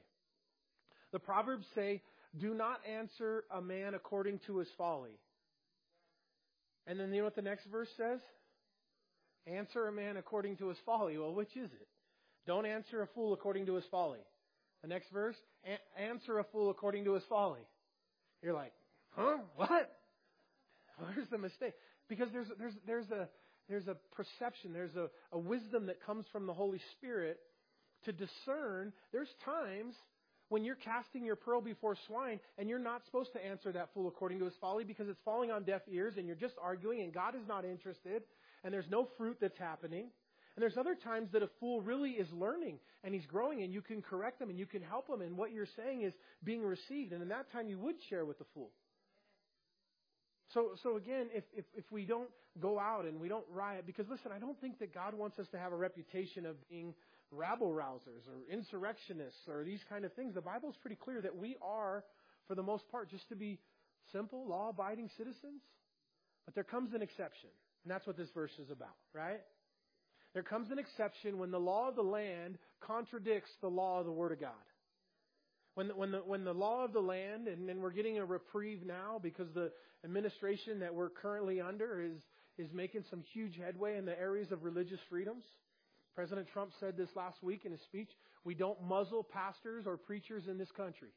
The 1.13 1.19
Proverbs 1.19 1.67
say, 1.75 2.03
do 2.39 2.55
not 2.55 2.81
answer 2.89 3.45
a 3.51 3.61
man 3.61 3.95
according 3.95 4.41
to 4.47 4.59
his 4.59 4.69
folly 4.79 5.19
and 6.91 6.99
then 6.99 7.13
you 7.13 7.19
know 7.19 7.25
what 7.25 7.37
the 7.37 7.43
next 7.43 7.67
verse 7.67 7.89
says? 7.97 8.21
Answer 9.47 9.87
a 9.87 9.93
man 9.93 10.17
according 10.17 10.57
to 10.57 10.69
his 10.69 10.79
folly. 10.85 11.17
Well, 11.19 11.33
which 11.33 11.57
is 11.57 11.71
it? 11.73 11.87
Don't 12.49 12.67
answer 12.67 13.03
a 13.03 13.07
fool 13.07 13.33
according 13.33 13.67
to 13.67 13.75
his 13.75 13.85
folly. 13.93 14.19
The 14.83 14.89
next 14.89 15.11
verse, 15.11 15.37
answer 15.97 16.41
a 16.41 16.45
fool 16.45 16.69
according 16.71 17.05
to 17.05 17.13
his 17.13 17.23
folly. 17.29 17.61
You're 18.43 18.55
like, 18.55 18.73
huh? 19.11 19.37
What? 19.55 19.93
Where's 20.99 21.29
the 21.31 21.39
mistake? 21.39 21.75
Because 22.09 22.29
there's 22.33 22.49
there's 22.59 22.75
there's 22.87 23.11
a 23.11 23.29
there's 23.71 23.89
a 23.89 23.97
perception, 24.15 24.73
there's 24.73 24.97
a, 24.97 25.09
a 25.33 25.39
wisdom 25.39 25.87
that 25.87 26.05
comes 26.05 26.27
from 26.33 26.47
the 26.47 26.53
Holy 26.53 26.81
Spirit 26.99 27.39
to 28.05 28.13
discern. 28.13 28.93
There's 29.13 29.29
times 29.45 29.95
when 30.49 30.65
you're 30.65 30.77
casting 30.77 31.25
your 31.25 31.37
pearl 31.37 31.61
before 31.61 31.97
swine 32.07 32.41
and 32.59 32.69
you're 32.69 32.79
not 32.79 33.05
supposed 33.07 33.33
to 33.33 33.45
answer 33.45 33.73
that 33.73 33.91
fool 33.95 34.09
according 34.09 34.39
to 34.41 34.45
his 34.45 34.55
folly 34.61 34.85
because 34.85 35.09
it's 35.09 35.21
falling 35.25 35.51
on 35.51 35.63
deaf 35.63 35.83
ears 35.91 36.15
and 36.17 36.27
you're 36.27 36.37
just 36.37 36.55
arguing 36.61 37.03
and 37.03 37.15
God 37.15 37.35
is 37.35 37.47
not 37.49 37.65
interested 37.65 38.23
and 38.65 38.75
there's 38.75 38.91
no 38.91 39.09
fruit 39.17 39.39
that's 39.41 39.59
happening. 39.59 40.11
And 40.57 40.63
there's 40.63 40.77
other 40.77 40.97
times 40.97 41.29
that 41.33 41.43
a 41.43 41.49
fool 41.61 41.81
really 41.81 42.11
is 42.11 42.27
learning 42.33 42.81
and 43.05 43.15
he's 43.15 43.25
growing 43.27 43.63
and 43.63 43.73
you 43.73 43.81
can 43.81 44.03
correct 44.03 44.43
him 44.43 44.51
and 44.51 44.59
you 44.59 44.67
can 44.67 44.83
help 44.83 45.09
him 45.09 45.21
and 45.21 45.37
what 45.37 45.53
you're 45.53 45.69
saying 45.77 46.03
is 46.03 46.13
being 46.43 46.63
received. 46.63 47.13
And 47.13 47.23
in 47.23 47.29
that 47.29 47.51
time 47.53 47.69
you 47.69 47.79
would 47.79 47.97
share 48.09 48.25
with 48.25 48.39
the 48.39 48.45
fool. 48.53 48.71
So, 50.53 50.71
so 50.83 50.97
again, 50.97 51.27
if, 51.33 51.45
if, 51.57 51.65
if 51.75 51.85
we 51.93 52.05
don't 52.05 52.29
go 52.61 52.79
out 52.79 53.05
and 53.05 53.21
we 53.21 53.29
don't 53.29 53.45
riot, 53.53 53.85
because 53.87 54.07
listen, 54.09 54.33
I 54.35 54.39
don't 54.39 54.61
think 54.61 54.79
that 54.81 54.93
God 54.93 55.15
wants 55.15 55.39
us 55.39 55.47
to 55.53 55.59
have 55.59 55.73
a 55.73 55.77
reputation 55.77 56.47
of 56.47 56.57
being 56.69 56.95
rabble 57.31 57.71
rousers 57.71 58.27
or 58.29 58.53
insurrectionists 58.53 59.41
or 59.49 59.63
these 59.65 59.81
kind 59.89 60.05
of 60.05 60.13
things. 60.15 60.35
The 60.35 60.41
Bible 60.41 60.69
is 60.71 60.77
pretty 60.77 60.97
clear 60.97 61.21
that 61.21 61.37
we 61.37 61.57
are, 61.63 62.05
for 62.49 62.55
the 62.55 62.63
most 62.63 62.91
part, 62.91 63.11
just 63.11 63.29
to 63.29 63.37
be 63.37 63.59
simple, 64.13 64.47
law 64.47 64.71
abiding 64.71 65.11
citizens. 65.17 65.63
But 66.45 66.55
there 66.55 66.65
comes 66.65 66.95
an 66.95 67.03
exception. 67.03 67.51
And 67.85 67.91
that's 67.91 68.07
what 68.07 68.17
this 68.17 68.29
verse 68.35 68.53
is 68.59 68.71
about, 68.71 68.97
right? 69.15 69.41
There 70.35 70.43
comes 70.43 70.71
an 70.71 70.79
exception 70.79 71.39
when 71.39 71.51
the 71.51 71.61
law 71.61 71.89
of 71.89 71.97
the 71.97 72.03
land 72.03 72.59
contradicts 72.81 73.51
the 73.61 73.69
law 73.69 74.01
of 74.01 74.07
the 74.07 74.13
Word 74.13 74.33
of 74.33 74.41
God. 74.41 74.51
When 75.81 75.89
the, 75.89 75.95
when 75.95 76.11
the, 76.11 76.19
when 76.19 76.45
the 76.45 76.53
law 76.53 76.85
of 76.85 76.93
the 76.93 77.01
land, 77.01 77.49
and, 77.49 77.71
and 77.71 77.81
we're 77.81 77.91
getting 77.91 78.19
a 78.19 78.25
reprieve 78.27 78.85
now 78.85 79.19
because 79.23 79.49
the 79.55 79.73
administration 80.05 80.79
that 80.81 80.95
we're 80.95 81.09
currently 81.09 81.59
under 81.59 82.03
is, 82.03 82.19
is 82.59 82.71
making 82.75 83.05
some 83.09 83.23
huge 83.33 83.57
headway 83.57 83.97
in 83.97 84.05
the 84.05 84.21
areas 84.21 84.53
of 84.53 84.63
religious 84.63 85.01
freedoms. 85.09 85.47
President 86.15 86.49
Trump 86.53 86.73
said 86.81 86.99
this 86.99 87.09
last 87.17 87.43
week 87.43 87.63
in 87.65 87.73
his 87.73 87.81
speech. 87.81 88.11
We 88.45 88.55
don't 88.55 88.77
muzzle 88.83 89.23
pastors 89.23 89.87
or 89.87 89.97
preachers 89.97 90.49
in 90.49 90.59
this 90.59 90.71
country. 90.77 91.15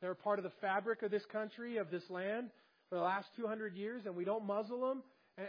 They're 0.00 0.14
part 0.14 0.38
of 0.38 0.44
the 0.44 0.52
fabric 0.60 1.02
of 1.02 1.10
this 1.10 1.24
country, 1.24 1.78
of 1.78 1.90
this 1.90 2.08
land, 2.08 2.50
for 2.88 2.98
the 2.98 3.02
last 3.02 3.26
200 3.34 3.74
years, 3.74 4.02
and 4.06 4.14
we 4.14 4.24
don't 4.24 4.46
muzzle 4.46 4.80
them. 4.80 5.02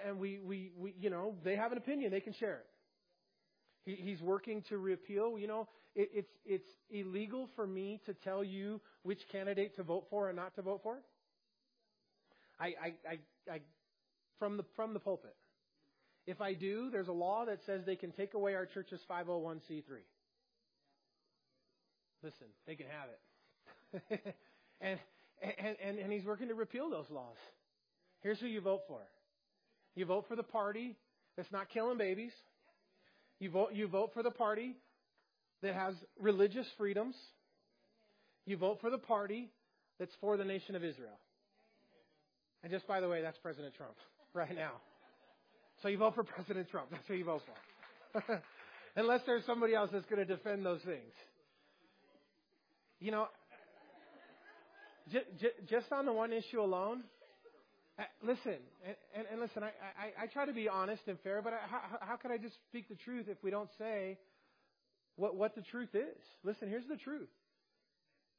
And 0.08 0.18
we, 0.18 0.40
we, 0.44 0.72
we 0.76 0.96
you 1.00 1.12
know, 1.12 1.36
they 1.44 1.56
have 1.56 1.72
an 1.72 1.78
opinion, 1.78 2.10
they 2.10 2.20
can 2.20 2.34
share 2.34 2.56
it. 2.56 2.66
He, 3.86 3.96
he's 3.96 4.22
working 4.22 4.64
to 4.70 4.78
repeal. 4.78 5.38
You 5.38 5.48
know, 5.48 5.68
it, 5.96 6.10
it's 6.14 6.32
it's 6.46 6.70
illegal 6.90 7.50
for 7.56 7.66
me 7.66 8.02
to 8.06 8.14
tell 8.14 8.44
you 8.44 8.82
which 9.04 9.22
candidate 9.32 9.76
to 9.76 9.84
vote 9.84 10.06
for 10.10 10.28
and 10.30 10.36
not 10.36 10.56
to 10.56 10.62
vote 10.62 10.82
for. 10.84 11.00
I, 12.60 12.66
I, 12.66 12.94
I, 13.10 13.54
I 13.54 13.60
from 14.40 14.58
the 14.58 14.64
from 14.76 14.94
the 14.94 15.00
pulpit. 15.00 15.36
If 16.28 16.40
I 16.40 16.54
do, 16.54 16.90
there's 16.92 17.08
a 17.08 17.14
law 17.14 17.46
that 17.46 17.60
says 17.66 17.82
they 17.86 17.96
can 17.96 18.12
take 18.12 18.36
away 18.36 18.54
our 18.54 18.68
church's 18.68 19.02
501c3. 19.10 19.84
Listen, 22.24 22.48
they 22.68 22.76
can 22.76 22.86
have 22.86 23.10
it. 23.10 24.36
and, 24.82 25.00
and, 25.42 25.78
and, 25.84 25.98
and 25.98 26.14
he's 26.14 26.24
working 26.24 26.50
to 26.50 26.54
repeal 26.54 26.92
those 26.92 27.10
laws. 27.10 27.38
Here's 28.22 28.40
who 28.40 28.46
you 28.46 28.62
vote 28.62 28.82
for. 28.88 29.02
You 29.96 30.06
vote 30.06 30.26
for 30.28 30.36
the 30.36 30.44
party 30.44 30.96
that's 31.36 31.52
not 31.52 31.70
killing 31.70 31.98
babies. 31.98 32.34
You 33.42 33.50
vote, 33.50 33.70
you 33.74 33.88
vote 33.88 34.12
for 34.14 34.22
the 34.22 34.30
party 34.30 34.76
that 35.64 35.74
has 35.74 35.96
religious 36.20 36.68
freedoms. 36.78 37.16
You 38.46 38.56
vote 38.56 38.78
for 38.82 38.92
the 38.92 39.00
party 39.00 39.50
that's 39.98 40.14
for 40.22 40.38
the 40.38 40.46
nation 40.46 40.76
of 40.76 40.84
Israel. 40.84 41.18
And 42.62 42.72
just 42.72 42.88
by 42.88 43.02
the 43.02 43.10
way, 43.10 43.24
that's 43.24 43.40
President 43.40 43.74
Trump 43.76 43.96
right 44.36 44.56
now. 44.56 44.74
So 45.82 45.88
you 45.88 45.98
vote 45.98 46.14
for 46.14 46.24
President 46.24 46.70
Trump. 46.70 46.90
That's 46.92 47.08
who 47.08 47.16
you 47.16 47.26
vote 47.26 47.42
for. 48.14 48.44
Unless 48.96 49.22
there's 49.26 49.44
somebody 49.48 49.74
else 49.74 49.90
that's 49.92 50.06
going 50.06 50.26
to 50.26 50.36
defend 50.36 50.64
those 50.64 50.82
things. 50.82 51.12
You 53.00 53.10
know, 53.10 53.28
just 55.68 55.92
on 55.92 56.06
the 56.06 56.14
one 56.14 56.32
issue 56.32 56.62
alone, 56.62 57.02
Uh, 58.00 58.04
listen, 58.24 58.58
and, 58.86 58.96
and, 59.16 59.26
and 59.32 59.42
listen, 59.42 59.64
I, 59.64 59.68
I, 59.68 60.24
I, 60.24 60.28
try 60.28 60.46
to 60.46 60.54
be 60.54 60.70
honest 60.70 61.04
and 61.08 61.20
fair, 61.20 61.42
but 61.42 61.54
I, 61.54 61.58
how, 61.70 61.82
how 62.00 62.16
can 62.16 62.32
I 62.32 62.38
just 62.38 62.56
speak 62.70 62.88
the 62.90 62.96
truth 62.96 63.28
if 63.28 63.38
we 63.44 63.52
don't 63.52 63.70
say 63.78 64.18
what, 65.16 65.36
what 65.36 65.56
the 65.56 65.62
truth 65.62 65.94
is. 65.94 66.18
Listen, 66.44 66.68
here's 66.70 66.88
the 66.88 66.98
truth. 66.98 67.30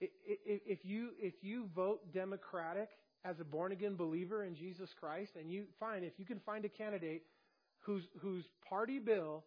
If 0.00 0.84
you, 0.84 1.11
if 1.20 1.34
you 1.42 1.68
vote 1.76 2.12
Democratic 2.12 2.88
as 3.24 3.38
a 3.38 3.44
born 3.44 3.70
again 3.70 3.94
believer 3.94 4.44
in 4.44 4.57
Jesus 4.57 4.90
Christ, 4.98 5.32
and 5.38 5.48
you 5.48 5.66
find, 5.78 6.05
if 6.05 6.14
you 6.18 6.24
can 6.24 6.40
find 6.40 6.64
a 6.64 6.68
candidate 6.68 7.22
whose, 7.80 8.03
whose 8.20 8.44
party 8.68 8.98
bill 8.98 9.44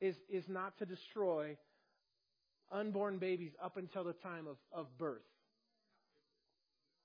is, 0.00 0.16
is 0.30 0.44
not 0.48 0.78
to 0.78 0.86
destroy 0.86 1.58
unborn 2.72 3.18
babies 3.18 3.52
up 3.62 3.76
until 3.76 4.04
the 4.04 4.14
time 4.14 4.46
of, 4.46 4.56
of 4.72 4.86
birth. 4.96 5.20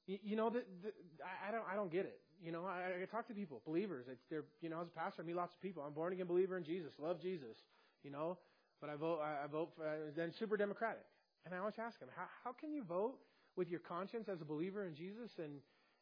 You, 0.05 0.35
know, 0.35 0.49
the, 0.49 0.63
the, 0.81 0.91
I, 1.23 1.49
I 1.49 1.51
don't, 1.51 1.63
I 1.71 1.75
don't 1.75 1.91
get 1.91 2.05
it. 2.05 2.19
You 2.43 2.51
know, 2.51 2.65
I, 2.65 3.01
I 3.01 3.05
talk 3.05 3.27
to 3.29 3.33
people, 3.33 3.61
believers. 3.65 4.05
It's, 4.11 4.23
they're, 4.29 4.43
you 4.61 4.69
know, 4.69 4.81
as 4.81 4.87
a 4.87 4.91
pastor, 4.91 5.21
I 5.21 5.25
meet 5.25 5.35
lots 5.35 5.55
of 5.55 5.61
people. 5.61 5.81
I'm 5.85 5.93
born 5.93 6.11
again 6.11 6.25
believer 6.27 6.57
in 6.57 6.63
Jesus, 6.65 6.91
love 6.99 7.21
Jesus. 7.21 7.55
You 8.03 8.11
know, 8.11 8.37
but 8.81 8.89
I 8.89 8.95
vote, 8.95 9.21
I, 9.23 9.45
I 9.45 9.47
vote 9.47 9.71
for, 9.77 9.87
uh, 9.87 10.11
then 10.15 10.33
super 10.37 10.57
democratic. 10.57 11.05
And 11.45 11.55
I 11.55 11.59
always 11.59 11.79
ask 11.79 11.99
them, 11.99 12.09
how, 12.15 12.25
how 12.43 12.51
can 12.51 12.73
you 12.73 12.83
vote 12.83 13.15
with 13.55 13.69
your 13.69 13.79
conscience 13.79 14.27
as 14.27 14.41
a 14.41 14.45
believer 14.45 14.85
in 14.85 14.93
Jesus 14.93 15.31
and, 15.37 15.61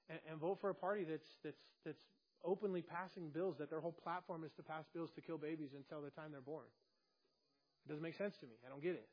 and, 0.10 0.20
and 0.30 0.40
vote 0.40 0.58
for 0.62 0.72
a 0.72 0.74
party 0.74 1.04
that's, 1.04 1.28
that's, 1.44 1.62
that's 1.86 2.02
openly 2.44 2.82
passing 2.82 3.30
bills 3.30 3.56
that 3.60 3.70
their 3.70 3.80
whole 3.80 3.92
platform 3.92 4.44
is 4.44 4.52
to 4.54 4.64
pass 4.64 4.86
bills 4.96 5.12
to 5.14 5.22
kill 5.22 5.38
babies 5.38 5.70
until 5.76 6.02
the 6.02 6.10
time 6.10 6.32
they're 6.32 6.42
born? 6.42 6.66
It 7.86 7.90
doesn't 7.90 8.04
make 8.04 8.18
sense 8.18 8.36
to 8.42 8.48
me. 8.48 8.54
I 8.66 8.70
don't 8.70 8.82
get 8.82 8.94
it. 8.94 9.08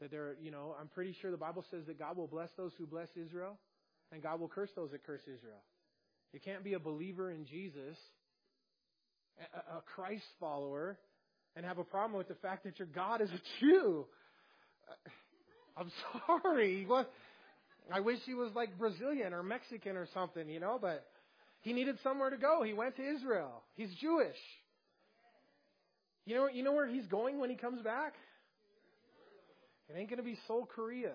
That 0.00 0.12
they're, 0.12 0.36
you 0.40 0.50
know, 0.50 0.76
I'm 0.80 0.88
pretty 0.88 1.14
sure 1.20 1.32
the 1.32 1.36
Bible 1.36 1.64
says 1.68 1.86
that 1.86 1.98
God 1.98 2.16
will 2.16 2.28
bless 2.28 2.50
those 2.56 2.72
who 2.78 2.86
bless 2.86 3.08
Israel, 3.16 3.58
and 4.12 4.22
God 4.22 4.40
will 4.40 4.48
curse 4.48 4.70
those 4.74 4.90
that 4.90 5.04
curse 5.04 5.22
Israel. 5.22 5.62
You 6.32 6.40
can't 6.40 6.62
be 6.62 6.74
a 6.74 6.78
believer 6.78 7.30
in 7.30 7.44
Jesus, 7.46 7.96
a, 9.54 9.80
Christ 9.94 10.24
follower, 10.38 10.98
and 11.56 11.64
have 11.64 11.78
a 11.78 11.84
problem 11.84 12.16
with 12.16 12.28
the 12.28 12.34
fact 12.34 12.64
that 12.64 12.78
your 12.78 12.88
God 12.88 13.20
is 13.20 13.30
a 13.30 13.40
Jew. 13.60 14.06
Uh, 14.88 15.80
I'm 15.80 15.90
sorry. 16.42 16.84
What? 16.86 17.10
I 17.92 18.00
wish 18.00 18.18
he 18.24 18.34
was 18.34 18.52
like 18.54 18.78
Brazilian 18.78 19.32
or 19.32 19.42
Mexican 19.42 19.96
or 19.96 20.06
something, 20.14 20.48
you 20.48 20.60
know, 20.60 20.78
but 20.80 21.06
he 21.62 21.72
needed 21.72 21.96
somewhere 22.02 22.30
to 22.30 22.36
go. 22.36 22.62
He 22.62 22.72
went 22.72 22.96
to 22.96 23.02
Israel. 23.02 23.62
He's 23.76 23.92
Jewish. 24.00 24.36
You 26.26 26.36
know, 26.36 26.48
you 26.48 26.62
know 26.62 26.72
where 26.72 26.86
he's 26.86 27.06
going 27.06 27.40
when 27.40 27.50
he 27.50 27.56
comes 27.56 27.82
back? 27.82 28.14
It 29.88 29.98
ain't 29.98 30.08
going 30.08 30.18
to 30.18 30.24
be 30.24 30.38
Seoul, 30.46 30.66
Korea. 30.66 31.14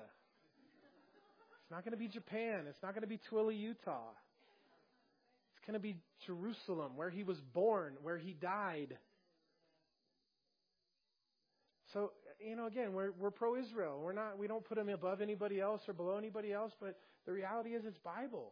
It's 1.65 1.71
not 1.71 1.83
going 1.83 1.93
to 1.93 1.97
be 1.97 2.07
Japan. 2.07 2.65
It's 2.69 2.77
not 2.83 2.93
going 2.93 3.01
to 3.01 3.07
be 3.07 3.19
Tooele, 3.31 3.57
Utah. 3.57 4.13
It's 5.57 5.65
going 5.65 5.73
to 5.73 5.79
be 5.79 5.97
Jerusalem, 6.27 6.91
where 6.95 7.09
he 7.09 7.23
was 7.23 7.37
born, 7.55 7.95
where 8.03 8.19
he 8.19 8.33
died. 8.33 8.95
So, 11.91 12.11
you 12.39 12.55
know, 12.55 12.67
again, 12.67 12.93
we're, 12.93 13.13
we're 13.17 13.31
pro 13.31 13.57
Israel. 13.57 13.99
We're 14.03 14.13
not, 14.13 14.37
we 14.37 14.45
don't 14.45 14.63
put 14.63 14.77
him 14.77 14.89
above 14.89 15.21
anybody 15.21 15.59
else 15.59 15.81
or 15.87 15.95
below 15.95 16.17
anybody 16.17 16.53
else, 16.53 16.71
but 16.79 16.99
the 17.25 17.31
reality 17.31 17.71
is 17.71 17.83
it's 17.83 17.97
Bible. 17.97 18.51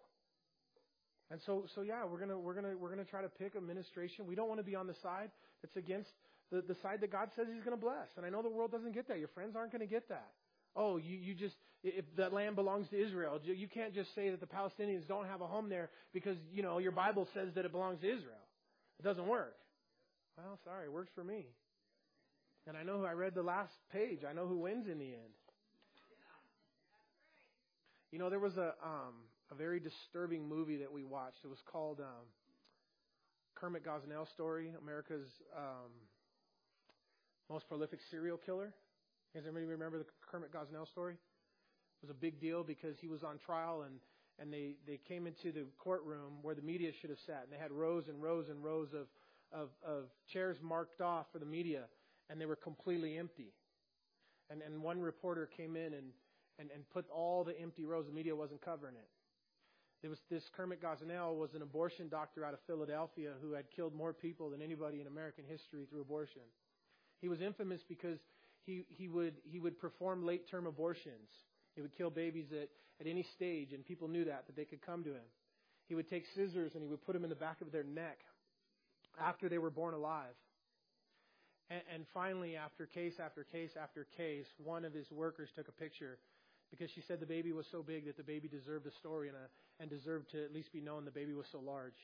And 1.29 1.39
so, 1.45 1.65
so 1.75 1.81
yeah, 1.81 2.03
we're 2.05 2.19
gonna, 2.19 2.39
we're 2.39 2.55
gonna, 2.55 2.73
we're 2.75 2.89
gonna 2.89 3.05
try 3.05 3.21
to 3.21 3.29
pick 3.29 3.55
administration. 3.55 4.25
We 4.25 4.33
don't 4.33 4.47
want 4.47 4.59
to 4.59 4.65
be 4.65 4.75
on 4.75 4.87
the 4.87 4.95
side 5.03 5.29
that's 5.61 5.75
against 5.75 6.09
the, 6.51 6.61
the 6.61 6.75
side 6.81 7.01
that 7.01 7.11
God 7.11 7.29
says 7.35 7.45
He's 7.53 7.63
going 7.63 7.77
to 7.77 7.81
bless. 7.81 8.07
And 8.17 8.25
I 8.25 8.29
know 8.29 8.41
the 8.41 8.49
world 8.49 8.71
doesn't 8.71 8.93
get 8.93 9.07
that. 9.07 9.19
Your 9.19 9.29
friends 9.29 9.55
aren't 9.55 9.71
going 9.71 9.81
to 9.81 9.87
get 9.87 10.09
that. 10.09 10.31
Oh, 10.75 10.97
you, 10.97 11.17
you 11.17 11.33
just, 11.35 11.55
if 11.83 12.05
that 12.17 12.33
land 12.33 12.55
belongs 12.55 12.87
to 12.89 13.01
Israel, 13.01 13.39
you 13.43 13.67
can't 13.67 13.93
just 13.93 14.13
say 14.15 14.29
that 14.29 14.39
the 14.39 14.47
Palestinians 14.47 15.07
don't 15.07 15.27
have 15.27 15.41
a 15.41 15.47
home 15.47 15.69
there 15.69 15.89
because, 16.13 16.37
you 16.51 16.63
know, 16.63 16.79
your 16.79 16.91
Bible 16.91 17.27
says 17.33 17.49
that 17.55 17.65
it 17.65 17.71
belongs 17.71 18.01
to 18.01 18.07
Israel. 18.07 18.43
It 18.99 19.03
doesn't 19.03 19.27
work. 19.27 19.55
Well, 20.37 20.57
sorry, 20.63 20.85
it 20.85 20.91
works 20.91 21.11
for 21.13 21.23
me. 21.23 21.45
And 22.65 22.77
I 22.77 22.83
know 22.83 22.97
who 22.97 23.05
I 23.05 23.11
read 23.11 23.35
the 23.35 23.43
last 23.43 23.73
page. 23.91 24.19
I 24.27 24.33
know 24.33 24.47
who 24.47 24.57
wins 24.57 24.87
in 24.87 24.97
the 24.97 25.05
end. 25.05 25.33
You 28.11 28.19
know, 28.19 28.29
there 28.29 28.39
was 28.39 28.57
a 28.57 28.73
um, 28.83 29.13
a 29.51 29.55
very 29.55 29.79
disturbing 29.79 30.47
movie 30.47 30.77
that 30.77 30.91
we 30.91 31.03
watched. 31.03 31.37
It 31.43 31.47
was 31.47 31.61
called 31.71 31.99
um, 31.99 32.25
Kermit 33.55 33.85
Gosnell 33.85 34.31
Story, 34.33 34.71
America's 34.81 35.27
um, 35.55 35.91
most 37.49 37.67
prolific 37.67 37.99
serial 38.09 38.37
killer. 38.37 38.73
Does 39.33 39.45
anybody 39.45 39.65
remember 39.65 39.97
the 39.97 40.05
Kermit 40.29 40.51
Gosnell 40.51 40.87
story? 40.87 41.13
It 41.13 42.01
was 42.01 42.11
a 42.11 42.13
big 42.13 42.39
deal 42.39 42.63
because 42.63 42.97
he 42.99 43.07
was 43.07 43.23
on 43.23 43.39
trial 43.39 43.83
and 43.83 43.95
and 44.39 44.51
they 44.51 44.75
they 44.85 44.99
came 45.07 45.27
into 45.27 45.51
the 45.51 45.65
courtroom 45.77 46.41
where 46.41 46.55
the 46.55 46.61
media 46.61 46.91
should 46.99 47.09
have 47.09 47.19
sat 47.25 47.43
and 47.43 47.51
they 47.51 47.57
had 47.57 47.71
rows 47.71 48.07
and 48.07 48.21
rows 48.21 48.49
and 48.49 48.63
rows 48.63 48.89
of 48.93 49.07
of, 49.51 49.69
of 49.85 50.05
chairs 50.31 50.57
marked 50.61 51.01
off 51.01 51.27
for 51.31 51.39
the 51.39 51.45
media 51.45 51.83
and 52.29 52.39
they 52.39 52.45
were 52.45 52.55
completely 52.55 53.17
empty. 53.17 53.53
And 54.49 54.61
and 54.61 54.83
one 54.83 55.01
reporter 55.01 55.47
came 55.57 55.75
in 55.75 55.93
and 55.93 56.11
and, 56.59 56.69
and 56.73 56.87
put 56.91 57.09
all 57.09 57.43
the 57.43 57.59
empty 57.59 57.85
rows. 57.85 58.05
The 58.05 58.13
media 58.13 58.35
wasn't 58.35 58.61
covering 58.61 58.95
it. 58.95 59.07
There 60.01 60.09
was 60.09 60.19
this 60.29 60.43
Kermit 60.55 60.81
Gosnell 60.81 61.35
was 61.37 61.53
an 61.55 61.61
abortion 61.61 62.09
doctor 62.09 62.45
out 62.45 62.53
of 62.53 62.59
Philadelphia 62.67 63.31
who 63.41 63.53
had 63.53 63.71
killed 63.75 63.95
more 63.95 64.13
people 64.13 64.49
than 64.49 64.61
anybody 64.61 64.99
in 64.99 65.07
American 65.07 65.45
history 65.47 65.87
through 65.89 66.01
abortion. 66.01 66.41
He 67.21 67.29
was 67.29 67.41
infamous 67.41 67.81
because 67.87 68.19
he, 68.65 68.85
he, 68.89 69.07
would, 69.07 69.35
he 69.43 69.59
would 69.59 69.79
perform 69.79 70.25
late 70.25 70.49
term 70.49 70.67
abortions. 70.67 71.29
He 71.75 71.81
would 71.81 71.95
kill 71.97 72.09
babies 72.09 72.47
at, 72.51 72.69
at 72.99 73.09
any 73.09 73.25
stage, 73.35 73.73
and 73.73 73.85
people 73.85 74.07
knew 74.07 74.25
that, 74.25 74.45
that 74.47 74.55
they 74.55 74.65
could 74.65 74.81
come 74.81 75.03
to 75.03 75.09
him. 75.09 75.25
He 75.87 75.95
would 75.95 76.09
take 76.09 76.23
scissors 76.35 76.71
and 76.73 76.81
he 76.81 76.87
would 76.87 77.05
put 77.05 77.13
them 77.13 77.23
in 77.23 77.29
the 77.29 77.35
back 77.35 77.61
of 77.61 77.71
their 77.71 77.83
neck 77.83 78.19
after 79.19 79.49
they 79.49 79.57
were 79.57 79.69
born 79.69 79.93
alive. 79.93 80.35
And, 81.69 81.81
and 81.93 82.05
finally, 82.13 82.55
after 82.55 82.85
case 82.85 83.13
after 83.23 83.43
case 83.43 83.71
after 83.81 84.07
case, 84.17 84.45
one 84.57 84.85
of 84.85 84.93
his 84.93 85.09
workers 85.11 85.49
took 85.55 85.67
a 85.67 85.71
picture 85.71 86.17
because 86.71 86.89
she 86.95 87.01
said 87.07 87.19
the 87.19 87.25
baby 87.25 87.51
was 87.51 87.65
so 87.71 87.83
big 87.83 88.05
that 88.05 88.17
the 88.17 88.23
baby 88.23 88.47
deserved 88.47 88.87
a 88.87 88.91
story 88.99 89.27
and, 89.27 89.37
a, 89.37 89.81
and 89.81 89.89
deserved 89.89 90.31
to 90.31 90.43
at 90.43 90.53
least 90.53 90.71
be 90.71 90.81
known 90.81 91.05
the 91.05 91.11
baby 91.11 91.33
was 91.33 91.45
so 91.51 91.59
large. 91.59 91.99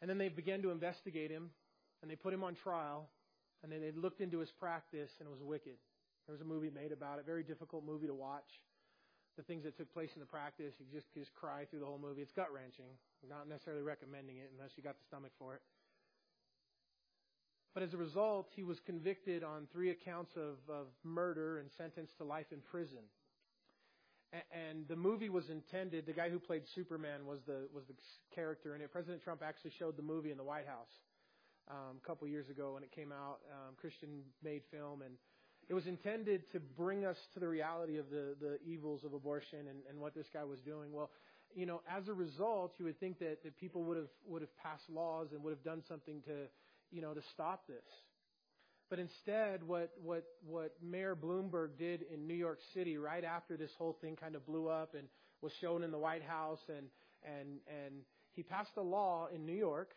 And 0.00 0.10
then 0.10 0.18
they 0.18 0.28
began 0.28 0.62
to 0.62 0.70
investigate 0.70 1.30
him, 1.30 1.50
and 2.02 2.10
they 2.10 2.16
put 2.16 2.32
him 2.34 2.44
on 2.44 2.54
trial, 2.54 3.08
and 3.62 3.72
then 3.72 3.80
they 3.80 3.92
looked 3.92 4.20
into 4.20 4.38
his 4.38 4.50
practice, 4.50 5.10
and 5.18 5.26
it 5.26 5.30
was 5.30 5.42
wicked. 5.42 5.76
There 6.26 6.32
was 6.32 6.40
a 6.40 6.44
movie 6.44 6.70
made 6.70 6.92
about 6.92 7.18
it, 7.18 7.26
very 7.26 7.42
difficult 7.42 7.84
movie 7.84 8.06
to 8.06 8.14
watch. 8.14 8.60
The 9.36 9.42
things 9.42 9.64
that 9.64 9.76
took 9.76 9.92
place 9.92 10.10
in 10.14 10.20
the 10.20 10.26
practice, 10.26 10.74
you 10.78 10.86
just 10.90 11.12
just 11.14 11.34
cry 11.34 11.66
through 11.66 11.80
the 11.80 11.86
whole 11.86 12.00
movie. 12.00 12.22
It's 12.22 12.32
gut 12.32 12.48
wrenching. 12.52 12.88
Not 13.28 13.48
necessarily 13.48 13.82
recommending 13.82 14.38
it 14.38 14.50
unless 14.56 14.70
you 14.76 14.82
got 14.82 14.96
the 14.96 15.04
stomach 15.06 15.32
for 15.38 15.54
it. 15.54 15.60
But 17.74 17.82
as 17.82 17.92
a 17.92 17.98
result, 17.98 18.48
he 18.56 18.62
was 18.62 18.80
convicted 18.80 19.44
on 19.44 19.68
three 19.70 19.90
accounts 19.90 20.32
of, 20.36 20.56
of 20.72 20.86
murder 21.04 21.58
and 21.58 21.68
sentenced 21.76 22.16
to 22.16 22.24
life 22.24 22.46
in 22.50 22.60
prison. 22.60 23.04
And 24.50 24.88
the 24.88 24.96
movie 24.96 25.28
was 25.28 25.50
intended. 25.50 26.06
The 26.06 26.14
guy 26.14 26.30
who 26.30 26.38
played 26.38 26.62
Superman 26.74 27.26
was 27.26 27.40
the 27.46 27.68
was 27.72 27.84
the 27.84 27.94
character 28.34 28.74
in 28.74 28.80
it. 28.80 28.90
President 28.90 29.22
Trump 29.22 29.42
actually 29.44 29.72
showed 29.78 29.96
the 29.96 30.02
movie 30.02 30.30
in 30.30 30.38
the 30.38 30.44
White 30.44 30.66
House 30.66 30.90
um, 31.68 31.98
a 32.02 32.06
couple 32.06 32.26
years 32.28 32.48
ago 32.48 32.74
when 32.74 32.82
it 32.82 32.92
came 32.92 33.12
out, 33.12 33.38
um, 33.50 33.74
Christian 33.80 34.22
made 34.42 34.62
film, 34.70 35.02
and 35.02 35.14
it 35.68 35.74
was 35.74 35.86
intended 35.86 36.50
to 36.52 36.60
bring 36.60 37.04
us 37.04 37.16
to 37.34 37.40
the 37.40 37.48
reality 37.48 37.98
of 37.98 38.08
the, 38.10 38.36
the 38.40 38.58
evils 38.64 39.02
of 39.04 39.12
abortion 39.12 39.60
and, 39.68 39.78
and 39.90 39.98
what 39.98 40.14
this 40.14 40.26
guy 40.32 40.44
was 40.44 40.60
doing. 40.60 40.92
Well, 40.92 41.10
you 41.54 41.66
know, 41.66 41.80
as 41.90 42.08
a 42.08 42.14
result, 42.14 42.74
you 42.78 42.84
would 42.84 43.00
think 43.00 43.18
that, 43.18 43.42
that 43.42 43.56
people 43.56 43.82
would 43.84 43.96
have 43.96 44.10
would 44.26 44.42
have 44.42 44.56
passed 44.58 44.88
laws 44.88 45.28
and 45.32 45.42
would 45.42 45.50
have 45.50 45.64
done 45.64 45.82
something 45.88 46.22
to, 46.26 46.46
you 46.90 47.00
know, 47.02 47.14
to 47.14 47.22
stop 47.32 47.66
this. 47.66 47.84
But 48.88 48.98
instead, 48.98 49.62
what 49.66 49.92
what 50.00 50.24
what 50.46 50.74
Mayor 50.82 51.16
Bloomberg 51.16 51.78
did 51.78 52.02
in 52.12 52.26
New 52.26 52.34
York 52.34 52.60
City 52.74 52.98
right 52.98 53.24
after 53.24 53.56
this 53.56 53.70
whole 53.78 53.96
thing 54.00 54.16
kind 54.16 54.36
of 54.36 54.46
blew 54.46 54.68
up 54.68 54.94
and 54.94 55.08
was 55.40 55.52
shown 55.60 55.82
in 55.82 55.90
the 55.90 55.98
White 55.98 56.22
House, 56.22 56.60
and 56.68 56.86
and 57.24 57.58
and 57.66 57.94
he 58.32 58.42
passed 58.42 58.76
a 58.76 58.82
law 58.82 59.28
in 59.34 59.44
New 59.46 59.56
York 59.56 59.90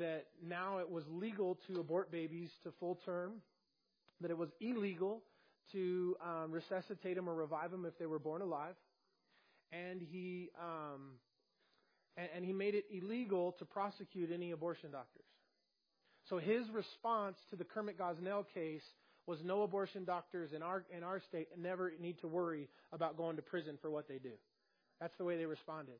that 0.00 0.26
now 0.44 0.78
it 0.78 0.90
was 0.90 1.04
legal 1.08 1.58
to 1.68 1.80
abort 1.80 2.10
babies 2.10 2.50
to 2.64 2.72
full 2.80 2.98
term, 3.04 3.34
that 4.20 4.30
it 4.30 4.36
was 4.36 4.48
illegal 4.60 5.22
to 5.72 6.16
um, 6.24 6.50
resuscitate 6.50 7.16
them 7.16 7.28
or 7.28 7.34
revive 7.34 7.70
them 7.70 7.84
if 7.84 7.96
they 7.98 8.06
were 8.06 8.18
born 8.18 8.42
alive, 8.42 8.74
and 9.72 10.02
he 10.02 10.50
um, 10.60 11.12
and, 12.16 12.28
and 12.36 12.44
he 12.44 12.52
made 12.52 12.74
it 12.74 12.84
illegal 12.90 13.54
to 13.58 13.64
prosecute 13.64 14.30
any 14.32 14.50
abortion 14.50 14.90
doctors. 14.90 15.24
So 16.28 16.38
his 16.38 16.68
response 16.70 17.36
to 17.50 17.56
the 17.56 17.64
Kermit 17.64 17.98
Gosnell 17.98 18.44
case 18.52 18.82
was 19.26 19.38
no 19.44 19.62
abortion 19.62 20.04
doctors 20.04 20.52
in 20.52 20.62
our 20.62 20.84
in 20.96 21.02
our 21.02 21.20
state 21.20 21.48
never 21.56 21.92
need 22.00 22.20
to 22.20 22.28
worry 22.28 22.68
about 22.92 23.16
going 23.16 23.36
to 23.36 23.42
prison 23.42 23.78
for 23.80 23.90
what 23.90 24.08
they 24.08 24.18
do. 24.18 24.32
That's 25.00 25.16
the 25.18 25.24
way 25.24 25.36
they 25.36 25.46
responded. 25.46 25.96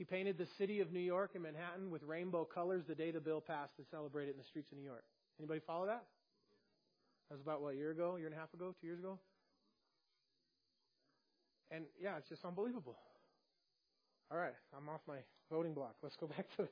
He 0.00 0.04
painted 0.06 0.38
the 0.38 0.46
city 0.56 0.80
of 0.80 0.94
New 0.94 1.00
York 1.00 1.32
and 1.34 1.42
Manhattan 1.42 1.90
with 1.90 2.02
rainbow 2.04 2.46
colors 2.46 2.84
the 2.88 2.94
day 2.94 3.10
the 3.10 3.20
bill 3.20 3.42
passed 3.42 3.76
to 3.76 3.82
celebrate 3.90 4.28
it 4.28 4.30
in 4.30 4.38
the 4.38 4.48
streets 4.48 4.72
of 4.72 4.78
New 4.78 4.84
York. 4.84 5.04
Anybody 5.38 5.60
follow 5.66 5.84
that? 5.84 6.04
That 7.28 7.34
was 7.34 7.42
about 7.42 7.60
what, 7.60 7.74
a 7.74 7.76
year 7.76 7.90
ago, 7.90 8.14
a 8.16 8.18
year 8.18 8.28
and 8.28 8.34
a 8.34 8.38
half 8.38 8.54
ago, 8.54 8.74
two 8.80 8.86
years 8.86 8.98
ago? 8.98 9.18
And 11.70 11.84
yeah, 12.02 12.16
it's 12.16 12.30
just 12.30 12.46
unbelievable. 12.46 12.96
All 14.32 14.38
right, 14.38 14.54
I'm 14.74 14.88
off 14.88 15.02
my 15.06 15.18
voting 15.50 15.74
block. 15.74 15.96
Let's 16.02 16.16
go 16.16 16.26
back 16.34 16.48
to. 16.56 16.62
The 16.62 16.68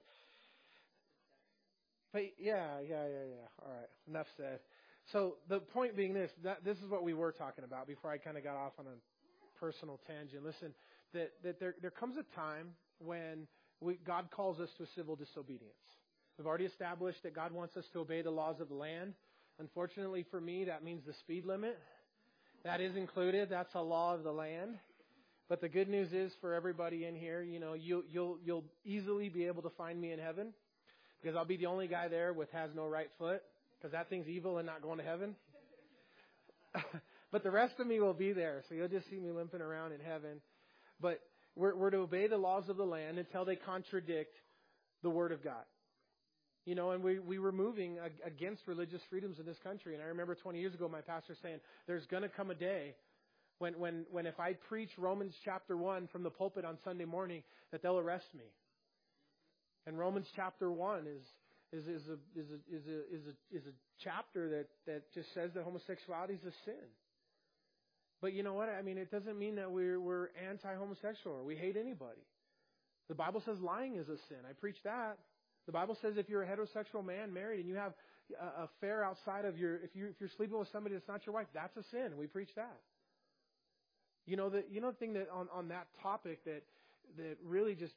But 2.14 2.22
yeah, 2.38 2.80
yeah, 2.80 3.04
yeah, 3.04 3.26
yeah. 3.28 3.62
All 3.62 3.72
right, 3.78 3.90
enough 4.08 4.28
said. 4.38 4.60
So 5.12 5.34
the 5.50 5.60
point 5.60 5.94
being 5.94 6.14
this, 6.14 6.30
that 6.44 6.64
this 6.64 6.78
is 6.78 6.88
what 6.88 7.04
we 7.04 7.12
were 7.12 7.32
talking 7.32 7.64
about 7.64 7.88
before 7.88 8.10
I 8.10 8.16
kind 8.16 8.38
of 8.38 8.42
got 8.42 8.56
off 8.56 8.72
on 8.78 8.86
a 8.86 9.60
personal 9.60 10.00
tangent. 10.06 10.46
Listen, 10.46 10.72
that, 11.12 11.32
that 11.44 11.60
there, 11.60 11.74
there 11.82 11.90
comes 11.90 12.16
a 12.16 12.24
time 12.34 12.68
when 12.98 13.46
we, 13.80 13.98
God 14.06 14.30
calls 14.30 14.60
us 14.60 14.70
to 14.78 14.86
civil 14.94 15.16
disobedience. 15.16 15.74
We've 16.36 16.46
already 16.46 16.64
established 16.66 17.22
that 17.24 17.34
God 17.34 17.52
wants 17.52 17.76
us 17.76 17.84
to 17.92 18.00
obey 18.00 18.22
the 18.22 18.30
laws 18.30 18.60
of 18.60 18.68
the 18.68 18.74
land. 18.74 19.14
Unfortunately 19.58 20.24
for 20.30 20.40
me, 20.40 20.64
that 20.64 20.84
means 20.84 21.02
the 21.06 21.14
speed 21.14 21.44
limit. 21.44 21.78
That 22.64 22.80
is 22.80 22.96
included. 22.96 23.48
That's 23.50 23.74
a 23.74 23.80
law 23.80 24.14
of 24.14 24.22
the 24.22 24.32
land. 24.32 24.76
But 25.48 25.60
the 25.60 25.68
good 25.68 25.88
news 25.88 26.12
is 26.12 26.32
for 26.40 26.54
everybody 26.54 27.06
in 27.06 27.16
here, 27.16 27.42
you 27.42 27.58
know, 27.58 27.72
you, 27.72 28.04
you'll 28.10 28.38
you'll 28.44 28.64
easily 28.84 29.30
be 29.30 29.46
able 29.46 29.62
to 29.62 29.70
find 29.70 29.98
me 30.00 30.12
in 30.12 30.18
heaven 30.18 30.52
because 31.20 31.36
I'll 31.36 31.46
be 31.46 31.56
the 31.56 31.66
only 31.66 31.88
guy 31.88 32.08
there 32.08 32.32
with 32.32 32.50
has 32.52 32.70
no 32.74 32.86
right 32.86 33.08
foot 33.18 33.42
because 33.78 33.92
that 33.92 34.10
thing's 34.10 34.28
evil 34.28 34.58
and 34.58 34.66
not 34.66 34.82
going 34.82 34.98
to 34.98 35.04
heaven. 35.04 35.34
but 37.32 37.42
the 37.42 37.50
rest 37.50 37.74
of 37.80 37.86
me 37.86 37.98
will 37.98 38.12
be 38.12 38.32
there, 38.32 38.62
so 38.68 38.74
you'll 38.74 38.88
just 38.88 39.08
see 39.08 39.18
me 39.18 39.30
limping 39.30 39.62
around 39.62 39.92
in 39.92 40.00
heaven. 40.00 40.40
But 41.00 41.20
we're, 41.58 41.74
we're 41.74 41.90
to 41.90 41.98
obey 41.98 42.28
the 42.28 42.38
laws 42.38 42.68
of 42.68 42.76
the 42.76 42.84
land 42.84 43.18
until 43.18 43.44
they 43.44 43.56
contradict 43.56 44.34
the 45.02 45.10
Word 45.10 45.32
of 45.32 45.42
God. 45.42 45.64
You 46.64 46.74
know, 46.74 46.92
and 46.92 47.02
we, 47.02 47.18
we 47.18 47.38
were 47.38 47.52
moving 47.52 47.98
against 48.24 48.62
religious 48.66 49.00
freedoms 49.10 49.38
in 49.38 49.46
this 49.46 49.56
country. 49.64 49.94
And 49.94 50.02
I 50.02 50.06
remember 50.06 50.34
20 50.34 50.60
years 50.60 50.74
ago, 50.74 50.88
my 50.88 51.00
pastor 51.00 51.34
saying, 51.42 51.58
there's 51.86 52.06
going 52.06 52.22
to 52.22 52.28
come 52.28 52.50
a 52.50 52.54
day 52.54 52.94
when, 53.58 53.78
when, 53.78 54.04
when 54.10 54.26
if 54.26 54.38
I 54.38 54.52
preach 54.52 54.90
Romans 54.98 55.34
chapter 55.44 55.76
1 55.76 56.08
from 56.12 56.22
the 56.22 56.30
pulpit 56.30 56.64
on 56.64 56.78
Sunday 56.84 57.06
morning, 57.06 57.42
that 57.72 57.82
they'll 57.82 57.98
arrest 57.98 58.26
me. 58.34 58.44
And 59.86 59.98
Romans 59.98 60.26
chapter 60.36 60.70
1 60.70 61.06
is, 61.06 61.22
is, 61.72 61.88
is, 61.88 62.08
a, 62.08 62.38
is, 62.38 62.46
a, 62.50 62.76
is, 62.76 62.86
a, 62.86 63.16
is, 63.16 63.22
a, 63.26 63.56
is 63.56 63.66
a 63.66 63.72
chapter 64.04 64.48
that, 64.50 64.66
that 64.86 65.12
just 65.14 65.32
says 65.34 65.50
that 65.54 65.64
homosexuality 65.64 66.34
is 66.34 66.44
a 66.44 66.52
sin. 66.64 66.86
But 68.20 68.32
you 68.32 68.42
know 68.42 68.54
what? 68.54 68.68
I 68.68 68.82
mean, 68.82 68.98
it 68.98 69.10
doesn't 69.10 69.38
mean 69.38 69.56
that 69.56 69.70
we're, 69.70 70.00
we're 70.00 70.28
anti-homosexual 70.48 71.36
or 71.36 71.44
we 71.44 71.54
hate 71.54 71.76
anybody. 71.76 72.20
The 73.08 73.14
Bible 73.14 73.42
says 73.44 73.58
lying 73.60 73.96
is 73.96 74.08
a 74.08 74.16
sin. 74.28 74.38
I 74.48 74.52
preach 74.52 74.76
that. 74.84 75.18
The 75.66 75.72
Bible 75.72 75.96
says 76.02 76.14
if 76.16 76.28
you're 76.28 76.42
a 76.42 76.46
heterosexual 76.46 77.04
man 77.04 77.32
married 77.32 77.60
and 77.60 77.68
you 77.68 77.76
have 77.76 77.92
a 78.40 78.64
affair 78.64 79.04
outside 79.04 79.44
of 79.44 79.56
your, 79.56 79.76
if, 79.76 79.94
you, 79.94 80.06
if 80.06 80.16
you're 80.20 80.30
sleeping 80.36 80.58
with 80.58 80.68
somebody 80.72 80.94
that's 80.94 81.08
not 81.08 81.24
your 81.26 81.34
wife, 81.34 81.46
that's 81.54 81.76
a 81.76 81.82
sin. 81.90 82.16
We 82.18 82.26
preach 82.26 82.50
that. 82.56 82.80
You 84.26 84.36
know, 84.36 84.50
the, 84.50 84.64
you 84.70 84.80
know 84.80 84.90
the 84.90 84.96
thing 84.96 85.14
that 85.14 85.28
on, 85.32 85.48
on 85.54 85.68
that 85.68 85.86
topic 86.02 86.44
that, 86.44 86.62
that 87.16 87.38
really 87.44 87.74
just 87.74 87.94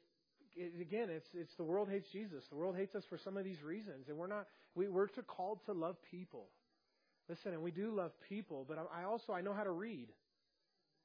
it, 0.56 0.80
again, 0.80 1.08
it's 1.10 1.28
it's 1.34 1.54
the 1.56 1.64
world 1.64 1.88
hates 1.90 2.06
Jesus. 2.12 2.44
The 2.50 2.56
world 2.56 2.76
hates 2.76 2.94
us 2.94 3.04
for 3.08 3.18
some 3.18 3.36
of 3.36 3.44
these 3.44 3.62
reasons, 3.62 4.08
and 4.08 4.16
we're 4.16 4.26
not. 4.26 4.46
We, 4.74 4.88
we're 4.88 5.08
called 5.26 5.60
to 5.66 5.72
love 5.72 5.96
people. 6.10 6.46
Listen, 7.28 7.52
and 7.52 7.62
we 7.62 7.70
do 7.70 7.94
love 7.94 8.12
people, 8.28 8.64
but 8.68 8.78
I 8.94 9.04
also 9.04 9.32
I 9.32 9.40
know 9.40 9.54
how 9.54 9.64
to 9.64 9.70
read, 9.70 10.08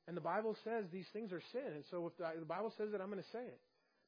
and 0.07 0.17
the 0.17 0.21
Bible 0.21 0.55
says 0.63 0.85
these 0.91 1.07
things 1.13 1.31
are 1.31 1.41
sin, 1.51 1.73
and 1.75 1.83
so 1.91 2.07
if 2.07 2.17
the, 2.17 2.45
Bible 2.45 2.73
says 2.77 2.89
it, 2.93 3.01
I'm 3.01 3.09
going 3.09 3.21
to 3.21 3.29
say 3.31 3.43
it. 3.43 3.59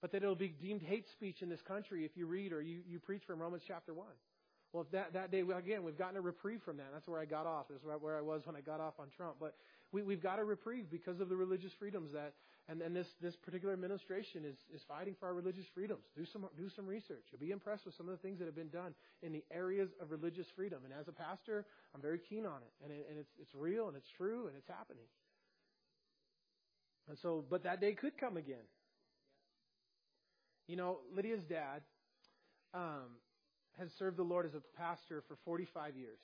But 0.01 0.13
that 0.13 0.23
it'll 0.23 0.33
be 0.33 0.47
deemed 0.47 0.81
hate 0.81 1.05
speech 1.11 1.41
in 1.41 1.49
this 1.49 1.61
country 1.67 2.05
if 2.05 2.11
you 2.15 2.25
read 2.25 2.53
or 2.53 2.61
you, 2.61 2.79
you 2.87 2.99
preach 2.99 3.23
from 3.27 3.39
Romans 3.41 3.63
chapter 3.67 3.93
one. 3.93 4.15
Well, 4.71 4.83
if 4.83 4.91
that 4.91 5.13
that 5.13 5.31
day 5.31 5.41
again, 5.41 5.83
we've 5.83 5.97
gotten 5.97 6.15
a 6.15 6.21
reprieve 6.21 6.61
from 6.63 6.77
that. 6.77 6.87
That's 6.93 7.07
where 7.07 7.19
I 7.19 7.25
got 7.25 7.45
off. 7.45 7.65
That's 7.69 7.83
where 7.83 8.17
I 8.17 8.21
was 8.21 8.41
when 8.45 8.55
I 8.55 8.61
got 8.61 8.79
off 8.79 8.93
on 8.99 9.07
Trump. 9.17 9.35
But 9.39 9.55
we, 9.91 10.03
we've 10.03 10.21
got 10.21 10.39
a 10.39 10.43
reprieve 10.43 10.85
because 10.91 11.19
of 11.19 11.29
the 11.29 11.35
religious 11.35 11.71
freedoms 11.79 12.11
that 12.13 12.33
and, 12.69 12.83
and 12.83 12.95
this, 12.95 13.07
this 13.19 13.35
particular 13.35 13.73
administration 13.73 14.45
is, 14.45 14.55
is 14.73 14.81
fighting 14.87 15.15
for 15.19 15.25
our 15.25 15.33
religious 15.33 15.65
freedoms. 15.73 16.03
Do 16.15 16.23
some, 16.31 16.45
do 16.55 16.69
some 16.75 16.85
research. 16.85 17.23
You'll 17.31 17.39
be 17.39 17.49
impressed 17.49 17.83
with 17.85 17.95
some 17.95 18.07
of 18.07 18.11
the 18.11 18.21
things 18.21 18.37
that 18.37 18.45
have 18.45 18.55
been 18.55 18.69
done 18.69 18.93
in 19.23 19.33
the 19.33 19.43
areas 19.51 19.89
of 19.99 20.11
religious 20.11 20.45
freedom. 20.55 20.81
And 20.85 20.93
as 20.93 21.07
a 21.07 21.11
pastor, 21.11 21.65
I'm 21.95 22.01
very 22.01 22.19
keen 22.29 22.45
on 22.45 22.61
it. 22.61 22.83
And, 22.83 22.93
it, 22.93 23.07
and 23.09 23.17
it's, 23.17 23.31
it's 23.41 23.55
real 23.55 23.87
and 23.87 23.97
it's 23.97 24.09
true 24.17 24.45
and 24.45 24.55
it's 24.55 24.67
happening. 24.67 25.05
And 27.07 27.17
so, 27.23 27.43
but 27.49 27.63
that 27.63 27.81
day 27.81 27.93
could 27.93 28.19
come 28.19 28.37
again. 28.37 28.69
You 30.67 30.75
know, 30.75 30.99
Lydia's 31.15 31.43
dad 31.49 31.81
um, 32.75 33.17
has 33.79 33.89
served 33.97 34.17
the 34.17 34.23
Lord 34.23 34.45
as 34.45 34.53
a 34.53 34.61
pastor 34.77 35.23
for 35.27 35.37
45 35.43 35.95
years. 35.95 36.19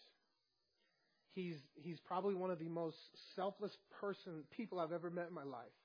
He's, 1.36 1.58
he's 1.76 2.00
probably 2.00 2.34
one 2.34 2.50
of 2.50 2.60
the 2.60 2.70
most 2.70 2.98
selfless 3.36 3.78
person, 4.00 4.44
people 4.56 4.80
I've 4.80 4.94
ever 4.94 5.10
met 5.10 5.28
in 5.28 5.34
my 5.36 5.44
life. 5.44 5.76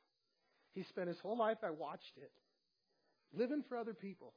He 0.74 0.84
spent 0.84 1.08
his 1.08 1.18
whole 1.18 1.36
life, 1.36 1.58
I 1.64 1.70
watched 1.70 2.16
it, 2.16 2.30
living 3.36 3.64
for 3.68 3.76
other 3.76 3.92
people. 3.92 4.32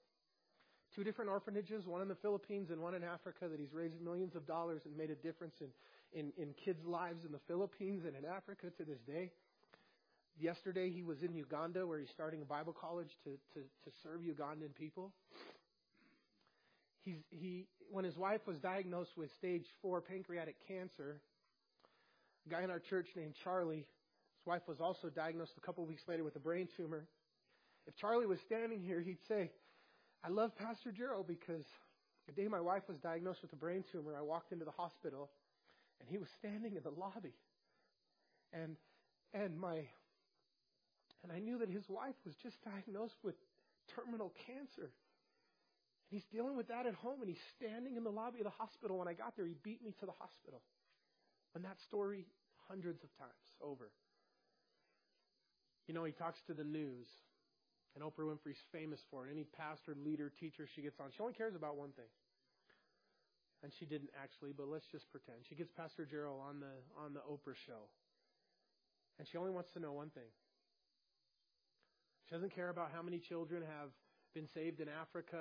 Two 0.96 1.04
different 1.04 1.30
orphanages, 1.30 1.86
one 1.86 2.02
in 2.02 2.08
the 2.08 2.16
Philippines 2.16 2.70
and 2.72 2.82
one 2.82 2.96
in 2.96 3.04
Africa, 3.04 3.48
that 3.48 3.60
he's 3.60 3.74
raised 3.74 4.02
millions 4.02 4.36
of 4.36 4.48
dollars 4.48 4.82
and 4.86 4.98
made 4.98 5.12
a 5.12 5.16
difference 5.16 5.56
in, 5.62 5.68
in, 6.20 6.32
in 6.36 6.54
kids' 6.66 6.84
lives 6.86 7.26
in 7.26 7.32
the 7.32 7.40
Philippines 7.48 8.06
and 8.06 8.16
in 8.16 8.26
Africa 8.26 8.68
to 8.78 8.84
this 8.84 9.00
day. 9.06 9.32
Yesterday, 10.40 10.90
he 10.90 11.04
was 11.04 11.22
in 11.22 11.36
Uganda 11.36 11.86
where 11.86 12.00
he's 12.00 12.10
starting 12.10 12.42
a 12.42 12.46
Bible 12.46 12.74
college 12.74 13.12
to, 13.24 13.32
to, 13.54 13.60
to 13.60 13.96
serve 14.02 14.22
Ugandan 14.22 14.74
people. 14.74 15.12
He's, 17.04 17.18
he, 17.30 17.68
when 17.90 18.06
his 18.06 18.18
wife 18.18 18.42
was 18.48 18.58
diagnosed 18.60 19.18
with 19.18 19.32
stage 19.34 19.66
four 19.82 20.02
pancreatic 20.02 20.56
cancer, 20.68 21.22
a 22.46 22.50
guy 22.50 22.64
in 22.64 22.70
our 22.70 22.80
church 22.80 23.08
named 23.16 23.36
Charlie 23.44 23.86
his 24.44 24.48
wife 24.48 24.68
was 24.68 24.82
also 24.82 25.10
diagnosed 25.10 25.54
a 25.58 25.62
couple 25.62 25.84
of 25.84 25.90
weeks 25.90 26.04
later 26.06 26.26
with 26.26 26.36
a 26.36 26.40
brain 26.40 26.68
tumor. 26.76 27.08
If 27.88 27.96
Charlie 27.96 28.26
was 28.26 28.40
standing 28.42 28.82
here, 28.82 29.00
he'd 29.00 29.22
say, 29.30 29.52
I 30.22 30.28
love 30.28 30.54
Pastor 30.58 30.92
Gerald 30.92 31.28
because 31.28 31.64
the 32.28 32.34
day 32.34 32.50
my 32.50 32.60
wife 32.60 32.84
was 32.90 32.98
diagnosed 32.98 33.42
with 33.42 33.54
a 33.54 33.56
brain 33.56 33.86
tumor, 33.90 34.18
I 34.18 34.22
walked 34.22 34.52
into 34.52 34.66
the 34.66 34.72
hospital 34.72 35.30
and 36.02 36.10
he 36.10 36.18
was 36.18 36.28
standing 36.40 36.76
in 36.76 36.84
the 36.84 36.90
lobby. 36.90 37.36
And 38.52 38.76
and 39.34 39.58
my 39.58 39.88
and 41.24 41.32
I 41.32 41.40
knew 41.40 41.58
that 41.60 41.70
his 41.70 41.88
wife 41.88 42.16
was 42.26 42.36
just 42.44 42.58
diagnosed 42.66 43.16
with 43.24 43.36
terminal 43.96 44.34
cancer. 44.46 44.92
And 46.10 46.20
he's 46.20 46.26
dealing 46.32 46.56
with 46.56 46.68
that 46.68 46.86
at 46.86 46.94
home 46.96 47.22
and 47.22 47.30
he's 47.30 47.46
standing 47.58 47.96
in 47.96 48.04
the 48.04 48.12
lobby 48.12 48.40
of 48.40 48.46
the 48.46 48.58
hospital. 48.58 49.00
When 49.00 49.08
I 49.08 49.14
got 49.14 49.36
there, 49.36 49.46
he 49.46 49.56
beat 49.64 49.84
me 49.84 49.94
to 50.00 50.06
the 50.06 50.16
hospital. 50.20 50.62
And 51.56 51.64
that 51.66 51.78
story 51.88 52.26
hundreds 52.68 53.04
of 53.04 53.10
times 53.18 53.46
over. 53.62 53.92
You 55.88 55.94
know, 55.94 56.04
he 56.04 56.12
talks 56.12 56.40
to 56.48 56.54
the 56.54 56.64
news. 56.64 57.08
And 57.96 58.04
Oprah 58.04 58.26
Winfrey's 58.26 58.58
famous 58.72 59.00
for 59.12 59.28
it. 59.28 59.32
Any 59.32 59.44
pastor, 59.44 59.94
leader, 59.94 60.32
teacher 60.40 60.66
she 60.66 60.82
gets 60.82 61.00
on, 61.00 61.12
she 61.16 61.22
only 61.22 61.34
cares 61.34 61.54
about 61.54 61.78
one 61.78 61.92
thing. 61.94 62.10
And 63.62 63.72
she 63.80 63.86
didn't 63.86 64.10
actually, 64.22 64.52
but 64.52 64.68
let's 64.68 64.88
just 64.92 65.10
pretend. 65.12 65.46
She 65.48 65.56
gets 65.56 65.72
Pastor 65.72 66.04
Gerald 66.04 66.42
on 66.42 66.60
the 66.60 66.74
on 67.00 67.14
the 67.14 67.22
Oprah 67.22 67.56
show. 67.56 67.88
And 69.20 69.28
she 69.28 69.38
only 69.38 69.52
wants 69.52 69.72
to 69.74 69.80
know 69.80 69.94
one 69.94 70.10
thing. 70.10 70.28
She 72.28 72.36
doesn't 72.36 72.54
care 72.54 72.70
about 72.70 72.92
how 72.92 73.02
many 73.02 73.20
children 73.20 73.62
have 73.62 73.92
been 74.34 74.50
saved 74.54 74.82
in 74.82 74.90
Africa 74.90 75.32